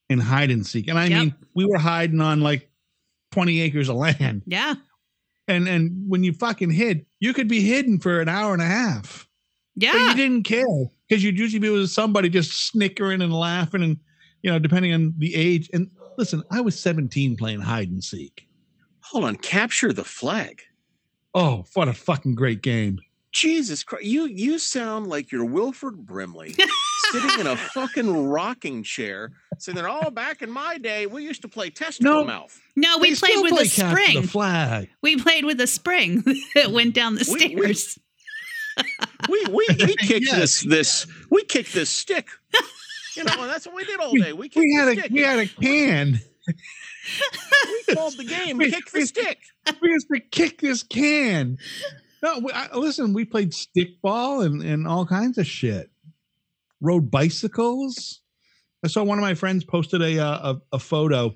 and 0.10 0.22
hide 0.22 0.50
and 0.52 0.66
seek. 0.66 0.88
And 0.88 0.98
I 0.98 1.08
Yep. 1.08 1.20
mean, 1.20 1.36
we 1.56 1.66
were 1.66 1.78
hiding 1.78 2.22
on 2.22 2.40
like 2.42 2.70
20 3.34 3.60
acres 3.62 3.90
of 3.90 3.98
land. 3.98 4.44
Yeah. 4.46 4.76
And 5.50 5.68
and 5.68 5.92
when 6.08 6.24
you 6.24 6.32
fucking 6.34 6.72
hid, 6.72 7.06
you 7.20 7.34
could 7.34 7.50
be 7.50 7.62
hidden 7.62 8.00
for 8.00 8.22
an 8.22 8.30
hour 8.30 8.54
and 8.54 8.62
a 8.62 8.66
half. 8.66 9.28
But 9.76 9.84
Yeah. 9.86 10.10
you 10.10 10.16
didn't 10.16 10.44
care 10.44 10.66
because 11.10 11.24
you'd 11.24 11.38
usually 11.40 11.60
be 11.60 11.70
with 11.70 11.90
somebody 11.90 12.30
just 12.30 12.68
snickering 12.68 13.22
and 13.22 13.34
laughing 13.34 13.84
and 13.84 13.98
you 14.44 14.50
know, 14.52 14.60
depending 14.60 14.94
on 14.94 15.14
the 15.18 15.36
age. 15.36 15.70
And 15.74 15.92
listen, 16.18 16.42
I 16.52 16.62
was 16.62 16.80
17 16.80 17.36
playing 17.38 17.60
hide 17.62 17.90
and 17.90 18.04
seek. 18.04 18.48
Hold 19.12 19.26
on, 19.26 19.36
capture 19.36 19.92
the 19.94 20.04
flag. 20.04 20.62
Oh, 21.34 21.66
what 21.74 21.88
a 21.88 21.94
fucking 21.94 22.36
great 22.36 22.62
game. 22.62 23.00
Jesus 23.32 23.84
Christ, 23.84 24.06
you 24.06 24.26
you 24.26 24.60
sound 24.60 25.08
like 25.08 25.32
you're 25.32 25.46
Wilford 25.46 26.06
Brimley 26.06 26.54
sitting 27.12 27.40
in 27.40 27.48
a 27.48 27.56
fucking 27.74 28.28
rocking 28.28 28.84
chair, 28.84 29.32
saying 29.58 29.78
that 29.78 29.86
all 29.86 30.04
oh, 30.08 30.10
back 30.12 30.42
in 30.42 30.52
my 30.52 30.78
day, 30.78 31.06
we 31.08 31.24
used 31.24 31.42
to 31.44 31.48
play 31.48 31.70
testicle 31.70 32.12
No. 32.14 32.24
mouth. 32.26 32.60
No, 32.76 32.98
we 32.98 33.12
They 33.12 33.16
played 33.16 33.42
with 33.42 33.54
play 33.54 33.64
a 33.64 33.68
spring. 33.68 34.22
The 34.24 34.28
flag. 34.28 34.90
we 35.02 35.16
played 35.18 35.46
with 35.46 35.62
a 35.62 35.68
spring 35.68 36.24
that 36.56 36.72
went 36.72 36.92
mm. 36.92 36.94
down 36.96 37.16
the 37.16 37.26
We- 37.32 37.56
we- 37.56 37.74
stairs. 37.74 38.00
We 39.30 39.46
we 39.50 39.66
we 39.70 39.96
kicked 39.96 40.26
Yes. 40.26 40.36
this 40.36 40.62
this 40.62 41.08
we 41.30 41.44
kicked 41.46 41.74
this 41.74 41.90
stick. 41.90 42.28
You 43.16 43.24
know, 43.26 43.34
and 43.40 43.50
that's 43.50 43.66
what 43.66 43.76
we 43.76 43.84
did 43.86 44.00
all 44.00 44.14
day. 44.14 44.34
We 44.34 44.48
kicked 44.50 44.58
We 44.66 44.74
had 44.76 44.88
a 44.90 44.94
stick. 45.00 45.12
we 45.12 45.22
had 45.22 45.40
a 45.40 45.46
can. 45.48 46.20
We 47.88 47.96
called 47.96 48.18
the 48.18 48.24
game. 48.24 48.58
we- 48.58 48.72
Kick 48.72 48.90
the 48.92 49.06
stick. 49.06 49.40
we 49.82 49.90
used 49.90 50.08
to 50.14 50.20
kick 50.20 50.62
this 50.62 50.84
can. 50.84 51.58
No, 52.24 52.40
we, 52.40 52.52
I, 52.52 52.76
listen, 52.76 53.14
we 53.14 53.26
played 53.26 53.52
stickball 53.52 54.46
and, 54.46 54.62
and 54.62 54.88
all 54.88 55.06
kinds 55.06 55.38
of 55.38 55.48
shit. 55.48 55.90
Rode 56.80 57.10
bicycles. 57.12 58.22
I 58.84 58.88
saw 58.88 59.04
one 59.04 59.18
of 59.18 59.22
my 59.24 59.34
friends 59.36 59.64
posted 59.64 60.02
a, 60.02 60.20
uh, 60.20 60.54
a 60.54 60.62
a 60.76 60.80
photo 60.80 61.36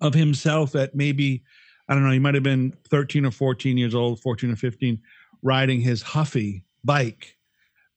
of 0.00 0.14
himself 0.14 0.74
at 0.74 0.94
maybe 0.94 1.42
I 1.88 1.94
don't 1.94 2.04
know. 2.04 2.10
He 2.10 2.18
might 2.18 2.34
have 2.34 2.42
been 2.42 2.72
thirteen 2.88 3.26
or 3.26 3.30
fourteen 3.30 3.76
years 3.76 3.94
old, 3.94 4.20
fourteen 4.20 4.50
or 4.50 4.56
fifteen, 4.56 5.00
riding 5.42 5.80
his 5.80 6.02
Huffy 6.02 6.62
bike, 6.84 7.36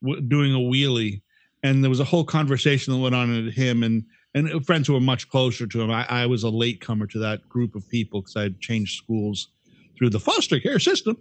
w- 0.02 0.22
doing 0.22 0.54
a 0.54 0.58
wheelie, 0.58 1.22
and 1.64 1.82
there 1.84 1.90
was 1.90 2.02
a 2.02 2.06
whole 2.06 2.26
conversation 2.26 2.94
that 2.94 3.00
went 3.00 3.16
on 3.16 3.32
with 3.46 3.54
him 3.54 3.84
and 3.84 4.04
and 4.36 4.66
friends 4.66 4.88
who 4.88 4.94
were 4.94 5.00
much 5.00 5.30
closer 5.30 5.68
to 5.68 5.82
him. 5.82 5.92
I, 5.92 6.06
I 6.10 6.26
was 6.26 6.44
a 6.44 6.50
latecomer 6.50 7.08
to 7.08 7.20
that 7.20 7.48
group 7.50 7.76
of 7.76 7.88
people 7.90 8.22
because 8.22 8.36
I 8.36 8.44
had 8.44 8.60
changed 8.60 8.98
schools 8.98 9.50
through 9.98 10.10
the 10.10 10.20
foster 10.20 10.60
care 10.60 10.80
system. 10.80 11.18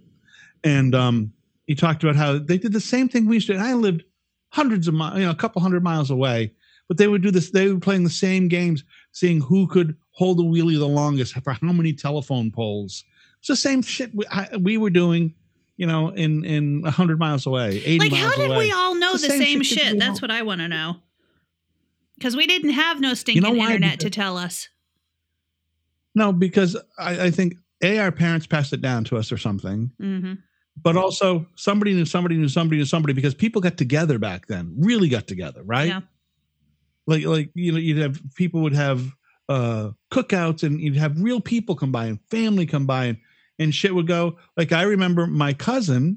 And 0.64 0.94
um, 0.94 1.32
he 1.66 1.74
talked 1.74 2.02
about 2.02 2.16
how 2.16 2.38
they 2.38 2.58
did 2.58 2.72
the 2.72 2.80
same 2.80 3.08
thing 3.08 3.26
we 3.26 3.36
used 3.36 3.48
to. 3.48 3.54
And 3.54 3.62
I 3.62 3.74
lived 3.74 4.04
hundreds 4.50 4.88
of 4.88 4.94
miles, 4.94 5.18
you 5.18 5.24
know, 5.24 5.30
a 5.30 5.34
couple 5.34 5.60
hundred 5.60 5.82
miles 5.82 6.10
away, 6.10 6.52
but 6.88 6.96
they 6.96 7.08
would 7.08 7.22
do 7.22 7.30
this. 7.30 7.50
They 7.50 7.72
were 7.72 7.80
playing 7.80 8.04
the 8.04 8.10
same 8.10 8.48
games, 8.48 8.84
seeing 9.12 9.40
who 9.40 9.66
could 9.66 9.96
hold 10.12 10.38
the 10.38 10.42
wheelie 10.42 10.78
the 10.78 10.86
longest 10.88 11.34
for 11.34 11.52
how 11.52 11.72
many 11.72 11.92
telephone 11.92 12.50
poles. 12.50 13.04
It's 13.40 13.48
the 13.48 13.56
same 13.56 13.82
shit 13.82 14.14
we, 14.14 14.24
I, 14.30 14.48
we 14.56 14.78
were 14.78 14.90
doing, 14.90 15.34
you 15.76 15.86
know, 15.86 16.10
in 16.10 16.44
in 16.44 16.82
a 16.86 16.90
hundred 16.90 17.18
miles 17.18 17.46
away, 17.46 17.70
eighty 17.84 17.98
Like, 17.98 18.12
miles 18.12 18.34
how 18.34 18.36
did 18.36 18.50
away. 18.50 18.58
we 18.66 18.72
all 18.72 18.94
know 18.94 19.12
the 19.12 19.18
the 19.18 19.28
same 19.28 19.42
same 19.42 19.62
shit 19.62 19.78
shit? 19.80 19.98
That's 19.98 20.22
what 20.22 20.30
I 20.30 20.42
want 20.42 20.60
to 20.60 20.68
know. 20.68 20.96
Because 22.18 22.36
we 22.36 22.46
didn't 22.46 22.70
have 22.70 23.00
no 23.00 23.14
stinking 23.14 23.56
why? 23.56 23.66
internet 23.72 24.00
to 24.00 24.10
tell 24.10 24.36
us. 24.36 24.68
no, 26.14 26.32
because 26.32 26.76
I, 26.98 27.26
I 27.26 27.30
think 27.30 27.54
a 27.82 27.98
our 27.98 28.12
parents 28.12 28.46
passed 28.46 28.72
it 28.72 28.80
down 28.80 29.04
to 29.04 29.16
us 29.16 29.32
or 29.32 29.38
something. 29.38 29.90
hmm 29.98 30.34
but 30.82 30.96
also 30.96 31.44
somebody 31.54 31.92
knew 31.92 32.06
somebody 32.06 32.34
knew 32.34 32.48
somebody 32.48 32.78
knew 32.78 32.86
somebody 32.86 33.12
because 33.12 33.34
people 33.34 33.60
got 33.60 33.76
together 33.76 34.18
back 34.18 34.46
then 34.46 34.74
really 34.78 35.06
got 35.06 35.26
together 35.26 35.62
right 35.64 35.88
Yeah. 35.88 36.00
like 37.06 37.24
like 37.26 37.50
you 37.54 37.72
know 37.72 37.78
you'd 37.78 37.98
have 37.98 38.18
people 38.36 38.62
would 38.62 38.72
have 38.72 39.04
uh 39.50 39.90
cookouts 40.10 40.62
and 40.62 40.80
you'd 40.80 40.96
have 40.96 41.20
real 41.20 41.42
people 41.42 41.74
come 41.76 41.92
by 41.92 42.06
and 42.06 42.18
family 42.30 42.64
come 42.64 42.86
by 42.86 43.04
and 43.04 43.18
and 43.58 43.74
shit 43.74 43.94
would 43.94 44.06
go 44.06 44.38
like 44.56 44.72
i 44.72 44.80
remember 44.80 45.26
my 45.26 45.52
cousin 45.52 46.16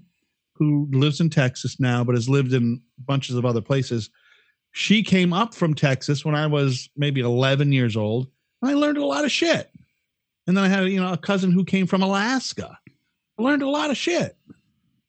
who 0.53 0.87
lives 0.93 1.19
in 1.19 1.29
texas 1.29 1.77
now 1.77 2.05
but 2.05 2.15
has 2.15 2.29
lived 2.29 2.53
in 2.53 2.81
bunches 2.99 3.35
of 3.35 3.45
other 3.45 3.61
places 3.61 4.09
she 4.75 5.01
came 5.01 5.33
up 5.33 5.53
from 5.53 5.73
texas 5.73 6.23
when 6.23 6.35
i 6.35 6.45
was 6.45 6.89
maybe 6.95 7.21
11 7.21 7.71
years 7.71 7.95
old 7.97 8.27
and 8.61 8.71
i 8.71 8.73
learned 8.73 8.97
a 8.97 9.05
lot 9.05 9.25
of 9.25 9.31
shit 9.31 9.71
and 10.47 10.55
then 10.55 10.63
i 10.63 10.67
had 10.67 10.85
you 10.89 11.01
know 11.01 11.13
a 11.13 11.17
cousin 11.17 11.51
who 11.51 11.63
came 11.63 11.87
from 11.87 12.01
alaska 12.01 12.77
I 13.37 13.41
learned 13.41 13.63
a 13.63 13.69
lot 13.69 13.89
of 13.89 13.97
shit 13.97 14.37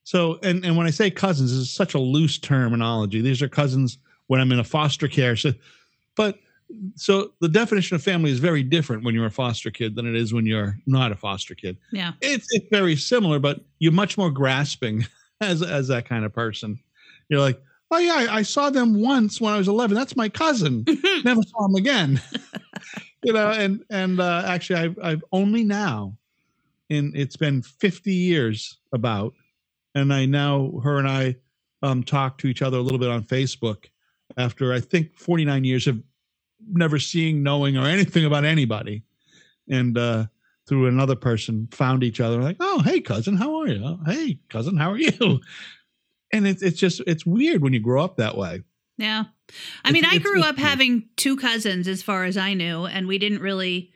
so, 0.06 0.38
and, 0.44 0.64
and 0.64 0.76
when 0.76 0.86
I 0.86 0.90
say 0.90 1.10
cousins, 1.10 1.50
this 1.50 1.58
is 1.58 1.68
such 1.68 1.94
a 1.94 1.98
loose 1.98 2.38
terminology. 2.38 3.20
These 3.20 3.42
are 3.42 3.48
cousins 3.48 3.98
when 4.28 4.40
I'm 4.40 4.52
in 4.52 4.60
a 4.60 4.64
foster 4.64 5.08
care. 5.08 5.34
So, 5.34 5.52
but 6.14 6.38
so 6.94 7.32
the 7.40 7.48
definition 7.48 7.96
of 7.96 8.04
family 8.04 8.30
is 8.30 8.38
very 8.38 8.62
different 8.62 9.02
when 9.02 9.16
you're 9.16 9.26
a 9.26 9.32
foster 9.32 9.68
kid 9.68 9.96
than 9.96 10.06
it 10.06 10.14
is 10.14 10.32
when 10.32 10.46
you're 10.46 10.78
not 10.86 11.10
a 11.10 11.16
foster 11.16 11.56
kid. 11.56 11.76
Yeah. 11.90 12.12
It's 12.20 12.46
it's 12.50 12.66
very 12.70 12.94
similar, 12.94 13.40
but 13.40 13.62
you're 13.80 13.90
much 13.90 14.16
more 14.16 14.30
grasping 14.30 15.04
as 15.40 15.60
as 15.60 15.88
that 15.88 16.08
kind 16.08 16.24
of 16.24 16.32
person. 16.32 16.78
You're 17.28 17.40
like, 17.40 17.60
Oh 17.90 17.98
yeah, 17.98 18.14
I, 18.14 18.36
I 18.38 18.42
saw 18.42 18.70
them 18.70 19.00
once 19.00 19.40
when 19.40 19.52
I 19.52 19.58
was 19.58 19.68
11. 19.68 19.94
That's 19.94 20.16
my 20.16 20.28
cousin. 20.28 20.84
Never 21.24 21.42
saw 21.42 21.66
him 21.66 21.76
again. 21.76 22.20
you 23.22 23.32
know, 23.32 23.50
and 23.50 23.84
and 23.90 24.20
uh, 24.20 24.42
actually, 24.46 24.80
I've 24.80 24.98
I've 25.02 25.24
only 25.32 25.62
now, 25.62 26.16
in 26.88 27.12
it's 27.14 27.36
been 27.36 27.62
50 27.62 28.12
years 28.12 28.78
about, 28.92 29.34
and 29.94 30.12
I 30.12 30.26
now 30.26 30.72
her 30.82 30.98
and 30.98 31.08
I 31.08 31.36
um 31.82 32.02
talk 32.02 32.38
to 32.38 32.48
each 32.48 32.62
other 32.62 32.78
a 32.78 32.82
little 32.82 32.98
bit 32.98 33.10
on 33.10 33.22
Facebook 33.22 33.86
after 34.36 34.72
I 34.72 34.80
think 34.80 35.16
49 35.16 35.64
years 35.64 35.86
of 35.86 36.02
never 36.68 36.98
seeing, 36.98 37.42
knowing, 37.42 37.76
or 37.76 37.86
anything 37.86 38.24
about 38.24 38.44
anybody, 38.44 39.04
and 39.70 39.96
uh 39.96 40.26
through 40.66 40.88
another 40.88 41.14
person 41.14 41.68
found 41.70 42.02
each 42.02 42.20
other 42.20 42.42
like, 42.42 42.56
oh 42.58 42.82
hey 42.82 43.00
cousin, 43.00 43.36
how 43.36 43.54
are 43.60 43.68
you? 43.68 43.98
Hey 44.04 44.40
cousin, 44.48 44.76
how 44.76 44.90
are 44.90 44.98
you? 44.98 45.40
And 46.36 46.46
it's 46.46 46.62
it's 46.62 46.78
just 46.78 47.00
it's 47.06 47.24
weird 47.26 47.62
when 47.62 47.72
you 47.72 47.80
grow 47.80 48.02
up 48.04 48.16
that 48.16 48.36
way. 48.36 48.62
Yeah. 48.98 49.24
I 49.84 49.90
It's- 49.90 49.92
mean, 49.92 50.04
I 50.04 50.18
grew 50.18 50.42
up 50.42 50.56
having 50.58 51.08
two 51.16 51.36
cousins 51.36 51.86
as 51.88 52.02
far 52.02 52.24
as 52.24 52.36
I 52.36 52.54
knew, 52.54 52.86
and 52.86 53.06
we 53.06 53.18
didn't 53.18 53.40
really, 53.40 53.92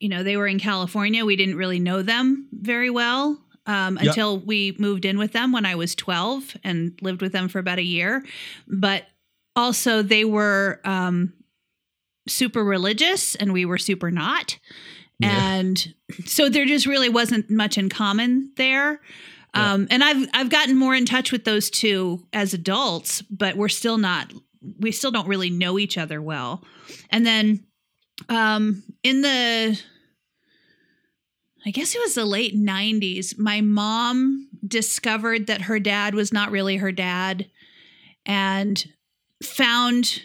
you 0.00 0.08
know, 0.08 0.22
they 0.22 0.36
were 0.36 0.46
in 0.46 0.58
California. 0.58 1.24
We 1.24 1.36
didn't 1.36 1.56
really 1.56 1.80
know 1.80 2.00
them 2.02 2.48
very 2.52 2.90
well 2.90 3.40
um, 3.66 3.96
Yep. 4.00 4.06
until 4.06 4.38
we 4.38 4.74
moved 4.78 5.04
in 5.04 5.18
with 5.18 5.32
them 5.32 5.52
when 5.52 5.66
I 5.66 5.74
was 5.74 5.94
12 5.94 6.56
and 6.64 6.98
lived 7.02 7.22
with 7.22 7.32
them 7.32 7.48
for 7.48 7.58
about 7.58 7.78
a 7.78 7.82
year. 7.84 8.24
But 8.68 9.04
also, 9.56 10.00
they 10.02 10.24
were 10.24 10.80
um, 10.84 11.32
super 12.28 12.64
religious, 12.64 13.34
and 13.34 13.52
we 13.52 13.64
were 13.64 13.78
super 13.78 14.10
not. 14.10 14.58
Yeah. 15.18 15.54
And 15.56 15.94
so 16.24 16.48
there 16.48 16.66
just 16.66 16.86
really 16.86 17.08
wasn't 17.08 17.50
much 17.50 17.76
in 17.78 17.88
common 17.88 18.50
there. 18.56 19.00
Um, 19.54 19.86
and 19.90 20.02
I've 20.02 20.28
I've 20.34 20.50
gotten 20.50 20.76
more 20.76 20.94
in 20.94 21.06
touch 21.06 21.32
with 21.32 21.44
those 21.44 21.70
two 21.70 22.26
as 22.32 22.54
adults, 22.54 23.22
but 23.22 23.56
we're 23.56 23.68
still 23.68 23.98
not 23.98 24.32
we 24.78 24.92
still 24.92 25.10
don't 25.10 25.28
really 25.28 25.50
know 25.50 25.78
each 25.78 25.98
other 25.98 26.20
well. 26.20 26.64
And 27.10 27.26
then 27.26 27.64
um, 28.28 28.82
in 29.02 29.20
the 29.20 29.80
I 31.66 31.70
guess 31.70 31.94
it 31.94 32.00
was 32.00 32.14
the 32.14 32.26
late 32.26 32.54
90s, 32.54 33.38
my 33.38 33.62
mom 33.62 34.48
discovered 34.66 35.46
that 35.46 35.62
her 35.62 35.78
dad 35.78 36.14
was 36.14 36.32
not 36.32 36.50
really 36.50 36.76
her 36.76 36.92
dad 36.92 37.46
and 38.26 38.84
found 39.42 40.20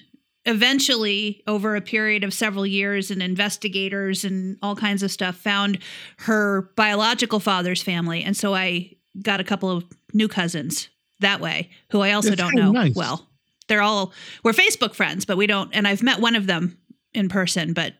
eventually 0.45 1.43
over 1.47 1.75
a 1.75 1.81
period 1.81 2.23
of 2.23 2.33
several 2.33 2.65
years 2.65 3.11
and 3.11 3.21
investigators 3.21 4.25
and 4.25 4.57
all 4.61 4.75
kinds 4.75 5.03
of 5.03 5.11
stuff 5.11 5.35
found 5.35 5.79
her 6.17 6.71
biological 6.75 7.39
father's 7.39 7.83
family 7.83 8.23
and 8.23 8.37
so 8.37 8.55
i 8.55 8.89
got 9.21 9.39
a 9.39 9.43
couple 9.43 9.69
of 9.69 9.85
new 10.13 10.27
cousins 10.27 10.89
that 11.19 11.39
way 11.39 11.69
who 11.91 12.01
i 12.01 12.11
also 12.11 12.29
That's 12.29 12.41
don't 12.41 12.55
know 12.55 12.71
nice. 12.71 12.95
well 12.95 13.27
they're 13.67 13.81
all 13.81 14.13
we're 14.43 14.53
facebook 14.53 14.93
friends 14.93 15.25
but 15.25 15.37
we 15.37 15.47
don't 15.47 15.69
and 15.73 15.87
i've 15.87 16.03
met 16.03 16.19
one 16.19 16.35
of 16.35 16.47
them 16.47 16.77
in 17.13 17.29
person 17.29 17.73
but 17.73 17.93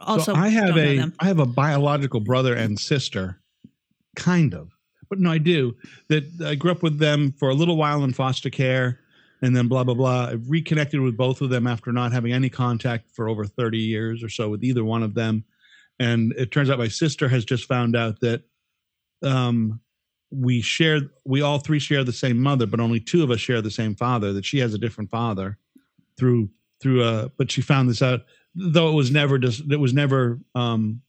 also 0.00 0.34
so 0.34 0.38
I 0.38 0.48
have 0.48 0.74
them. 0.74 1.12
I 1.20 1.26
have 1.26 1.38
a 1.38 1.46
biological 1.46 2.20
brother 2.20 2.54
and 2.54 2.78
sister, 2.78 3.40
kind 4.16 4.54
of, 4.54 4.70
but 5.08 5.18
no, 5.18 5.30
I 5.30 5.38
do. 5.38 5.74
That 6.08 6.24
I 6.44 6.54
grew 6.54 6.70
up 6.70 6.82
with 6.82 6.98
them 6.98 7.32
for 7.32 7.48
a 7.48 7.54
little 7.54 7.76
while 7.76 8.04
in 8.04 8.12
foster 8.12 8.50
care, 8.50 9.00
and 9.42 9.56
then 9.56 9.68
blah 9.68 9.84
blah 9.84 9.94
blah. 9.94 10.28
I 10.30 10.32
reconnected 10.32 11.00
with 11.00 11.16
both 11.16 11.40
of 11.40 11.50
them 11.50 11.66
after 11.66 11.92
not 11.92 12.12
having 12.12 12.32
any 12.32 12.48
contact 12.48 13.10
for 13.12 13.28
over 13.28 13.44
thirty 13.44 13.78
years 13.78 14.22
or 14.22 14.28
so 14.28 14.48
with 14.48 14.64
either 14.64 14.84
one 14.84 15.02
of 15.02 15.14
them, 15.14 15.44
and 15.98 16.32
it 16.32 16.50
turns 16.50 16.70
out 16.70 16.78
my 16.78 16.88
sister 16.88 17.28
has 17.28 17.44
just 17.44 17.64
found 17.64 17.96
out 17.96 18.20
that 18.20 18.42
um, 19.22 19.80
we 20.30 20.60
share 20.60 21.00
we 21.24 21.40
all 21.42 21.58
three 21.58 21.78
share 21.78 22.04
the 22.04 22.12
same 22.12 22.38
mother, 22.38 22.66
but 22.66 22.80
only 22.80 23.00
two 23.00 23.22
of 23.22 23.30
us 23.30 23.40
share 23.40 23.62
the 23.62 23.70
same 23.70 23.94
father. 23.94 24.32
That 24.32 24.44
she 24.44 24.58
has 24.58 24.74
a 24.74 24.78
different 24.78 25.10
father 25.10 25.56
through 26.18 26.50
through 26.80 27.02
uh 27.02 27.28
but 27.36 27.50
she 27.50 27.60
found 27.60 27.88
this 27.90 28.02
out 28.02 28.20
though 28.54 28.88
it 28.88 28.92
was 28.94 29.10
never 29.10 29.36
just 29.38 29.62
it 29.70 29.76
was 29.80 29.92
never 29.92 30.38
um 30.54 31.00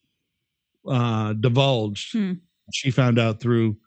uh 0.87 1.33
divulged 1.33 2.11
Hmm. 2.13 2.33
she 2.73 2.89
found 2.91 3.19
out 3.19 3.39
through 3.39 3.77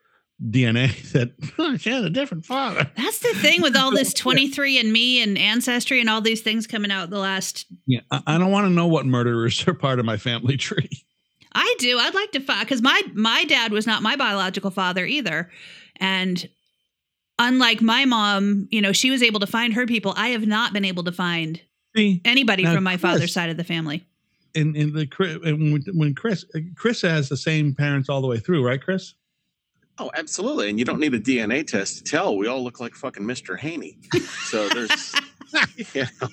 dna 0.41 0.91
that 1.13 1.79
she 1.81 1.91
had 1.91 2.05
a 2.05 2.11
different 2.11 2.45
father 2.45 2.89
That's 2.97 3.19
the 3.21 3.35
thing 3.35 3.63
with 3.63 3.77
all 3.77 3.91
this 3.91 4.13
23andMe 4.15 5.23
and 5.23 5.37
ancestry 5.39 6.01
and 6.01 6.09
all 6.09 6.21
these 6.21 6.41
things 6.43 6.67
coming 6.67 6.91
out 6.93 7.11
the 7.11 7.19
last 7.19 7.67
yeah 7.87 8.01
i, 8.11 8.23
I 8.27 8.39
don't 8.39 8.51
want 8.53 8.67
to 8.67 8.71
know 8.71 8.87
what 8.87 9.07
murderers 9.07 9.67
are 9.67 9.75
part 9.75 9.99
of 9.99 10.05
my 10.05 10.17
family 10.17 10.57
tree 10.57 11.05
I 11.55 11.75
do. 11.79 11.99
I'd 11.99 12.15
like 12.15 12.33
to 12.33 12.41
find 12.41 12.61
because 12.61 12.83
my 12.83 13.03
my 13.15 13.45
dad 13.45 13.73
was 13.73 13.87
not 13.87 14.03
my 14.03 14.17
biological 14.17 14.71
father 14.71 15.05
either, 15.05 15.51
and 15.97 16.49
unlike 17.39 17.81
my 17.81 18.05
mom, 18.05 18.69
you 18.71 18.81
know, 18.81 18.93
she 18.93 19.11
was 19.11 19.23
able 19.23 19.41
to 19.41 19.47
find 19.47 19.75
her 19.75 19.87
people. 19.87 20.15
I 20.17 20.29
have 20.29 20.47
not 20.47 20.73
been 20.73 20.85
able 20.85 21.05
to 21.05 21.13
find 21.13 21.61
See, 21.97 22.21
anybody 22.25 22.65
from 22.65 22.85
my 22.85 22.97
father's 22.97 23.33
side 23.33 23.51
of 23.51 23.57
the 23.57 23.65
family. 23.65 24.05
in 24.55 24.75
in 24.77 24.93
the 24.93 25.07
Chris- 25.07 25.39
and 25.45 25.73
when, 25.73 25.83
when 25.95 26.15
chris 26.15 26.45
chris 26.75 27.01
has 27.03 27.29
the 27.29 27.37
same 27.37 27.75
parents 27.75 28.09
all 28.11 28.21
the 28.21 28.27
way 28.29 28.39
through 28.39 28.67
right 28.67 28.83
chris 28.83 29.15
Oh, 29.99 30.11
absolutely. 30.15 30.71
And 30.71 30.79
you 30.79 30.85
don't 30.87 30.99
need 31.01 31.13
a 31.15 31.21
DNA 31.21 31.67
test 31.67 31.99
to 31.99 32.03
tell. 32.03 32.37
We 32.37 32.47
all 32.49 32.65
look 32.65 32.81
like 32.81 32.95
fucking 32.95 33.25
Mr. 33.25 33.59
Haney. 33.59 33.99
So 34.47 34.69
there's, 34.71 35.15
you 35.95 36.05
know, 36.21 36.29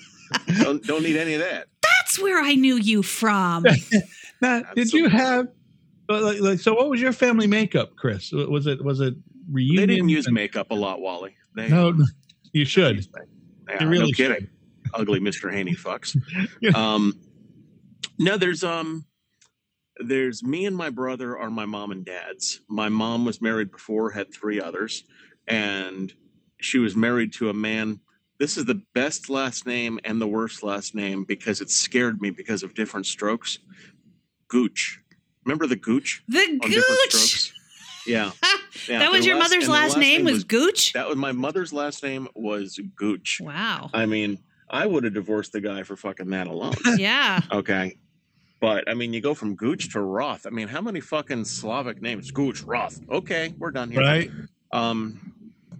don't, 0.62 0.82
don't 0.82 1.02
need 1.02 1.16
any 1.16 1.34
of 1.34 1.40
that. 1.40 1.66
That's 1.82 2.18
where 2.18 2.40
I 2.42 2.54
knew 2.54 2.76
you 2.76 3.02
from. 3.02 3.66
now 4.42 4.62
did 4.74 4.92
you 4.92 5.08
have 5.08 5.48
like, 6.08 6.40
like 6.40 6.58
so 6.60 6.74
what 6.74 6.88
was 6.90 7.00
your 7.00 7.12
family 7.12 7.46
makeup 7.46 7.94
chris 7.96 8.32
was 8.32 8.66
it 8.66 8.82
was 8.84 9.00
it 9.00 9.14
reunion 9.50 9.76
They 9.88 9.94
didn't 9.94 10.08
use 10.08 10.26
and- 10.26 10.34
makeup 10.34 10.70
a 10.70 10.74
lot, 10.74 11.00
Wally. 11.00 11.34
They, 11.56 11.68
no 11.68 11.92
you 12.52 12.64
should 12.64 12.96
makeup. 12.96 13.28
Yeah, 13.68 13.84
really 13.84 14.06
no 14.06 14.16
kidding. 14.16 14.48
Ugly 14.94 15.20
Mr. 15.20 15.52
Haney 15.52 15.74
fucks. 15.74 16.16
Yeah. 16.60 16.70
Um, 16.74 17.14
no, 18.18 18.36
there's 18.36 18.62
um, 18.64 19.04
there's 19.98 20.42
me 20.42 20.66
and 20.66 20.76
my 20.76 20.90
brother 20.90 21.38
are 21.38 21.50
my 21.50 21.66
mom 21.66 21.90
and 21.90 22.04
dad's. 22.04 22.60
My 22.68 22.88
mom 22.88 23.24
was 23.24 23.40
married 23.40 23.70
before, 23.70 24.10
had 24.10 24.32
three 24.32 24.60
others, 24.60 25.04
and 25.48 26.12
she 26.60 26.78
was 26.78 26.94
married 26.96 27.32
to 27.34 27.48
a 27.50 27.54
man. 27.54 28.00
This 28.38 28.56
is 28.56 28.64
the 28.64 28.82
best 28.94 29.28
last 29.30 29.66
name 29.66 30.00
and 30.04 30.20
the 30.20 30.26
worst 30.26 30.62
last 30.62 30.94
name 30.94 31.24
because 31.24 31.60
it 31.60 31.70
scared 31.70 32.20
me 32.20 32.30
because 32.30 32.62
of 32.62 32.74
different 32.74 33.06
strokes. 33.06 33.58
Gooch. 34.50 35.00
Remember 35.44 35.66
the 35.66 35.76
Gooch 35.76 36.22
The 36.28 36.58
Gooch. 36.62 37.54
Yeah. 38.06 38.32
yeah 38.88 38.98
that 38.98 39.10
was 39.10 39.24
their 39.24 39.30
your 39.30 39.38
mother's 39.38 39.64
and 39.64 39.74
their 39.74 39.80
last, 39.80 39.96
name 39.96 40.24
was 40.24 40.34
was 40.34 40.44
Gooch. 40.44 40.92
that 40.92 41.08
was 41.08 41.16
my 41.16 41.32
mother's 41.32 41.72
last 41.72 42.02
name 42.02 42.28
was 42.34 42.78
Gooch. 42.96 43.40
Wow. 43.40 43.88
I 43.94 44.04
mean, 44.06 44.38
I 44.68 44.86
would 44.86 45.04
have 45.04 45.14
divorced 45.14 45.52
the 45.52 45.60
guy 45.60 45.82
for 45.82 45.96
fucking 45.96 46.28
that 46.30 46.46
alone. 46.46 46.74
Yeah. 46.98 47.40
Okay. 47.50 47.96
But 48.60 48.90
I 48.90 48.94
mean, 48.94 49.14
you 49.14 49.22
go 49.22 49.32
from 49.32 49.54
Gooch 49.54 49.92
to 49.94 50.00
Roth. 50.00 50.46
I 50.46 50.50
mean, 50.50 50.68
how 50.68 50.82
many 50.82 51.00
fucking 51.00 51.46
Slavic 51.46 52.02
names? 52.02 52.30
Gooch, 52.30 52.62
Roth. 52.62 53.00
Okay, 53.08 53.54
we're 53.58 53.70
done 53.70 53.90
here. 53.90 54.02
right 54.02 54.30
Um, 54.70 55.32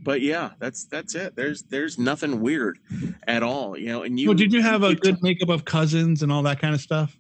but 0.03 0.23
yeah, 0.23 0.53
that's 0.59 0.87
that's 0.87 1.15
it. 1.15 1.37
There's 1.37 1.63
there's 1.65 1.99
nothing 1.99 2.41
weird 2.41 2.79
at 3.27 3.43
all, 3.43 3.77
you 3.77 3.89
know. 3.89 4.03
And 4.03 4.19
you 4.19 4.29
well, 4.29 4.37
did 4.37 4.51
you 4.55 4.63
have 4.63 4.83
a 4.83 4.95
good 4.95 5.23
makeup 5.23 5.51
of 5.51 5.67
cousins 5.67 6.23
and 6.23 6.33
all 6.33 6.43
that 6.45 6.59
kind 6.59 6.75
of 6.75 6.81
stuff 6.81 7.19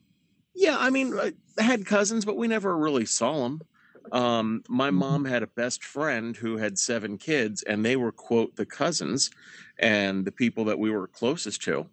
Yeah, 0.60 0.76
I 0.78 0.90
mean, 0.90 1.18
I 1.18 1.32
had 1.62 1.86
cousins, 1.86 2.26
but 2.26 2.36
we 2.36 2.46
never 2.46 2.76
really 2.76 3.06
saw 3.06 3.44
them. 3.44 3.64
Um, 4.12 4.62
my 4.68 4.90
Mhm. 4.90 5.20
mom 5.20 5.24
had 5.24 5.42
a 5.42 5.48
best 5.48 5.84
friend 5.84 6.36
who 6.36 6.58
had 6.58 6.78
seven 6.78 7.18
kids, 7.18 7.62
and 7.62 7.84
they 7.84 7.96
were 7.96 8.12
quote 8.12 8.56
the 8.56 8.66
cousins 8.66 9.30
and 9.78 10.26
the 10.26 10.32
people 10.32 10.66
that 10.66 10.78
we 10.78 10.90
were 10.90 11.08
closest 11.08 11.62
to 11.64 11.90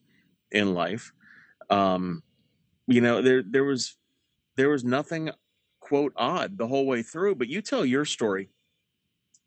in 0.52 0.74
life. 0.76 1.14
Um, 1.70 2.24
you 2.88 3.02
know, 3.02 3.22
there 3.22 3.44
there 3.44 3.66
was 3.66 3.98
there 4.58 4.70
was 4.70 4.86
nothing 4.86 5.32
quote 5.82 6.14
odd 6.18 6.58
the 6.60 6.68
whole 6.68 6.88
way 6.88 7.04
through. 7.04 7.36
But 7.36 7.50
you 7.50 7.62
tell 7.62 7.86
your 7.86 8.06
story, 8.06 8.52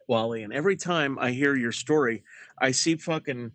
Wally, 0.08 0.42
and 0.42 0.52
every 0.52 0.76
time 0.76 1.18
I 1.18 1.32
hear 1.32 1.56
your 1.56 1.72
story, 1.72 2.24
I 2.58 2.72
see 2.72 2.96
fucking 2.96 3.52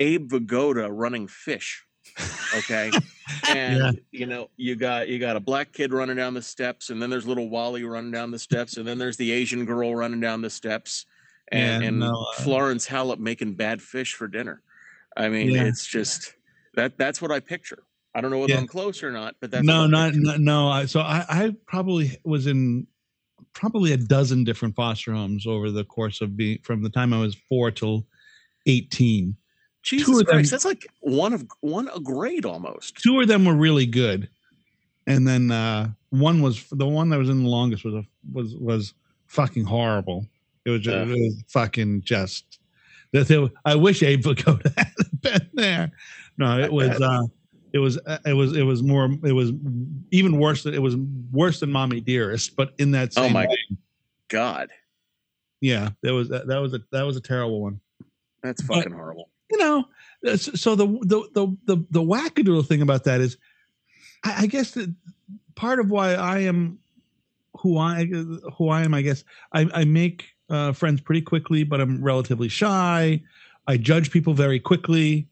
Abe 0.00 0.30
Vigoda 0.30 0.90
running 0.90 1.28
fish. 1.28 1.87
Okay. 2.56 2.90
and 3.48 3.78
Yeah. 3.78 3.90
you 4.10 4.26
know 4.26 4.50
you 4.56 4.74
got 4.74 5.08
you 5.08 5.18
got 5.18 5.36
a 5.36 5.40
black 5.40 5.72
kid 5.72 5.92
running 5.92 6.16
down 6.16 6.34
the 6.34 6.42
steps 6.42 6.90
and 6.90 7.00
then 7.00 7.10
there's 7.10 7.26
little 7.26 7.48
wally 7.48 7.84
running 7.84 8.10
down 8.10 8.30
the 8.30 8.38
steps 8.38 8.76
and 8.78 8.86
then 8.86 8.96
there's 8.98 9.16
the 9.18 9.30
asian 9.30 9.64
girl 9.66 9.94
running 9.94 10.20
down 10.20 10.40
the 10.40 10.48
steps 10.50 11.04
and, 11.52 11.82
Yeah, 11.82 11.88
and 11.88 11.98
no, 12.00 12.12
uh, 12.12 12.42
Florence 12.42 12.86
Halop 12.86 13.18
making 13.18 13.54
bad 13.54 13.82
fish 13.82 14.14
for 14.14 14.28
dinner 14.28 14.62
i 15.16 15.28
mean 15.28 15.50
Yeah. 15.50 15.64
it's 15.64 15.86
just 15.86 16.34
that 16.74 16.96
that's 16.96 17.20
what 17.20 17.30
i 17.30 17.38
picture 17.38 17.82
i 18.14 18.20
don't 18.22 18.30
know 18.30 18.38
whether 18.38 18.54
i'm 18.54 18.66
close 18.66 19.02
or 19.02 19.12
not 19.12 19.36
but 19.40 19.50
that's 19.50 19.66
no, 19.66 19.86
not, 19.86 20.14
not 20.14 20.40
no. 20.40 20.68
I, 20.68 20.86
so 20.86 21.00
I, 21.00 21.24
I 21.28 21.56
probably 21.66 22.18
was 22.24 22.46
in 22.46 22.86
probably 23.52 23.92
a 23.92 23.96
dozen 23.96 24.44
different 24.44 24.74
foster 24.74 25.12
homes 25.12 25.46
over 25.46 25.70
the 25.70 25.84
course 25.84 26.20
of 26.20 26.36
being 26.36 26.58
from 26.62 26.82
the 26.82 26.90
time 26.90 27.12
I 27.12 27.20
was 27.20 27.34
four 27.48 27.70
till 27.70 28.06
eighteen. 28.66 29.36
Jesus 29.88 30.20
of 30.20 30.26
them- 30.26 30.42
that's 30.42 30.64
like 30.64 30.86
one 31.00 31.32
of 31.32 31.46
one 31.60 31.88
a 31.94 32.00
grade 32.00 32.44
almost 32.44 32.96
Two 33.02 33.20
of 33.20 33.28
them 33.28 33.44
were 33.44 33.54
really 33.54 33.86
good, 33.86 34.28
and 35.06 35.26
then 35.26 35.50
uh, 35.50 35.88
one 36.10 36.40
was 36.42 36.64
the 36.70 36.86
one 36.86 37.08
that 37.10 37.18
was 37.18 37.28
in 37.28 37.42
the 37.42 37.48
longest 37.48 37.84
was 37.84 37.94
a, 37.94 38.04
was 38.32 38.54
was 38.56 38.94
fucking 39.26 39.64
horrible. 39.64 40.26
It 40.64 40.70
was 40.70 40.80
just, 40.82 40.94
Ugh. 40.96 41.08
it 41.08 41.12
was 41.20 41.44
fucking 41.48 42.02
just 42.02 42.58
that 43.12 43.26
they, 43.28 43.48
I 43.64 43.74
wish 43.74 44.02
Abe 44.02 44.26
would 44.26 44.44
go 44.44 44.56
to 44.58 44.68
that 44.70 44.92
been 45.22 45.48
there. 45.54 45.90
No, 46.36 46.58
it 46.60 46.70
was 46.72 47.00
uh, 47.00 47.22
it 47.72 47.78
was 47.78 47.98
uh, 48.06 48.18
it 48.26 48.34
was 48.34 48.54
it 48.56 48.62
was 48.64 48.82
more 48.82 49.08
it 49.24 49.32
was 49.32 49.52
even 50.10 50.38
worse 50.38 50.62
than 50.64 50.74
it 50.74 50.82
was 50.82 50.96
worse 51.32 51.60
than 51.60 51.70
Mommy 51.72 52.00
Dearest, 52.00 52.54
but 52.56 52.72
in 52.78 52.90
that 52.92 53.10
Oh 53.16 53.22
same 53.22 53.32
my 53.32 53.46
way. 53.46 53.56
God, 54.28 54.68
yeah, 55.62 55.90
that 56.02 56.12
was 56.12 56.28
that 56.28 56.46
was 56.60 56.74
a 56.74 56.80
that 56.92 57.02
was 57.02 57.16
a 57.16 57.20
terrible 57.22 57.62
one. 57.62 57.80
that's 58.42 58.60
But- 58.62 58.76
fucking 58.76 58.92
horrible. 58.92 59.30
You 59.50 59.58
know 59.58 59.84
uh, 60.26 60.36
so 60.36 60.74
the 60.74 60.86
the 61.02 61.28
the 61.34 61.56
the, 61.66 61.84
the 61.90 62.02
wackadoodle 62.02 62.66
thing 62.66 62.82
about 62.82 63.04
that 63.04 63.20
is 63.20 63.36
I, 64.24 64.42
I 64.42 64.46
guess 64.46 64.72
that 64.72 64.92
part 65.54 65.78
of 65.78 65.90
why 65.90 66.14
i 66.14 66.38
am 66.38 66.78
who 67.54 67.78
i 67.78 68.04
who 68.56 68.68
i 68.68 68.82
am 68.82 68.94
i 68.94 69.02
guess 69.02 69.24
i, 69.52 69.68
I 69.72 69.84
make 69.84 70.26
uh, 70.50 70.72
friends 70.72 71.00
pretty 71.00 71.22
quickly 71.22 71.62
but 71.62 71.80
i'm 71.80 72.02
relatively 72.02 72.48
shy. 72.48 73.22
I 73.66 73.76
judge 73.76 74.10
people 74.10 74.32
very 74.32 74.58
quickly 74.58 75.28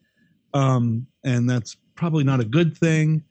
um, 0.52 1.06
and 1.24 1.48
that's 1.48 1.76
probably 1.94 2.22
not 2.22 2.40
a 2.40 2.44
good 2.44 2.76
thing 2.76 3.24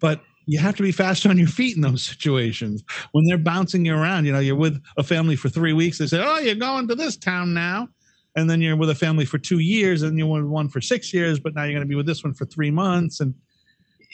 but 0.00 0.22
you 0.46 0.58
have 0.58 0.76
to 0.76 0.82
be 0.82 0.92
fast 0.92 1.26
on 1.26 1.36
your 1.36 1.48
feet 1.48 1.76
in 1.76 1.82
those 1.82 2.02
situations. 2.08 2.82
When 3.12 3.26
they're 3.26 3.36
bouncing 3.36 3.84
you 3.84 3.94
around 3.94 4.24
you 4.24 4.32
know 4.32 4.38
you're 4.38 4.56
with 4.56 4.80
a 4.96 5.02
family 5.02 5.36
for 5.36 5.48
three 5.48 5.72
weeks 5.72 5.98
they 5.98 6.06
say 6.06 6.22
oh 6.24 6.38
you're 6.38 6.54
going 6.54 6.88
to 6.88 6.94
this 6.94 7.16
town 7.16 7.52
now 7.52 7.88
and 8.36 8.48
then 8.48 8.60
you're 8.60 8.76
with 8.76 8.90
a 8.90 8.94
family 8.94 9.24
for 9.24 9.38
two 9.38 9.58
years 9.58 10.02
and 10.02 10.18
you're 10.18 10.26
with 10.28 10.44
one 10.44 10.68
for 10.68 10.80
six 10.80 11.12
years 11.12 11.38
but 11.38 11.54
now 11.54 11.64
you're 11.64 11.72
going 11.72 11.82
to 11.82 11.88
be 11.88 11.94
with 11.94 12.06
this 12.06 12.22
one 12.24 12.34
for 12.34 12.44
three 12.46 12.70
months 12.70 13.20
and 13.20 13.34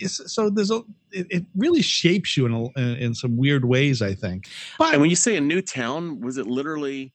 so 0.06 0.50
there's 0.50 0.70
a 0.72 0.82
it, 1.12 1.26
it 1.30 1.44
really 1.54 1.82
shapes 1.82 2.36
you 2.36 2.46
in, 2.46 2.52
a, 2.76 2.80
in 2.80 3.14
some 3.14 3.36
weird 3.36 3.64
ways 3.64 4.02
i 4.02 4.12
think 4.14 4.48
but 4.78 4.92
And 4.92 5.00
when 5.00 5.10
you 5.10 5.16
say 5.16 5.36
a 5.36 5.40
new 5.40 5.62
town, 5.62 6.20
was 6.20 6.36
it 6.38 6.46
literally 6.46 7.12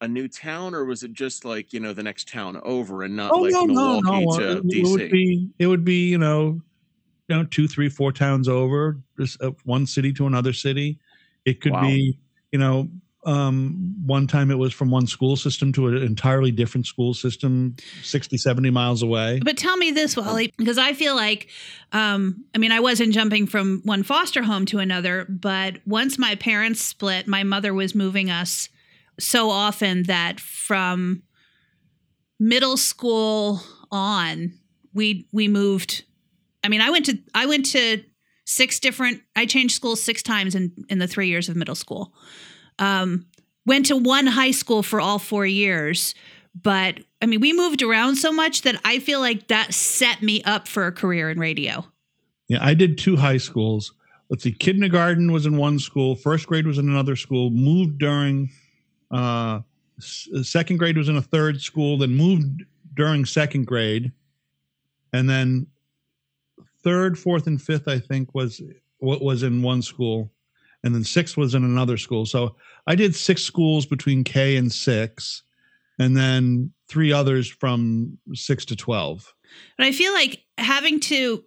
a 0.00 0.06
new 0.08 0.28
town, 0.28 0.74
or 0.74 0.84
was 0.84 1.02
it 1.02 1.12
just 1.12 1.44
like 1.44 1.72
you 1.72 1.80
know 1.80 1.92
the 1.92 2.02
next 2.02 2.28
town 2.28 2.60
over, 2.64 3.02
and 3.02 3.16
not 3.16 3.34
oh 3.34 3.40
like 3.40 3.52
no 3.52 3.64
no 3.64 4.00
Milwaukee 4.00 4.26
no 4.26 4.36
to 4.38 4.56
it, 4.58 4.66
DC? 4.68 4.74
it 4.78 4.86
would 4.92 5.10
be 5.10 5.48
it 5.58 5.66
would 5.66 5.84
be 5.84 6.08
you 6.08 6.18
know 6.18 6.60
you 7.28 7.36
know 7.36 7.44
two 7.44 7.66
three 7.66 7.88
four 7.88 8.12
towns 8.12 8.48
over 8.48 8.98
just 9.18 9.42
uh, 9.42 9.50
one 9.64 9.86
city 9.86 10.12
to 10.12 10.26
another 10.26 10.52
city 10.52 10.98
it 11.44 11.60
could 11.60 11.72
Wow. 11.72 11.80
be 11.82 12.18
you 12.52 12.58
know 12.58 12.88
um 13.28 13.94
one 14.06 14.26
time 14.26 14.50
it 14.50 14.54
was 14.56 14.72
from 14.72 14.90
one 14.90 15.06
school 15.06 15.36
system 15.36 15.70
to 15.72 15.88
an 15.88 16.02
entirely 16.02 16.50
different 16.50 16.86
school 16.86 17.12
system 17.12 17.76
60 18.02 18.38
70 18.38 18.70
miles 18.70 19.02
away 19.02 19.38
But 19.44 19.58
tell 19.58 19.76
me 19.76 19.90
this, 19.90 20.16
Wally, 20.16 20.52
because 20.56 20.78
I 20.78 20.94
feel 20.94 21.14
like, 21.14 21.48
um, 21.92 22.44
I 22.54 22.58
mean, 22.58 22.72
I 22.72 22.80
wasn't 22.80 23.12
jumping 23.12 23.46
from 23.46 23.82
one 23.84 24.02
foster 24.02 24.42
home 24.42 24.64
to 24.66 24.78
another, 24.78 25.26
but 25.28 25.76
once 25.86 26.18
my 26.18 26.34
parents 26.36 26.80
split, 26.80 27.26
my 27.26 27.42
mother 27.42 27.74
was 27.74 27.94
moving 27.94 28.30
us 28.30 28.68
so 29.18 29.50
often 29.50 30.04
that 30.04 30.40
from 30.40 31.22
middle 32.38 32.76
school 32.76 33.60
on, 33.90 34.52
we 34.94 35.28
we 35.32 35.48
moved. 35.48 36.04
I 36.64 36.68
mean, 36.68 36.80
I 36.80 36.90
went 36.90 37.06
to 37.06 37.18
I 37.34 37.46
went 37.46 37.66
to 37.66 38.02
six 38.44 38.80
different. 38.80 39.22
I 39.36 39.46
changed 39.46 39.74
schools 39.74 40.02
six 40.02 40.22
times 40.22 40.54
in 40.54 40.72
in 40.88 40.98
the 40.98 41.08
three 41.08 41.28
years 41.28 41.48
of 41.48 41.56
middle 41.56 41.74
school. 41.74 42.14
Um, 42.78 43.26
went 43.66 43.86
to 43.86 43.96
one 43.96 44.26
high 44.26 44.50
school 44.50 44.82
for 44.82 45.00
all 45.00 45.18
four 45.18 45.44
years 45.44 46.14
but 46.62 47.00
I 47.20 47.26
mean, 47.26 47.40
we 47.40 47.52
moved 47.52 47.82
around 47.82 48.16
so 48.16 48.32
much 48.32 48.62
that 48.62 48.80
I 48.84 48.98
feel 48.98 49.20
like 49.20 49.48
that 49.48 49.74
set 49.74 50.22
me 50.22 50.42
up 50.44 50.68
for 50.68 50.86
a 50.86 50.92
career 50.92 51.30
in 51.30 51.38
radio. 51.38 51.84
Yeah, 52.48 52.58
I 52.62 52.74
did 52.74 52.98
two 52.98 53.16
high 53.16 53.36
schools. 53.36 53.92
Let's 54.30 54.42
see, 54.42 54.52
kindergarten 54.52 55.32
was 55.32 55.46
in 55.46 55.56
one 55.56 55.78
school, 55.78 56.14
first 56.14 56.46
grade 56.46 56.66
was 56.66 56.78
in 56.78 56.88
another 56.88 57.16
school, 57.16 57.50
moved 57.50 57.98
during 57.98 58.50
uh 59.10 59.60
s- 59.98 60.28
second 60.42 60.76
grade 60.76 60.96
was 60.96 61.08
in 61.08 61.16
a 61.16 61.22
third 61.22 61.60
school, 61.60 61.98
then 61.98 62.14
moved 62.14 62.62
during 62.94 63.24
second 63.24 63.66
grade. 63.66 64.12
And 65.12 65.28
then 65.28 65.66
third, 66.82 67.18
fourth, 67.18 67.46
and 67.46 67.60
fifth, 67.60 67.88
I 67.88 67.98
think, 67.98 68.34
was 68.34 68.60
what 68.98 69.22
was 69.22 69.42
in 69.42 69.62
one 69.62 69.80
school. 69.80 70.30
And 70.84 70.94
then 70.94 71.04
sixth 71.04 71.36
was 71.36 71.54
in 71.54 71.64
another 71.64 71.96
school. 71.96 72.26
So 72.26 72.54
I 72.88 72.94
did 72.94 73.14
six 73.14 73.42
schools 73.42 73.84
between 73.84 74.24
K 74.24 74.56
and 74.56 74.72
six, 74.72 75.42
and 75.98 76.16
then 76.16 76.72
three 76.88 77.12
others 77.12 77.48
from 77.48 78.18
six 78.32 78.64
to 78.64 78.76
twelve. 78.76 79.32
But 79.76 79.86
I 79.86 79.92
feel 79.92 80.12
like 80.14 80.40
having 80.56 80.98
to 81.00 81.44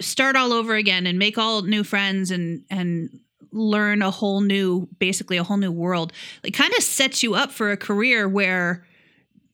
start 0.00 0.36
all 0.36 0.52
over 0.52 0.74
again 0.74 1.06
and 1.06 1.18
make 1.18 1.36
all 1.36 1.62
new 1.62 1.84
friends 1.84 2.30
and 2.30 2.64
and 2.70 3.10
learn 3.52 4.00
a 4.00 4.10
whole 4.10 4.40
new 4.40 4.88
basically 4.98 5.36
a 5.36 5.42
whole 5.42 5.56
new 5.56 5.72
world 5.72 6.12
it 6.44 6.52
kind 6.52 6.72
of 6.78 6.84
sets 6.84 7.20
you 7.20 7.34
up 7.34 7.50
for 7.50 7.72
a 7.72 7.76
career 7.76 8.28
where 8.28 8.86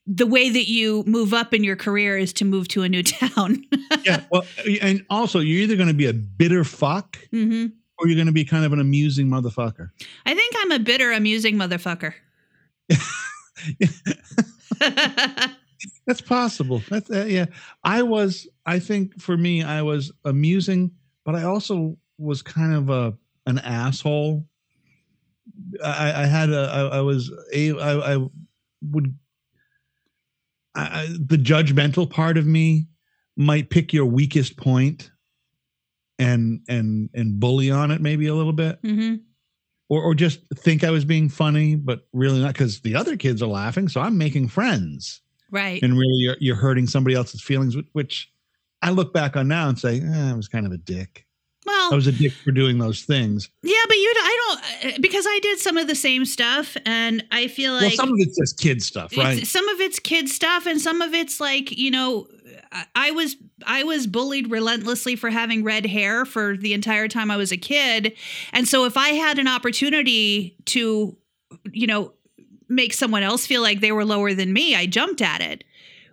the 0.06 0.26
way 0.26 0.50
that 0.50 0.68
you 0.68 1.02
move 1.06 1.32
up 1.34 1.52
in 1.52 1.64
your 1.64 1.76
career 1.76 2.16
is 2.16 2.32
to 2.34 2.44
move 2.44 2.68
to 2.68 2.82
a 2.82 2.88
new 2.88 3.02
town. 3.02 3.64
yeah. 4.04 4.22
Well, 4.30 4.44
and 4.80 5.04
also 5.10 5.40
you're 5.40 5.62
either 5.62 5.76
going 5.76 5.88
to 5.88 5.94
be 5.94 6.06
a 6.06 6.12
bitter 6.12 6.62
fuck 6.62 7.18
hmm 7.30 7.66
or 7.98 8.06
you're 8.06 8.16
going 8.16 8.26
to 8.26 8.32
be 8.32 8.44
kind 8.44 8.64
of 8.64 8.72
an 8.72 8.80
amusing 8.80 9.28
motherfucker. 9.28 9.90
I 10.24 10.34
think 10.34 10.54
I'm 10.58 10.72
a 10.72 10.78
bitter, 10.78 11.12
amusing 11.12 11.56
motherfucker. 11.56 12.14
That's 16.06 16.20
possible. 16.20 16.82
That's 16.88 17.10
uh, 17.10 17.24
yeah. 17.24 17.46
I 17.82 18.02
was. 18.02 18.46
I 18.64 18.78
think 18.78 19.20
for 19.20 19.36
me, 19.36 19.62
I 19.62 19.82
was 19.82 20.12
amusing, 20.24 20.92
but 21.24 21.34
I 21.34 21.42
also 21.42 21.96
was 22.18 22.42
kind 22.42 22.74
of 22.74 22.90
a 22.90 23.14
an 23.46 23.58
asshole. 23.58 24.46
I, 25.82 26.22
I 26.22 26.26
had 26.26 26.50
a. 26.50 26.70
I, 26.72 26.98
I 26.98 27.00
was 27.00 27.32
a. 27.52 27.78
I, 27.78 28.14
I 28.14 28.26
would. 28.82 29.18
I, 30.74 31.02
I, 31.02 31.06
the 31.18 31.38
judgmental 31.38 32.08
part 32.08 32.36
of 32.36 32.46
me 32.46 32.86
might 33.36 33.70
pick 33.70 33.92
your 33.92 34.06
weakest 34.06 34.56
point 34.56 35.10
and 36.18 36.60
and 36.68 37.10
and 37.14 37.38
bully 37.38 37.70
on 37.70 37.90
it 37.90 38.00
maybe 38.00 38.26
a 38.26 38.34
little 38.34 38.52
bit 38.52 38.78
hmm 38.82 39.16
or, 39.88 40.02
or 40.02 40.14
just 40.14 40.40
think 40.56 40.82
I 40.82 40.90
was 40.90 41.04
being 41.04 41.28
funny, 41.28 41.76
but 41.76 42.08
really 42.12 42.40
not 42.40 42.54
because 42.54 42.80
the 42.80 42.96
other 42.96 43.16
kids 43.16 43.40
are 43.40 43.46
laughing. 43.46 43.86
So 43.88 44.00
I'm 44.00 44.18
making 44.18 44.48
friends, 44.48 45.20
Right. 45.52 45.80
and 45.80 45.92
really 45.96 46.16
you're, 46.16 46.36
you're 46.40 46.56
hurting 46.56 46.88
somebody 46.88 47.14
else's 47.14 47.40
feelings, 47.40 47.76
which, 47.76 47.86
which 47.92 48.32
I 48.82 48.90
look 48.90 49.14
back 49.14 49.36
on 49.36 49.46
now 49.46 49.68
and 49.68 49.78
say, 49.78 50.00
eh, 50.00 50.30
I 50.30 50.34
was 50.34 50.48
kind 50.48 50.66
of 50.66 50.72
a 50.72 50.76
dick. 50.76 51.24
well, 51.64 51.92
I 51.92 51.94
was 51.94 52.08
a 52.08 52.12
dick 52.12 52.32
for 52.44 52.50
doing 52.50 52.78
those 52.78 53.02
things. 53.02 53.48
Yeah, 53.62 53.78
but 53.86 53.96
you, 53.96 54.12
I 54.16 54.58
don't, 54.82 55.00
because 55.02 55.24
I 55.24 55.38
did 55.40 55.60
some 55.60 55.76
of 55.76 55.86
the 55.86 55.94
same 55.94 56.24
stuff, 56.24 56.76
and 56.84 57.24
I 57.30 57.46
feel 57.46 57.72
like 57.72 57.82
well, 57.82 57.90
some 57.92 58.08
of 58.08 58.16
it's 58.18 58.36
just 58.36 58.58
kid 58.58 58.82
stuff, 58.82 59.16
right? 59.16 59.46
some 59.46 59.68
of 59.68 59.80
it's 59.80 60.00
kid 60.00 60.28
stuff, 60.28 60.66
and 60.66 60.80
some 60.80 61.00
of 61.00 61.14
it's 61.14 61.38
like 61.38 61.70
you 61.78 61.92
know, 61.92 62.26
I, 62.94 63.10
was 63.12 63.36
I 63.66 63.84
was 63.84 64.06
bullied 64.06 64.50
relentlessly 64.50 65.16
for 65.16 65.30
having 65.30 65.64
red 65.64 65.86
hair 65.86 66.24
for 66.24 66.56
the 66.56 66.72
entire 66.74 67.08
time 67.08 67.30
I 67.30 67.36
was 67.36 67.52
a 67.52 67.56
kid, 67.56 68.14
and 68.52 68.66
so 68.68 68.84
if 68.84 68.96
I 68.96 69.10
had 69.10 69.38
an 69.38 69.48
opportunity 69.48 70.56
to, 70.66 71.16
you 71.72 71.86
know, 71.86 72.12
make 72.68 72.92
someone 72.94 73.22
else 73.22 73.46
feel 73.46 73.62
like 73.62 73.80
they 73.80 73.92
were 73.92 74.04
lower 74.04 74.34
than 74.34 74.52
me, 74.52 74.74
I 74.74 74.86
jumped 74.86 75.22
at 75.22 75.40
it. 75.40 75.64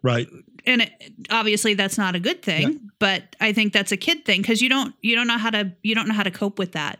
Right. 0.03 0.27
And 0.65 0.83
it, 0.83 0.91
obviously 1.29 1.73
that's 1.73 1.97
not 1.97 2.15
a 2.15 2.19
good 2.19 2.41
thing, 2.41 2.61
Yeah. 2.61 2.77
but 2.99 3.35
I 3.41 3.53
think 3.53 3.73
that's 3.73 3.91
a 3.91 3.97
kid 3.97 4.23
thing 4.25 4.41
because 4.41 4.61
you 4.61 4.69
don't 4.69 4.93
you 5.01 5.15
don't 5.15 5.27
know 5.27 5.37
how 5.37 5.49
to 5.49 5.73
you 5.81 5.95
don't 5.95 6.07
know 6.07 6.13
how 6.13 6.23
to 6.23 6.31
cope 6.31 6.59
with 6.59 6.73
that. 6.73 6.99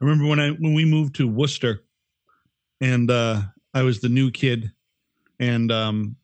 I 0.00 0.04
remember 0.04 0.26
when 0.28 0.40
I 0.40 0.50
when 0.50 0.74
we 0.74 0.84
moved 0.84 1.16
to 1.16 1.28
Worcester, 1.28 1.82
and 2.80 3.10
uh, 3.10 3.42
I 3.74 3.82
was 3.82 4.00
the 4.00 4.08
new 4.08 4.30
kid, 4.30 4.72
and 5.40 5.70
um, 5.72 6.16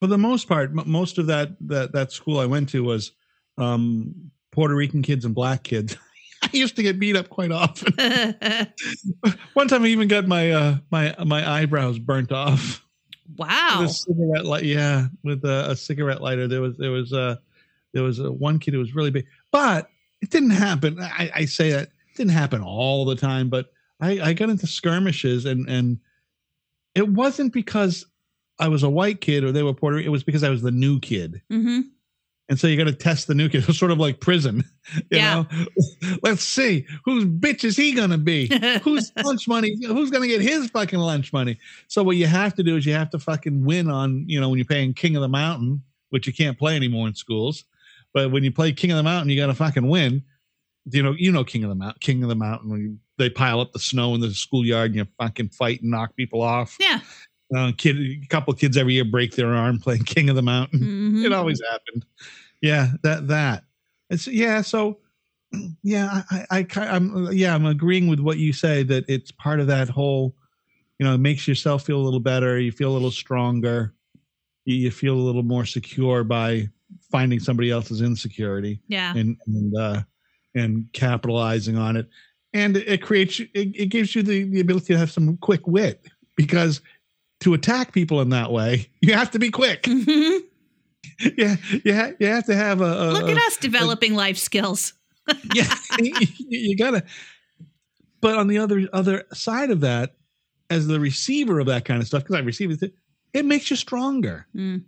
for 0.00 0.06
the 0.06 0.18
most 0.18 0.48
part, 0.48 0.70
m- 0.70 0.90
most 0.90 1.18
of 1.18 1.26
that 1.26 1.56
that 1.60 1.92
that 1.92 2.12
school 2.12 2.38
I 2.38 2.46
went 2.46 2.68
to 2.70 2.84
was 2.84 3.12
um, 3.58 4.14
Puerto 4.52 4.74
Rican 4.74 5.02
kids 5.02 5.24
and 5.24 5.34
black 5.34 5.62
kids. 5.62 5.96
I 6.42 6.50
used 6.52 6.76
to 6.76 6.82
get 6.82 6.98
beat 6.98 7.16
up 7.16 7.28
quite 7.28 7.50
often. 7.50 7.94
One 9.54 9.68
time, 9.68 9.84
I 9.84 9.86
even 9.86 10.08
got 10.08 10.26
my 10.26 10.50
uh, 10.50 10.76
my 10.90 11.14
my 11.24 11.48
eyebrows 11.48 11.98
burnt 11.98 12.32
off 12.32 12.84
wow. 13.36 13.78
with 13.80 13.90
a 13.90 13.92
cigarette 13.92 14.44
light. 14.44 14.64
Yeah, 14.64 15.06
with 15.24 15.44
a, 15.44 15.70
a 15.70 15.76
cigarette 15.76 16.20
lighter. 16.20 16.46
There 16.46 16.60
was 16.60 16.76
there 16.76 16.90
was 16.90 17.12
uh, 17.12 17.36
there 17.92 18.02
was 18.02 18.20
uh, 18.20 18.30
one 18.30 18.58
kid 18.58 18.74
who 18.74 18.80
was 18.80 18.94
really 18.94 19.10
big, 19.10 19.26
but 19.50 19.88
it 20.20 20.30
didn't 20.30 20.50
happen. 20.50 21.00
I, 21.00 21.30
I 21.34 21.44
say 21.46 21.70
that 21.70 21.84
it 21.84 22.16
didn't 22.16 22.32
happen 22.32 22.62
all 22.62 23.04
the 23.04 23.16
time, 23.16 23.48
but 23.48 23.72
I, 24.00 24.20
I 24.20 24.32
got 24.34 24.50
into 24.50 24.66
skirmishes, 24.66 25.46
and 25.46 25.68
and 25.68 25.98
it 26.94 27.08
wasn't 27.08 27.52
because 27.52 28.06
I 28.58 28.68
was 28.68 28.82
a 28.82 28.90
white 28.90 29.20
kid 29.20 29.44
or 29.44 29.52
they 29.52 29.62
were 29.62 29.74
Puerto 29.74 29.96
Rican. 29.96 30.08
It 30.08 30.12
was 30.12 30.24
because 30.24 30.42
I 30.42 30.50
was 30.50 30.62
the 30.62 30.70
new 30.70 30.98
kid, 31.00 31.42
hmm 31.50 31.80
and 32.48 32.60
so 32.60 32.68
you 32.68 32.76
got 32.76 32.84
to 32.84 32.92
test 32.94 33.26
the 33.26 33.34
new 33.34 33.48
kid. 33.48 33.58
It 33.62 33.66
was 33.66 33.76
sort 33.76 33.90
of 33.90 33.98
like 33.98 34.20
prison, 34.20 34.62
you 34.94 35.02
Yeah. 35.10 35.34
know. 35.34 35.46
Let's 36.22 36.44
see 36.44 36.86
whose 37.04 37.24
bitch 37.24 37.64
is 37.64 37.76
he 37.76 37.92
gonna 37.92 38.18
be 38.18 38.46
whose 38.84 39.10
lunch 39.24 39.48
money 39.48 39.76
who's 39.84 40.10
going 40.12 40.22
to 40.22 40.28
get 40.28 40.40
his 40.40 40.70
fucking 40.70 40.98
lunch 41.00 41.32
money 41.32 41.58
so 41.88 42.02
what 42.04 42.16
you 42.16 42.26
have 42.28 42.54
to 42.54 42.62
do 42.62 42.76
is 42.76 42.86
you 42.86 42.92
have 42.94 43.10
to 43.10 43.18
fucking 43.18 43.64
win 43.64 43.90
on 43.90 44.24
you 44.28 44.40
know 44.40 44.48
when 44.48 44.58
you're 44.58 44.64
paying 44.64 44.94
king 44.94 45.16
of 45.16 45.22
the 45.22 45.28
mountain 45.28 45.82
which 46.10 46.26
you 46.28 46.32
can't 46.32 46.56
play 46.56 46.76
anymore 46.76 47.08
in 47.08 47.14
schools 47.14 47.64
but 48.14 48.30
when 48.30 48.44
you 48.44 48.52
play 48.52 48.70
king 48.72 48.92
of 48.92 48.96
the 48.96 49.02
mountain 49.02 49.28
you 49.28 49.36
got 49.36 49.46
to 49.48 49.54
fucking 49.54 49.88
win 49.88 50.22
you 50.92 51.02
know 51.02 51.14
you 51.18 51.32
know 51.32 51.42
king 51.42 51.64
of 51.64 51.68
the 51.68 51.74
mountain 51.74 51.98
king 52.00 52.22
of 52.22 52.28
the 52.28 52.34
mountain 52.36 52.70
when 52.70 52.80
you, 52.80 52.98
they 53.18 53.28
pile 53.28 53.58
up 53.60 53.72
the 53.72 53.78
snow 53.80 54.14
in 54.14 54.20
the 54.20 54.30
schoolyard 54.32 54.90
and 54.92 54.96
you 54.96 55.06
fucking 55.18 55.48
fight 55.48 55.82
and 55.82 55.90
knock 55.90 56.14
people 56.14 56.42
off 56.42 56.76
Yeah. 56.78 57.00
Uh, 57.54 57.70
kid, 57.76 57.96
a 57.96 58.26
couple 58.28 58.52
kids 58.54 58.76
every 58.76 58.94
year 58.94 59.04
break 59.04 59.36
their 59.36 59.54
arm 59.54 59.78
playing 59.78 60.02
King 60.04 60.28
of 60.28 60.36
the 60.36 60.42
Mountain. 60.42 60.80
Mhm. 60.80 61.24
It 61.24 61.32
always 61.32 61.60
happened. 61.70 62.04
Yeah, 62.60 62.88
that 63.02 63.28
that. 63.28 63.64
It's 64.10 64.26
yeah. 64.26 64.62
So 64.62 64.98
yeah, 65.82 66.22
I, 66.30 66.46
I 66.50 66.66
I 66.76 66.86
I'm 66.88 67.30
yeah, 67.32 67.54
I'm 67.54 67.66
agreeing 67.66 68.08
with 68.08 68.20
what 68.20 68.38
you 68.38 68.52
say 68.52 68.82
that 68.84 69.04
it's 69.08 69.30
part 69.30 69.60
of 69.60 69.66
that 69.68 69.88
whole. 69.88 70.34
You 70.98 71.04
know, 71.06 71.14
it 71.14 71.18
makes 71.18 71.46
yourself 71.46 71.84
feel 71.84 71.98
a 72.00 72.02
little 72.02 72.20
better. 72.20 72.58
You 72.58 72.72
feel 72.72 72.90
a 72.90 72.94
little 72.94 73.10
stronger. 73.10 73.94
You, 74.64 74.76
you 74.76 74.90
feel 74.90 75.14
a 75.14 75.20
little 75.20 75.42
more 75.42 75.66
secure 75.66 76.24
by 76.24 76.68
finding 77.10 77.38
somebody 77.38 77.70
else's 77.70 78.00
insecurity 78.00 78.80
Yeah. 78.88 79.14
and 79.14 79.36
and 79.46 79.76
uh, 79.76 80.02
and 80.54 80.86
capitalizing 80.94 81.76
on 81.76 81.96
it. 81.96 82.08
And 82.54 82.76
it 82.78 83.02
creates 83.02 83.38
it, 83.38 83.50
it 83.54 83.90
gives 83.90 84.14
you 84.16 84.22
the, 84.22 84.44
the 84.44 84.60
ability 84.60 84.86
to 84.94 84.98
have 84.98 85.10
some 85.10 85.36
quick 85.36 85.66
wit 85.66 86.06
because 86.36 86.80
to 87.40 87.54
attack 87.54 87.92
people 87.92 88.20
in 88.20 88.30
that 88.30 88.50
way, 88.50 88.88
you 89.00 89.12
have 89.14 89.30
to 89.32 89.38
be 89.38 89.50
quick. 89.50 89.82
Mhm. 89.92 90.40
yeah, 91.38 91.56
you, 91.84 92.14
you 92.18 92.26
have 92.26 92.44
to 92.46 92.54
have 92.56 92.80
a, 92.80 92.84
a 92.84 93.06
Look 93.12 93.28
at 93.30 93.36
a- 93.36 93.46
us 93.46 93.56
developing 93.58 94.14
life 94.14 94.36
skills. 94.36 94.92
yeah, 95.54 95.72
you, 96.00 96.12
you 96.48 96.76
gotta. 96.76 97.04
But 98.20 98.36
on 98.36 98.48
the 98.48 98.58
other 98.58 98.88
other 98.92 99.24
side 99.32 99.70
of 99.70 99.80
that, 99.82 100.16
as 100.68 100.86
the 100.88 100.98
receiver 100.98 101.60
of 101.60 101.66
that 101.66 101.84
kind 101.84 102.00
of 102.02 102.08
stuff, 102.08 102.22
because 102.24 102.36
I 102.36 102.40
receive 102.40 102.70
it, 102.82 102.92
it 103.32 103.44
makes 103.44 103.70
you 103.70 103.76
stronger. 103.76 104.46
Mm. 104.54 104.82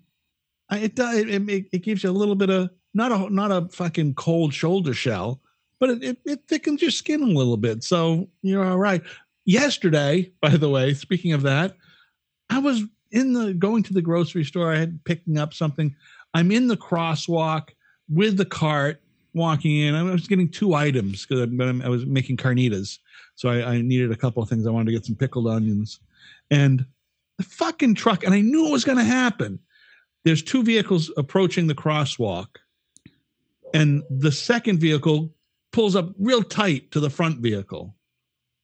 I- 0.71 0.79
It 0.79 0.95
does. 0.97 1.19
It, 1.19 1.29
it, 1.49 1.67
it 1.73 1.83
gives 1.83 2.03
you 2.03 2.11
a 2.11 2.13
little 2.13 2.35
bit 2.35 2.51
of 2.51 2.71
not 2.95 3.13
a 3.13 3.33
not 3.33 3.53
a 3.53 3.69
fucking 3.69 4.15
cold 4.15 4.53
shoulder 4.53 4.95
shell, 4.95 5.41
but 5.79 5.91
it, 5.91 6.03
it, 6.03 6.19
it 6.27 6.41
thickens 6.49 6.83
your 6.83 6.91
skin 6.91 7.23
a 7.23 7.27
little 7.27 7.57
bit, 7.57 7.85
so 7.85 8.29
you're 8.43 8.65
all 8.65 8.79
right. 8.79 9.03
Yesterday, 9.45 10.33
by 10.43 10.51
the 10.51 10.69
way, 10.69 10.95
speaking 10.95 11.33
of 11.33 11.43
that, 11.43 11.77
I 12.51 12.59
was 12.59 12.83
in 13.11 13.33
the 13.33 13.55
going 13.55 13.83
to 13.85 13.95
the 13.95 14.03
grocery 14.03 14.45
store. 14.45 14.73
I 14.73 14.79
had 14.79 15.03
picking 15.05 15.39
up 15.39 15.55
something. 15.55 15.95
I'm 16.35 16.51
in 16.51 16.69
the 16.69 16.77
crosswalk 16.77 17.71
with 18.09 18.37
the 18.37 18.45
cart, 18.45 19.03
walking 19.35 19.77
in. 19.77 19.95
I 19.95 20.03
was 20.03 20.29
getting 20.29 20.51
two 20.51 20.75
items 20.75 21.27
because 21.27 21.49
I 21.83 21.89
was 21.89 22.07
making 22.07 22.37
carnitas, 22.37 22.99
so 23.35 23.49
I, 23.49 23.75
I 23.75 23.81
needed 23.81 24.13
a 24.13 24.17
couple 24.17 24.43
of 24.43 24.49
things. 24.49 24.67
I 24.67 24.71
wanted 24.71 24.87
to 24.87 24.93
get 24.93 25.07
some 25.07 25.17
pickled 25.17 25.47
onions, 25.47 26.01
and 26.51 26.85
the 27.39 27.45
fucking 27.45 27.95
truck. 27.95 28.25
And 28.25 28.35
I 28.35 28.41
knew 28.41 28.69
it 28.69 28.73
was 28.73 28.85
going 28.85 28.99
to 28.99 29.05
happen 29.05 29.59
there's 30.25 30.43
two 30.43 30.63
vehicles 30.63 31.11
approaching 31.17 31.67
the 31.67 31.75
crosswalk 31.75 32.49
and 33.75 34.03
the 34.11 34.33
second 34.33 34.79
vehicle 34.79 35.33
pulls 35.73 35.97
up 35.97 36.11
real 36.19 36.43
tight 36.43 36.91
to 36.91 37.01
the 37.01 37.11
front 37.11 37.39
vehicle 37.39 37.95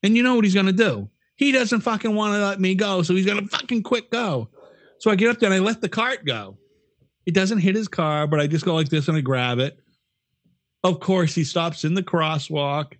and 0.02 0.16
you 0.16 0.22
know 0.22 0.34
what 0.34 0.44
he's 0.44 0.54
going 0.54 0.66
to 0.66 0.72
do 0.72 1.08
he 1.36 1.52
doesn't 1.52 1.80
fucking 1.80 2.14
want 2.14 2.34
to 2.34 2.44
let 2.44 2.60
me 2.60 2.74
go 2.74 3.02
so 3.02 3.14
he's 3.14 3.26
going 3.26 3.42
to 3.42 3.48
fucking 3.48 3.82
quick 3.82 4.10
go. 4.10 4.48
So 4.98 5.10
i 5.10 5.16
get 5.16 5.30
up 5.30 5.38
there 5.38 5.52
and 5.52 5.54
i 5.54 5.64
let 5.64 5.80
the 5.80 5.88
cart 5.88 6.24
go. 6.24 6.56
It 7.26 7.34
doesn't 7.34 7.58
hit 7.58 7.74
his 7.74 7.88
car 7.88 8.26
but 8.26 8.40
i 8.40 8.46
just 8.46 8.64
go 8.64 8.74
like 8.74 8.88
this 8.88 9.08
and 9.08 9.16
i 9.16 9.20
grab 9.20 9.58
it. 9.58 9.78
Of 10.82 11.00
course 11.00 11.34
he 11.34 11.44
stops 11.44 11.84
in 11.84 11.94
the 11.94 12.02
crosswalk 12.02 12.92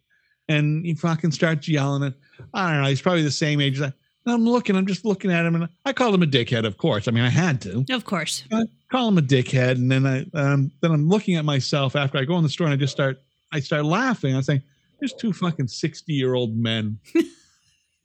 and 0.48 0.84
he 0.84 0.94
fucking 0.94 1.32
starts 1.32 1.68
yelling 1.68 2.04
at 2.04 2.14
i 2.52 2.72
don't 2.72 2.82
know 2.82 2.88
he's 2.88 3.02
probably 3.02 3.22
the 3.22 3.30
same 3.30 3.60
age 3.60 3.76
as 3.76 3.82
I, 3.82 3.92
and 4.26 4.34
i'm 4.34 4.44
looking 4.44 4.76
i'm 4.76 4.86
just 4.86 5.04
looking 5.04 5.30
at 5.32 5.46
him 5.46 5.54
and 5.54 5.68
i 5.86 5.92
called 5.92 6.14
him 6.14 6.22
a 6.22 6.26
dickhead 6.26 6.66
of 6.66 6.76
course. 6.76 7.08
I 7.08 7.12
mean 7.12 7.24
i 7.24 7.30
had 7.30 7.60
to. 7.62 7.84
Of 7.90 8.04
course. 8.04 8.44
I 8.52 8.64
call 8.94 9.08
him 9.08 9.18
a 9.18 9.22
dickhead, 9.22 9.72
and 9.72 9.90
then 9.90 10.06
I 10.06 10.24
um, 10.38 10.70
then 10.80 10.92
I'm 10.92 11.08
looking 11.08 11.34
at 11.34 11.44
myself 11.44 11.96
after 11.96 12.16
I 12.16 12.24
go 12.24 12.36
in 12.36 12.44
the 12.44 12.48
store 12.48 12.68
and 12.68 12.74
I 12.74 12.76
just 12.76 12.92
start 12.92 13.18
I 13.52 13.58
start 13.58 13.84
laughing. 13.84 14.36
I'm 14.36 14.42
saying, 14.42 14.62
"There's 15.00 15.12
two 15.12 15.32
fucking 15.32 15.66
sixty 15.66 16.12
year 16.12 16.34
old 16.34 16.56
men, 16.56 17.00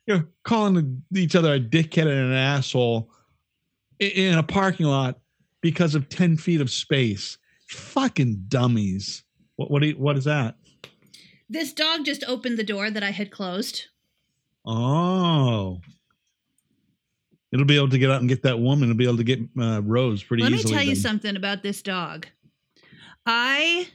you 0.09 0.15
know, 0.15 0.23
calling 0.43 1.03
each 1.15 1.35
other 1.35 1.53
a 1.53 1.59
dickhead 1.59 2.07
and 2.07 2.31
an 2.31 2.33
asshole 2.33 3.11
in 3.99 4.39
a 4.39 4.43
parking 4.43 4.87
lot 4.87 5.19
because 5.61 5.93
of 5.93 6.09
ten 6.09 6.35
feet 6.35 6.61
of 6.61 6.71
space. 6.71 7.37
Fucking 7.67 8.45
dummies. 8.47 9.23
What 9.55 9.69
what 9.69 9.83
do 9.83 9.89
you, 9.89 9.93
what 9.93 10.17
is 10.17 10.23
that? 10.23 10.55
This 11.47 11.73
dog 11.73 12.05
just 12.05 12.23
opened 12.27 12.57
the 12.57 12.63
door 12.63 12.89
that 12.89 13.03
I 13.03 13.11
had 13.11 13.29
closed. 13.29 13.85
Oh." 14.65 15.79
It'll 17.51 17.65
be 17.65 17.77
able 17.77 17.89
to 17.89 17.97
get 17.97 18.11
out 18.11 18.19
and 18.19 18.29
get 18.29 18.43
that 18.43 18.59
woman. 18.59 18.89
It'll 18.89 18.97
be 18.97 19.05
able 19.05 19.17
to 19.17 19.23
get 19.23 19.39
uh, 19.59 19.81
Rose 19.83 20.21
pretty 20.21 20.43
easily. 20.43 20.57
Let 20.57 20.65
me 20.65 20.71
tell 20.71 20.83
you 20.83 20.95
something 20.95 21.35
about 21.35 21.63
this 21.63 21.81
dog. 21.81 22.27
I 23.25 23.87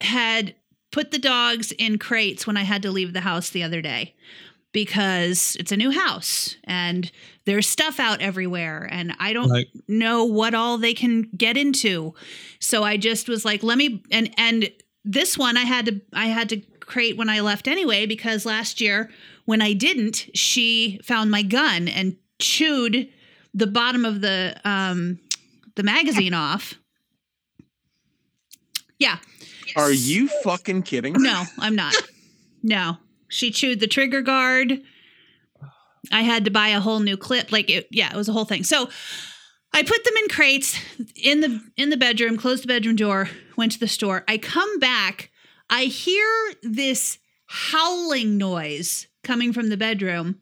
had 0.00 0.56
put 0.90 1.12
the 1.12 1.20
dogs 1.20 1.70
in 1.70 2.00
crates 2.00 2.44
when 2.44 2.56
I 2.56 2.62
had 2.64 2.82
to 2.82 2.90
leave 2.90 3.12
the 3.12 3.20
house 3.20 3.50
the 3.50 3.62
other 3.62 3.80
day 3.80 4.16
because 4.72 5.56
it's 5.60 5.72
a 5.72 5.76
new 5.76 5.90
house 5.90 6.56
and 6.64 7.10
there's 7.44 7.68
stuff 7.68 8.00
out 8.00 8.20
everywhere 8.20 8.88
and 8.90 9.14
I 9.18 9.32
don't 9.32 9.50
Right. 9.50 9.66
know 9.88 10.24
what 10.24 10.54
all 10.54 10.78
they 10.78 10.94
can 10.94 11.22
get 11.36 11.56
into. 11.56 12.14
So 12.58 12.82
I 12.82 12.96
just 12.96 13.28
was 13.28 13.44
like, 13.44 13.62
let 13.62 13.76
me 13.78 14.02
and 14.10 14.32
and 14.38 14.70
this 15.04 15.36
one 15.36 15.56
I 15.56 15.62
had 15.64 15.86
to 15.86 16.00
I 16.12 16.26
had 16.26 16.48
to 16.50 16.58
crate 16.80 17.16
when 17.16 17.28
I 17.28 17.40
left 17.40 17.68
anyway 17.68 18.06
because 18.06 18.46
last 18.46 18.80
year 18.80 19.10
when 19.44 19.60
I 19.60 19.72
didn't, 19.72 20.28
she 20.34 21.00
found 21.04 21.30
my 21.30 21.42
gun 21.42 21.88
and 21.88 22.16
chewed 22.38 23.08
the 23.54 23.66
bottom 23.66 24.04
of 24.04 24.20
the 24.20 24.58
um 24.64 25.18
the 25.74 25.82
magazine 25.82 26.34
off. 26.34 26.74
Yeah. 28.98 29.18
Are 29.76 29.90
you 29.92 30.28
fucking 30.44 30.82
kidding? 30.82 31.14
No, 31.18 31.44
I'm 31.58 31.74
not. 31.74 31.94
No. 32.62 32.98
She 33.32 33.50
chewed 33.50 33.80
the 33.80 33.86
trigger 33.86 34.20
guard. 34.20 34.82
I 36.10 36.22
had 36.22 36.44
to 36.44 36.50
buy 36.50 36.68
a 36.68 36.80
whole 36.80 37.00
new 37.00 37.16
clip. 37.16 37.50
Like 37.50 37.70
it, 37.70 37.88
yeah, 37.90 38.12
it 38.12 38.16
was 38.16 38.28
a 38.28 38.32
whole 38.32 38.44
thing. 38.44 38.62
So 38.62 38.90
I 39.72 39.82
put 39.82 40.04
them 40.04 40.14
in 40.22 40.28
crates 40.28 40.78
in 41.16 41.40
the 41.40 41.60
in 41.76 41.88
the 41.88 41.96
bedroom, 41.96 42.36
closed 42.36 42.62
the 42.62 42.68
bedroom 42.68 42.96
door, 42.96 43.30
went 43.56 43.72
to 43.72 43.80
the 43.80 43.88
store. 43.88 44.22
I 44.28 44.36
come 44.36 44.78
back, 44.78 45.30
I 45.70 45.84
hear 45.84 46.26
this 46.62 47.18
howling 47.46 48.36
noise 48.36 49.06
coming 49.24 49.52
from 49.54 49.70
the 49.70 49.78
bedroom. 49.78 50.40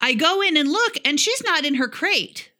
I 0.00 0.14
go 0.14 0.42
in 0.42 0.56
and 0.56 0.68
look, 0.68 0.96
and 1.04 1.20
she's 1.20 1.44
not 1.44 1.64
in 1.64 1.76
her 1.76 1.86
crate. 1.86 2.50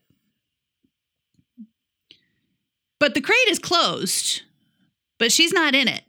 But 3.01 3.15
the 3.15 3.21
crate 3.21 3.49
is 3.49 3.59
closed, 3.59 4.43
but 5.19 5.33
she's 5.33 5.53
not 5.53 5.75
in 5.75 5.89
it, 5.89 6.05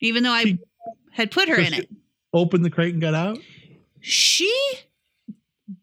even 0.00 0.22
though 0.22 0.30
I 0.30 0.56
had 1.10 1.30
put 1.30 1.50
her 1.50 1.56
in 1.56 1.74
it. 1.74 1.90
Opened 2.32 2.64
the 2.64 2.70
crate 2.70 2.92
and 2.92 3.00
got 3.02 3.14
out. 3.14 3.38
She 4.00 4.50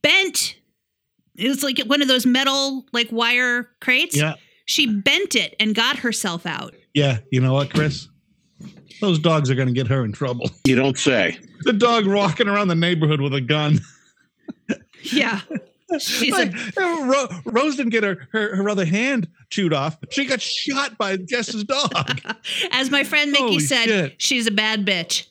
bent. 0.02 0.56
It 1.36 1.48
was 1.48 1.64
like 1.64 1.80
one 1.86 2.02
of 2.02 2.08
those 2.08 2.26
metal, 2.26 2.86
like 2.92 3.12
wire 3.12 3.70
crates. 3.82 4.16
Yeah, 4.18 4.36
She 4.66 4.88
bent 4.88 5.36
it 5.36 5.56
and 5.60 5.74
got 5.74 5.98
herself 6.00 6.46
out. 6.46 6.74
Yeah, 6.94 7.20
you 7.32 7.40
know 7.40 7.54
what, 7.54 7.74
Chris? 7.74 8.08
Those 9.00 9.20
dogs 9.20 9.50
are 9.50 9.56
going 9.56 9.70
to 9.70 9.74
get 9.74 9.88
her 9.88 10.04
in 10.04 10.12
trouble. 10.12 10.50
You 10.66 10.76
don't 10.76 10.98
say. 10.98 11.38
The 11.62 11.72
dog 11.72 12.06
walking 12.08 12.48
around 12.50 12.68
the 12.68 12.76
neighborhood 12.76 13.22
with 13.22 13.34
a 13.34 13.40
gun. 13.42 13.80
Yeah. 15.02 15.40
She's 16.00 16.32
Like, 16.34 16.54
a, 16.78 16.82
Ro- 16.82 17.28
Rose 17.46 17.78
didn't 17.78 17.92
get 17.92 18.04
her, 18.04 18.28
her 18.32 18.56
her 18.58 18.70
other 18.70 18.86
hand 18.86 19.28
chewed 19.50 19.74
off. 19.74 19.98
She 20.12 20.26
got 20.26 20.42
shot 20.42 20.98
by 20.98 21.18
Jess's 21.18 21.64
dog. 21.64 22.22
as 22.72 22.92
my 22.92 23.04
friend 23.04 23.32
Mickey 23.32 23.44
Holy 23.44 23.60
said, 23.60 23.86
shit. 23.86 24.22
she's 24.22 24.46
a 24.46 24.52
bad 24.52 24.86
bitch. 24.86 25.26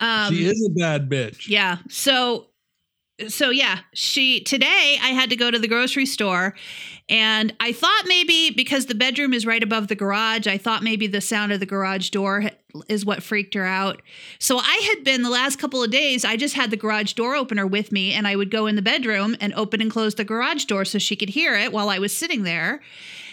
Um, 0.00 0.34
she 0.34 0.46
is 0.46 0.68
a 0.68 0.70
bad 0.78 1.08
bitch. 1.08 1.48
Yeah. 1.48 1.78
So 1.88 2.48
so 3.28 3.50
yeah, 3.50 3.80
she 3.92 4.40
today 4.40 4.98
I 5.00 5.08
had 5.08 5.30
to 5.30 5.36
go 5.36 5.50
to 5.50 5.58
the 5.58 5.68
grocery 5.68 6.06
store 6.06 6.54
and 7.08 7.54
I 7.60 7.72
thought 7.72 8.04
maybe 8.06 8.50
because 8.50 8.86
the 8.86 8.94
bedroom 8.94 9.32
is 9.32 9.46
right 9.46 9.62
above 9.62 9.86
the 9.86 9.94
garage, 9.94 10.48
I 10.48 10.58
thought 10.58 10.82
maybe 10.82 11.06
the 11.06 11.20
sound 11.20 11.52
of 11.52 11.60
the 11.60 11.66
garage 11.66 12.10
door 12.10 12.50
is 12.88 13.06
what 13.06 13.22
freaked 13.22 13.54
her 13.54 13.64
out. 13.64 14.02
So 14.40 14.58
I 14.58 14.92
had 14.92 15.04
been 15.04 15.22
the 15.22 15.30
last 15.30 15.60
couple 15.60 15.82
of 15.82 15.92
days, 15.92 16.24
I 16.24 16.36
just 16.36 16.56
had 16.56 16.72
the 16.72 16.76
garage 16.76 17.12
door 17.12 17.36
opener 17.36 17.66
with 17.66 17.92
me 17.92 18.12
and 18.12 18.26
I 18.26 18.34
would 18.34 18.50
go 18.50 18.66
in 18.66 18.74
the 18.74 18.82
bedroom 18.82 19.36
and 19.40 19.54
open 19.54 19.80
and 19.80 19.90
close 19.90 20.16
the 20.16 20.24
garage 20.24 20.64
door 20.64 20.84
so 20.84 20.98
she 20.98 21.14
could 21.14 21.28
hear 21.28 21.54
it 21.54 21.72
while 21.72 21.90
I 21.90 22.00
was 22.00 22.16
sitting 22.16 22.42
there. 22.42 22.82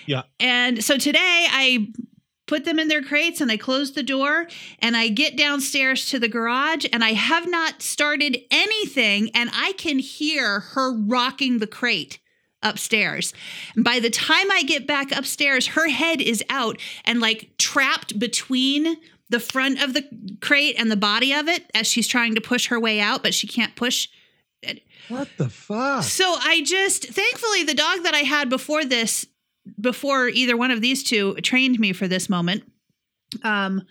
Yeah. 0.06 0.24
And 0.40 0.84
so 0.84 0.98
today 0.98 1.48
I 1.50 1.88
put 2.52 2.66
them 2.66 2.80
in 2.80 2.90
their 2.90 3.02
crates 3.02 3.40
and 3.40 3.50
I 3.50 3.56
close 3.56 3.94
the 3.94 4.04
door 4.04 4.46
and 4.80 4.98
I 4.98 5.08
get 5.08 5.38
downstairs 5.38 6.10
to 6.10 6.20
the 6.20 6.28
garage 6.28 6.86
and 6.92 7.02
I 7.02 7.14
have 7.14 7.50
not 7.50 7.82
started 7.82 8.40
anything 8.52 9.30
and 9.34 9.50
I 9.54 9.72
can 9.78 10.00
hear 10.00 10.60
her 10.60 10.92
rocking 10.94 11.60
the 11.60 11.66
crate 11.68 12.20
upstairs. 12.62 13.34
And 13.74 13.86
by 13.86 14.02
the 14.02 14.10
time 14.10 14.52
I 14.52 14.64
get 14.64 14.86
back 14.86 15.14
upstairs, 15.14 15.68
her 15.68 15.88
head 15.88 16.20
is 16.20 16.44
out 16.50 16.78
and 17.06 17.22
like 17.22 17.52
trapped 17.58 18.20
between 18.20 18.98
the 19.30 19.40
front 19.40 19.82
of 19.82 19.94
the 19.94 20.04
crate 20.42 20.76
and 20.78 20.92
the 20.92 20.98
body 20.98 21.32
of 21.34 21.48
it 21.48 21.72
as 21.74 21.88
she's 21.88 22.06
trying 22.06 22.36
to 22.36 22.42
push 22.42 22.68
her 22.68 22.78
way 22.82 23.00
out, 23.00 23.24
but 23.24 23.34
she 23.34 23.48
can't 23.48 23.78
push 23.78 24.10
What 25.08 25.30
the 25.38 25.48
fuck? 25.48 26.04
so 26.04 26.36
I 26.38 26.64
just, 26.64 27.08
thankfully, 27.08 27.64
the 27.64 27.74
dog 27.74 28.04
that 28.04 28.14
I 28.14 28.20
had 28.20 28.50
before 28.50 28.84
this, 28.84 29.26
before 29.80 30.28
either 30.28 30.58
one 30.58 30.72
of 30.72 30.82
these 30.82 31.04
two, 31.04 31.36
trained 31.36 31.80
me 31.80 31.94
for 31.94 32.08
this 32.08 32.30
moment. 32.30 32.64
Um, 33.44 33.84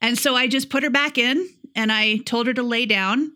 and 0.00 0.18
so 0.18 0.34
I 0.34 0.48
just 0.48 0.68
put 0.68 0.82
her 0.82 0.90
back 0.90 1.16
in, 1.16 1.48
and 1.74 1.92
I 1.92 2.18
told 2.18 2.46
her 2.46 2.54
to 2.54 2.62
lay 2.62 2.86
down, 2.86 3.32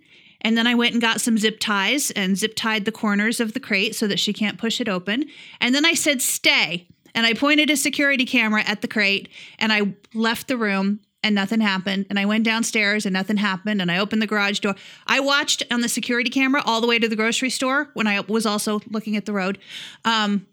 And 0.47 0.57
then 0.57 0.67
I 0.67 0.75
went 0.75 0.93
and 0.93 1.01
got 1.01 1.21
some 1.21 1.39
zip 1.39 1.59
ties 1.59 2.11
and 2.13 2.37
zip 2.37 2.55
tied 2.55 2.85
the 2.85 2.93
corners 2.93 3.41
of 3.41 3.53
the 3.53 3.61
crate 3.61 3.95
so 3.95 4.07
that 4.07 4.21
she 4.21 4.33
can't 4.33 4.59
push 4.59 4.81
it 4.81 4.89
open. 4.89 5.25
And 5.61 5.75
then 5.75 5.85
I 5.85 5.95
said, 5.95 6.23
stay. 6.23 6.87
And 7.15 7.27
I 7.27 7.33
pointed 7.33 7.71
a 7.71 7.77
security 7.77 8.27
camera 8.27 8.63
at 8.67 8.83
the 8.83 8.89
crate 8.89 9.29
and 9.59 9.73
I 9.73 9.95
left 10.15 10.49
the 10.49 10.57
room 10.57 11.01
and 11.23 11.35
nothing 11.35 11.61
happened. 11.61 12.07
And 12.11 12.19
I 12.19 12.27
went 12.27 12.45
downstairs 12.45 13.07
and 13.07 13.13
nothing 13.15 13.39
happened. 13.39 13.81
And 13.81 13.91
I 13.91 13.99
opened 13.99 14.21
the 14.21 14.27
garage 14.27 14.61
door. 14.61 14.75
I 15.07 15.21
watched 15.21 15.65
on 15.71 15.81
the 15.81 15.89
security 15.89 16.31
camera 16.31 16.63
all 16.65 16.81
the 16.81 16.87
way 16.87 16.99
to 16.99 17.09
the 17.09 17.17
grocery 17.17 17.51
store 17.51 17.91
when 17.95 18.07
I 18.07 18.21
was 18.21 18.45
also 18.45 18.81
looking 18.91 19.17
at 19.17 19.25
the 19.25 19.33
road. 19.33 19.59
Um, 20.05 20.47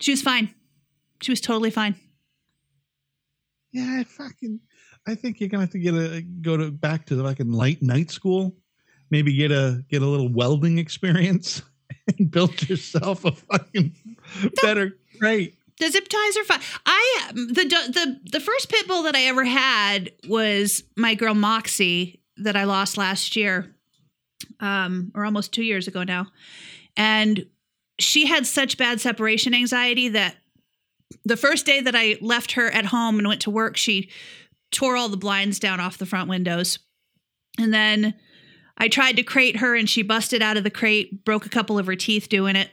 she 0.00 0.12
was 0.12 0.22
fine. 0.22 0.54
She 1.22 1.32
was 1.32 1.40
totally 1.40 1.70
fine. 1.70 1.96
Yeah, 3.72 3.98
I 4.00 4.04
fucking. 4.04 4.60
I 5.06 5.14
think 5.14 5.40
you're 5.40 5.48
gonna 5.48 5.64
have 5.64 5.70
to 5.70 5.78
get 5.78 5.94
a 5.94 6.22
go 6.22 6.56
to 6.56 6.70
back 6.70 7.06
to 7.06 7.14
like 7.14 7.40
a 7.40 7.44
light 7.44 7.82
night 7.82 8.10
school, 8.10 8.56
maybe 9.10 9.34
get 9.34 9.50
a 9.50 9.84
get 9.88 10.02
a 10.02 10.06
little 10.06 10.32
welding 10.32 10.78
experience 10.78 11.62
and 12.18 12.30
build 12.30 12.68
yourself 12.68 13.24
a 13.24 13.32
fucking 13.32 13.94
better 14.62 14.96
crate. 15.18 15.54
The 15.78 15.90
zip 15.90 16.08
ties 16.08 16.36
are 16.36 16.44
fine. 16.44 16.60
I 16.86 17.30
the 17.34 17.64
the 17.64 18.20
the 18.32 18.40
first 18.40 18.68
pit 18.68 18.86
bull 18.88 19.02
that 19.04 19.14
I 19.14 19.22
ever 19.22 19.44
had 19.44 20.12
was 20.28 20.82
my 20.96 21.14
girl 21.14 21.34
Moxie 21.34 22.20
that 22.38 22.56
I 22.56 22.64
lost 22.64 22.96
last 22.96 23.36
year, 23.36 23.74
um, 24.60 25.12
or 25.14 25.24
almost 25.24 25.52
two 25.52 25.62
years 25.62 25.88
ago 25.88 26.02
now, 26.04 26.26
and 26.96 27.46
she 27.98 28.26
had 28.26 28.46
such 28.46 28.78
bad 28.78 29.00
separation 29.00 29.54
anxiety 29.54 30.08
that 30.08 30.36
the 31.24 31.36
first 31.36 31.66
day 31.66 31.80
that 31.80 31.94
I 31.96 32.18
left 32.20 32.52
her 32.52 32.70
at 32.70 32.86
home 32.86 33.18
and 33.18 33.26
went 33.26 33.42
to 33.42 33.50
work, 33.50 33.76
she 33.76 34.10
tore 34.70 34.96
all 34.96 35.08
the 35.08 35.16
blinds 35.16 35.58
down 35.58 35.80
off 35.80 35.98
the 35.98 36.06
front 36.06 36.28
windows, 36.28 36.78
and 37.58 37.72
then 37.72 38.14
I 38.76 38.88
tried 38.88 39.16
to 39.16 39.22
crate 39.22 39.56
her 39.56 39.74
and 39.74 39.88
she 39.88 40.02
busted 40.02 40.42
out 40.42 40.56
of 40.56 40.64
the 40.64 40.70
crate, 40.70 41.24
broke 41.24 41.46
a 41.46 41.50
couple 41.50 41.78
of 41.78 41.86
her 41.86 41.96
teeth 41.96 42.28
doing 42.28 42.54
it, 42.54 42.70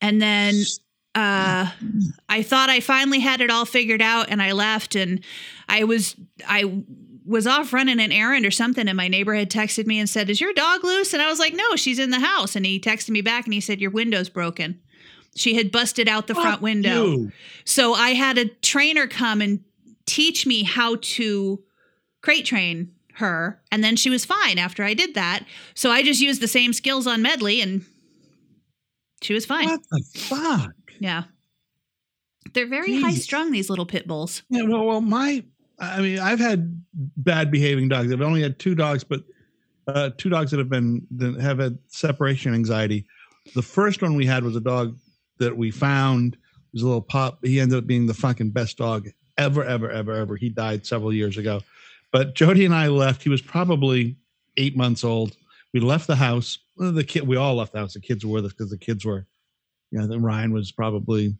and 0.00 0.22
then 0.22 0.54
uh, 1.16 1.70
I 2.28 2.42
thought 2.42 2.68
I 2.68 2.80
finally 2.80 3.20
had 3.20 3.40
it 3.40 3.50
all 3.50 3.64
figured 3.64 4.02
out 4.02 4.26
and 4.28 4.42
I 4.42 4.52
left 4.52 4.94
and 4.94 5.24
I 5.68 5.84
was 5.84 6.14
I 6.46 6.82
was 7.26 7.46
off 7.46 7.72
running 7.72 8.00
an 8.00 8.12
errand 8.12 8.46
or 8.46 8.50
something 8.50 8.86
and 8.88 8.96
my 8.96 9.08
neighbor 9.08 9.34
had 9.34 9.50
texted 9.50 9.86
me 9.86 9.98
and 9.98 10.08
said, 10.08 10.30
"Is 10.30 10.40
your 10.40 10.52
dog 10.52 10.84
loose?" 10.84 11.12
And 11.12 11.22
I 11.22 11.28
was 11.28 11.38
like, 11.38 11.54
"No, 11.54 11.76
she's 11.76 11.98
in 11.98 12.10
the 12.10 12.20
house." 12.20 12.56
And 12.56 12.64
he 12.64 12.78
texted 12.80 13.10
me 13.10 13.20
back 13.20 13.44
and 13.44 13.54
he 13.54 13.60
said, 13.60 13.80
"Your 13.80 13.90
window's 13.90 14.28
broken." 14.28 14.80
She 15.34 15.54
had 15.54 15.70
busted 15.70 16.08
out 16.08 16.28
the 16.28 16.34
Fuck 16.34 16.42
front 16.44 16.62
window. 16.62 17.04
you. 17.06 17.32
So 17.64 17.92
I 17.92 18.10
had 18.10 18.38
a 18.38 18.46
trainer 18.46 19.06
come 19.06 19.42
and 19.42 19.60
teach 20.06 20.46
me 20.46 20.62
how 20.62 20.96
to 21.00 21.62
crate 22.22 22.46
train 22.46 22.92
her 23.14 23.60
and 23.72 23.82
then 23.82 23.96
she 23.96 24.10
was 24.10 24.24
fine 24.24 24.58
after 24.58 24.82
I 24.84 24.94
did 24.94 25.14
that. 25.14 25.44
So 25.74 25.90
I 25.90 26.02
just 26.02 26.20
used 26.20 26.40
the 26.40 26.48
same 26.48 26.72
skills 26.72 27.06
on 27.06 27.22
Medley 27.22 27.60
and 27.60 27.84
she 29.22 29.34
was 29.34 29.46
fine. 29.46 29.68
What 29.68 29.80
the 29.90 30.04
fuck? 30.18 30.72
Yeah. 30.98 31.24
They're 32.52 32.66
very 32.66 32.92
Jeez. 32.92 33.02
high 33.02 33.14
strung, 33.14 33.50
these 33.52 33.68
little 33.68 33.86
pit 33.86 34.06
bulls. 34.06 34.42
Yeah, 34.48 34.62
well, 34.62 34.84
well, 34.84 35.00
my, 35.00 35.44
I 35.78 36.00
mean, 36.00 36.18
I've 36.18 36.38
had 36.38 36.82
bad 36.94 37.50
behaving 37.50 37.88
dogs. 37.88 38.12
I've 38.12 38.22
only 38.22 38.42
had 38.42 38.58
two 38.58 38.74
dogs, 38.74 39.04
but 39.04 39.22
uh, 39.86 40.10
two 40.16 40.30
dogs 40.30 40.50
that 40.50 40.58
have 40.58 40.70
been 40.70 41.06
that 41.12 41.40
have 41.40 41.58
had 41.58 41.78
separation 41.88 42.54
anxiety. 42.54 43.06
The 43.54 43.62
first 43.62 44.02
one 44.02 44.16
we 44.16 44.26
had 44.26 44.42
was 44.42 44.56
a 44.56 44.60
dog 44.60 44.96
that 45.38 45.56
we 45.56 45.70
found. 45.70 46.34
It 46.34 46.40
was 46.72 46.82
a 46.82 46.86
little 46.86 47.02
pup. 47.02 47.38
He 47.42 47.60
ended 47.60 47.78
up 47.78 47.86
being 47.86 48.06
the 48.06 48.14
fucking 48.14 48.50
best 48.50 48.78
dog 48.78 49.08
ever, 49.38 49.64
ever, 49.64 49.90
ever, 49.90 50.12
ever. 50.14 50.36
He 50.36 50.48
died 50.48 50.86
several 50.86 51.12
years 51.12 51.36
ago. 51.36 51.60
But 52.10 52.34
Jody 52.34 52.64
and 52.64 52.74
I 52.74 52.88
left. 52.88 53.22
He 53.22 53.28
was 53.28 53.42
probably 53.42 54.16
eight 54.56 54.76
months 54.76 55.04
old. 55.04 55.36
We 55.72 55.80
left 55.80 56.06
the 56.06 56.16
house. 56.16 56.58
The 56.76 57.04
kid, 57.04 57.26
we 57.26 57.36
all 57.36 57.56
left 57.56 57.72
the 57.72 57.78
house. 57.78 57.94
The 57.94 58.00
kids 58.00 58.24
were 58.24 58.32
with 58.32 58.46
us 58.46 58.52
because 58.52 58.70
the 58.70 58.78
kids 58.78 59.04
were, 59.04 59.26
you 59.90 60.00
know, 60.00 60.16
Ryan 60.16 60.52
was 60.52 60.72
probably, 60.72 61.36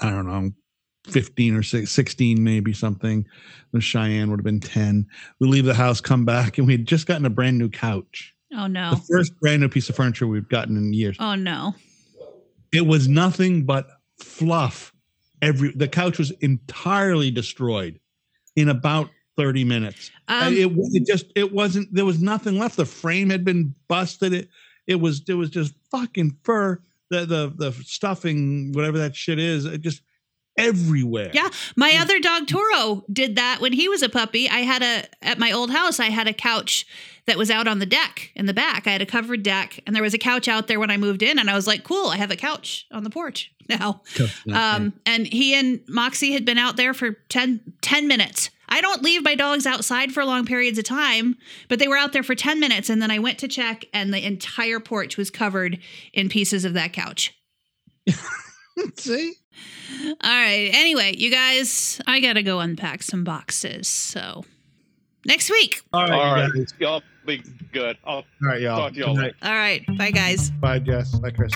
I 0.00 0.10
don't 0.10 0.26
know, 0.26 0.52
15 1.08 1.54
or 1.54 1.62
six- 1.62 1.90
16, 1.90 2.42
maybe 2.42 2.72
something. 2.72 3.26
The 3.72 3.80
Cheyenne 3.80 4.30
would 4.30 4.40
have 4.40 4.44
been 4.44 4.60
10. 4.60 5.06
We 5.40 5.48
leave 5.48 5.64
the 5.64 5.74
house, 5.74 6.00
come 6.00 6.24
back, 6.24 6.58
and 6.58 6.66
we 6.66 6.74
had 6.74 6.86
just 6.86 7.06
gotten 7.06 7.26
a 7.26 7.30
brand 7.30 7.58
new 7.58 7.68
couch. 7.68 8.34
Oh 8.56 8.66
no. 8.66 8.90
The 8.90 9.02
first 9.10 9.38
brand 9.40 9.60
new 9.60 9.68
piece 9.68 9.88
of 9.88 9.96
furniture 9.96 10.26
we've 10.26 10.48
gotten 10.48 10.76
in 10.76 10.92
years. 10.92 11.16
Oh 11.20 11.34
no. 11.34 11.74
It 12.72 12.86
was 12.86 13.08
nothing 13.08 13.64
but 13.64 13.86
fluff. 14.18 14.92
Every 15.42 15.72
the 15.72 15.88
couch 15.88 16.18
was 16.18 16.30
entirely 16.40 17.30
destroyed 17.30 18.00
in 18.56 18.68
about 18.68 19.10
30 19.36 19.64
minutes. 19.64 20.10
Um, 20.26 20.52
it, 20.52 20.70
it 20.92 21.06
just 21.06 21.26
it 21.36 21.52
wasn't 21.52 21.94
there 21.94 22.04
was 22.04 22.20
nothing 22.20 22.58
left. 22.58 22.76
The 22.76 22.84
frame 22.86 23.30
had 23.30 23.44
been 23.44 23.74
busted. 23.86 24.32
It 24.32 24.48
it 24.86 24.96
was 24.96 25.22
it 25.28 25.34
was 25.34 25.50
just 25.50 25.74
fucking 25.90 26.38
fur. 26.42 26.80
The 27.10 27.24
the 27.24 27.52
the 27.56 27.72
stuffing, 27.84 28.72
whatever 28.72 28.98
that 28.98 29.14
shit 29.14 29.38
is, 29.38 29.64
it 29.64 29.80
just 29.80 30.02
everywhere. 30.58 31.30
Yeah, 31.32 31.48
my 31.76 31.96
other 32.00 32.20
dog 32.20 32.46
Toro 32.46 33.04
did 33.12 33.36
that 33.36 33.60
when 33.60 33.72
he 33.72 33.88
was 33.88 34.02
a 34.02 34.08
puppy. 34.08 34.48
I 34.48 34.58
had 34.58 34.82
a 34.82 35.04
at 35.24 35.38
my 35.38 35.52
old 35.52 35.70
house. 35.70 36.00
I 36.00 36.06
had 36.06 36.26
a 36.26 36.32
couch 36.32 36.86
that 37.26 37.36
was 37.38 37.50
out 37.50 37.68
on 37.68 37.78
the 37.78 37.86
deck 37.86 38.30
in 38.34 38.46
the 38.46 38.54
back. 38.54 38.86
I 38.86 38.90
had 38.90 39.02
a 39.02 39.06
covered 39.06 39.42
deck, 39.42 39.80
and 39.86 39.94
there 39.94 40.02
was 40.02 40.14
a 40.14 40.18
couch 40.18 40.48
out 40.48 40.66
there 40.66 40.80
when 40.80 40.90
I 40.90 40.96
moved 40.96 41.22
in. 41.22 41.38
And 41.38 41.50
I 41.50 41.54
was 41.54 41.66
like, 41.66 41.84
"Cool, 41.84 42.08
I 42.08 42.16
have 42.16 42.30
a 42.30 42.36
couch 42.36 42.86
on 42.90 43.04
the 43.04 43.10
porch 43.10 43.52
now." 43.68 44.02
Um, 44.52 44.94
and 45.06 45.26
he 45.26 45.54
and 45.54 45.80
Moxie 45.88 46.32
had 46.32 46.44
been 46.44 46.58
out 46.58 46.76
there 46.76 46.94
for 46.94 47.12
10, 47.28 47.74
10 47.80 48.08
minutes. 48.08 48.50
I 48.70 48.80
don't 48.80 49.02
leave 49.02 49.22
my 49.22 49.34
dogs 49.34 49.66
outside 49.66 50.12
for 50.12 50.24
long 50.24 50.44
periods 50.44 50.78
of 50.78 50.84
time, 50.84 51.36
but 51.68 51.78
they 51.78 51.88
were 51.88 51.96
out 51.96 52.12
there 52.12 52.22
for 52.22 52.34
10 52.34 52.60
minutes. 52.60 52.90
And 52.90 53.00
then 53.00 53.10
I 53.10 53.18
went 53.18 53.38
to 53.38 53.48
check, 53.48 53.86
and 53.92 54.12
the 54.12 54.24
entire 54.24 54.80
porch 54.80 55.16
was 55.16 55.30
covered 55.30 55.78
in 56.12 56.28
pieces 56.28 56.64
of 56.64 56.74
that 56.74 56.92
couch. 56.92 57.34
See? 58.96 59.34
All 60.00 60.14
right. 60.22 60.70
Anyway, 60.72 61.14
you 61.16 61.30
guys, 61.30 62.00
I 62.06 62.20
got 62.20 62.34
to 62.34 62.42
go 62.42 62.60
unpack 62.60 63.02
some 63.02 63.24
boxes. 63.24 63.88
So 63.88 64.44
next 65.24 65.50
week. 65.50 65.82
All 65.92 66.02
right, 66.02 66.12
All 66.12 66.34
right, 66.34 66.50
guys. 66.54 66.74
y'all 66.78 67.02
be 67.26 67.42
good. 67.72 67.96
I'll 68.04 68.16
All 68.16 68.24
right, 68.42 68.60
y'all. 68.60 68.78
Talk 68.78 68.92
to 68.92 68.98
y'all 68.98 69.14
Good 69.14 69.22
night. 69.22 69.34
All 69.42 69.52
right. 69.52 69.84
Bye, 69.96 70.10
guys. 70.10 70.50
Bye, 70.50 70.78
Jess. 70.78 71.18
Bye, 71.18 71.30
Chris. 71.30 71.52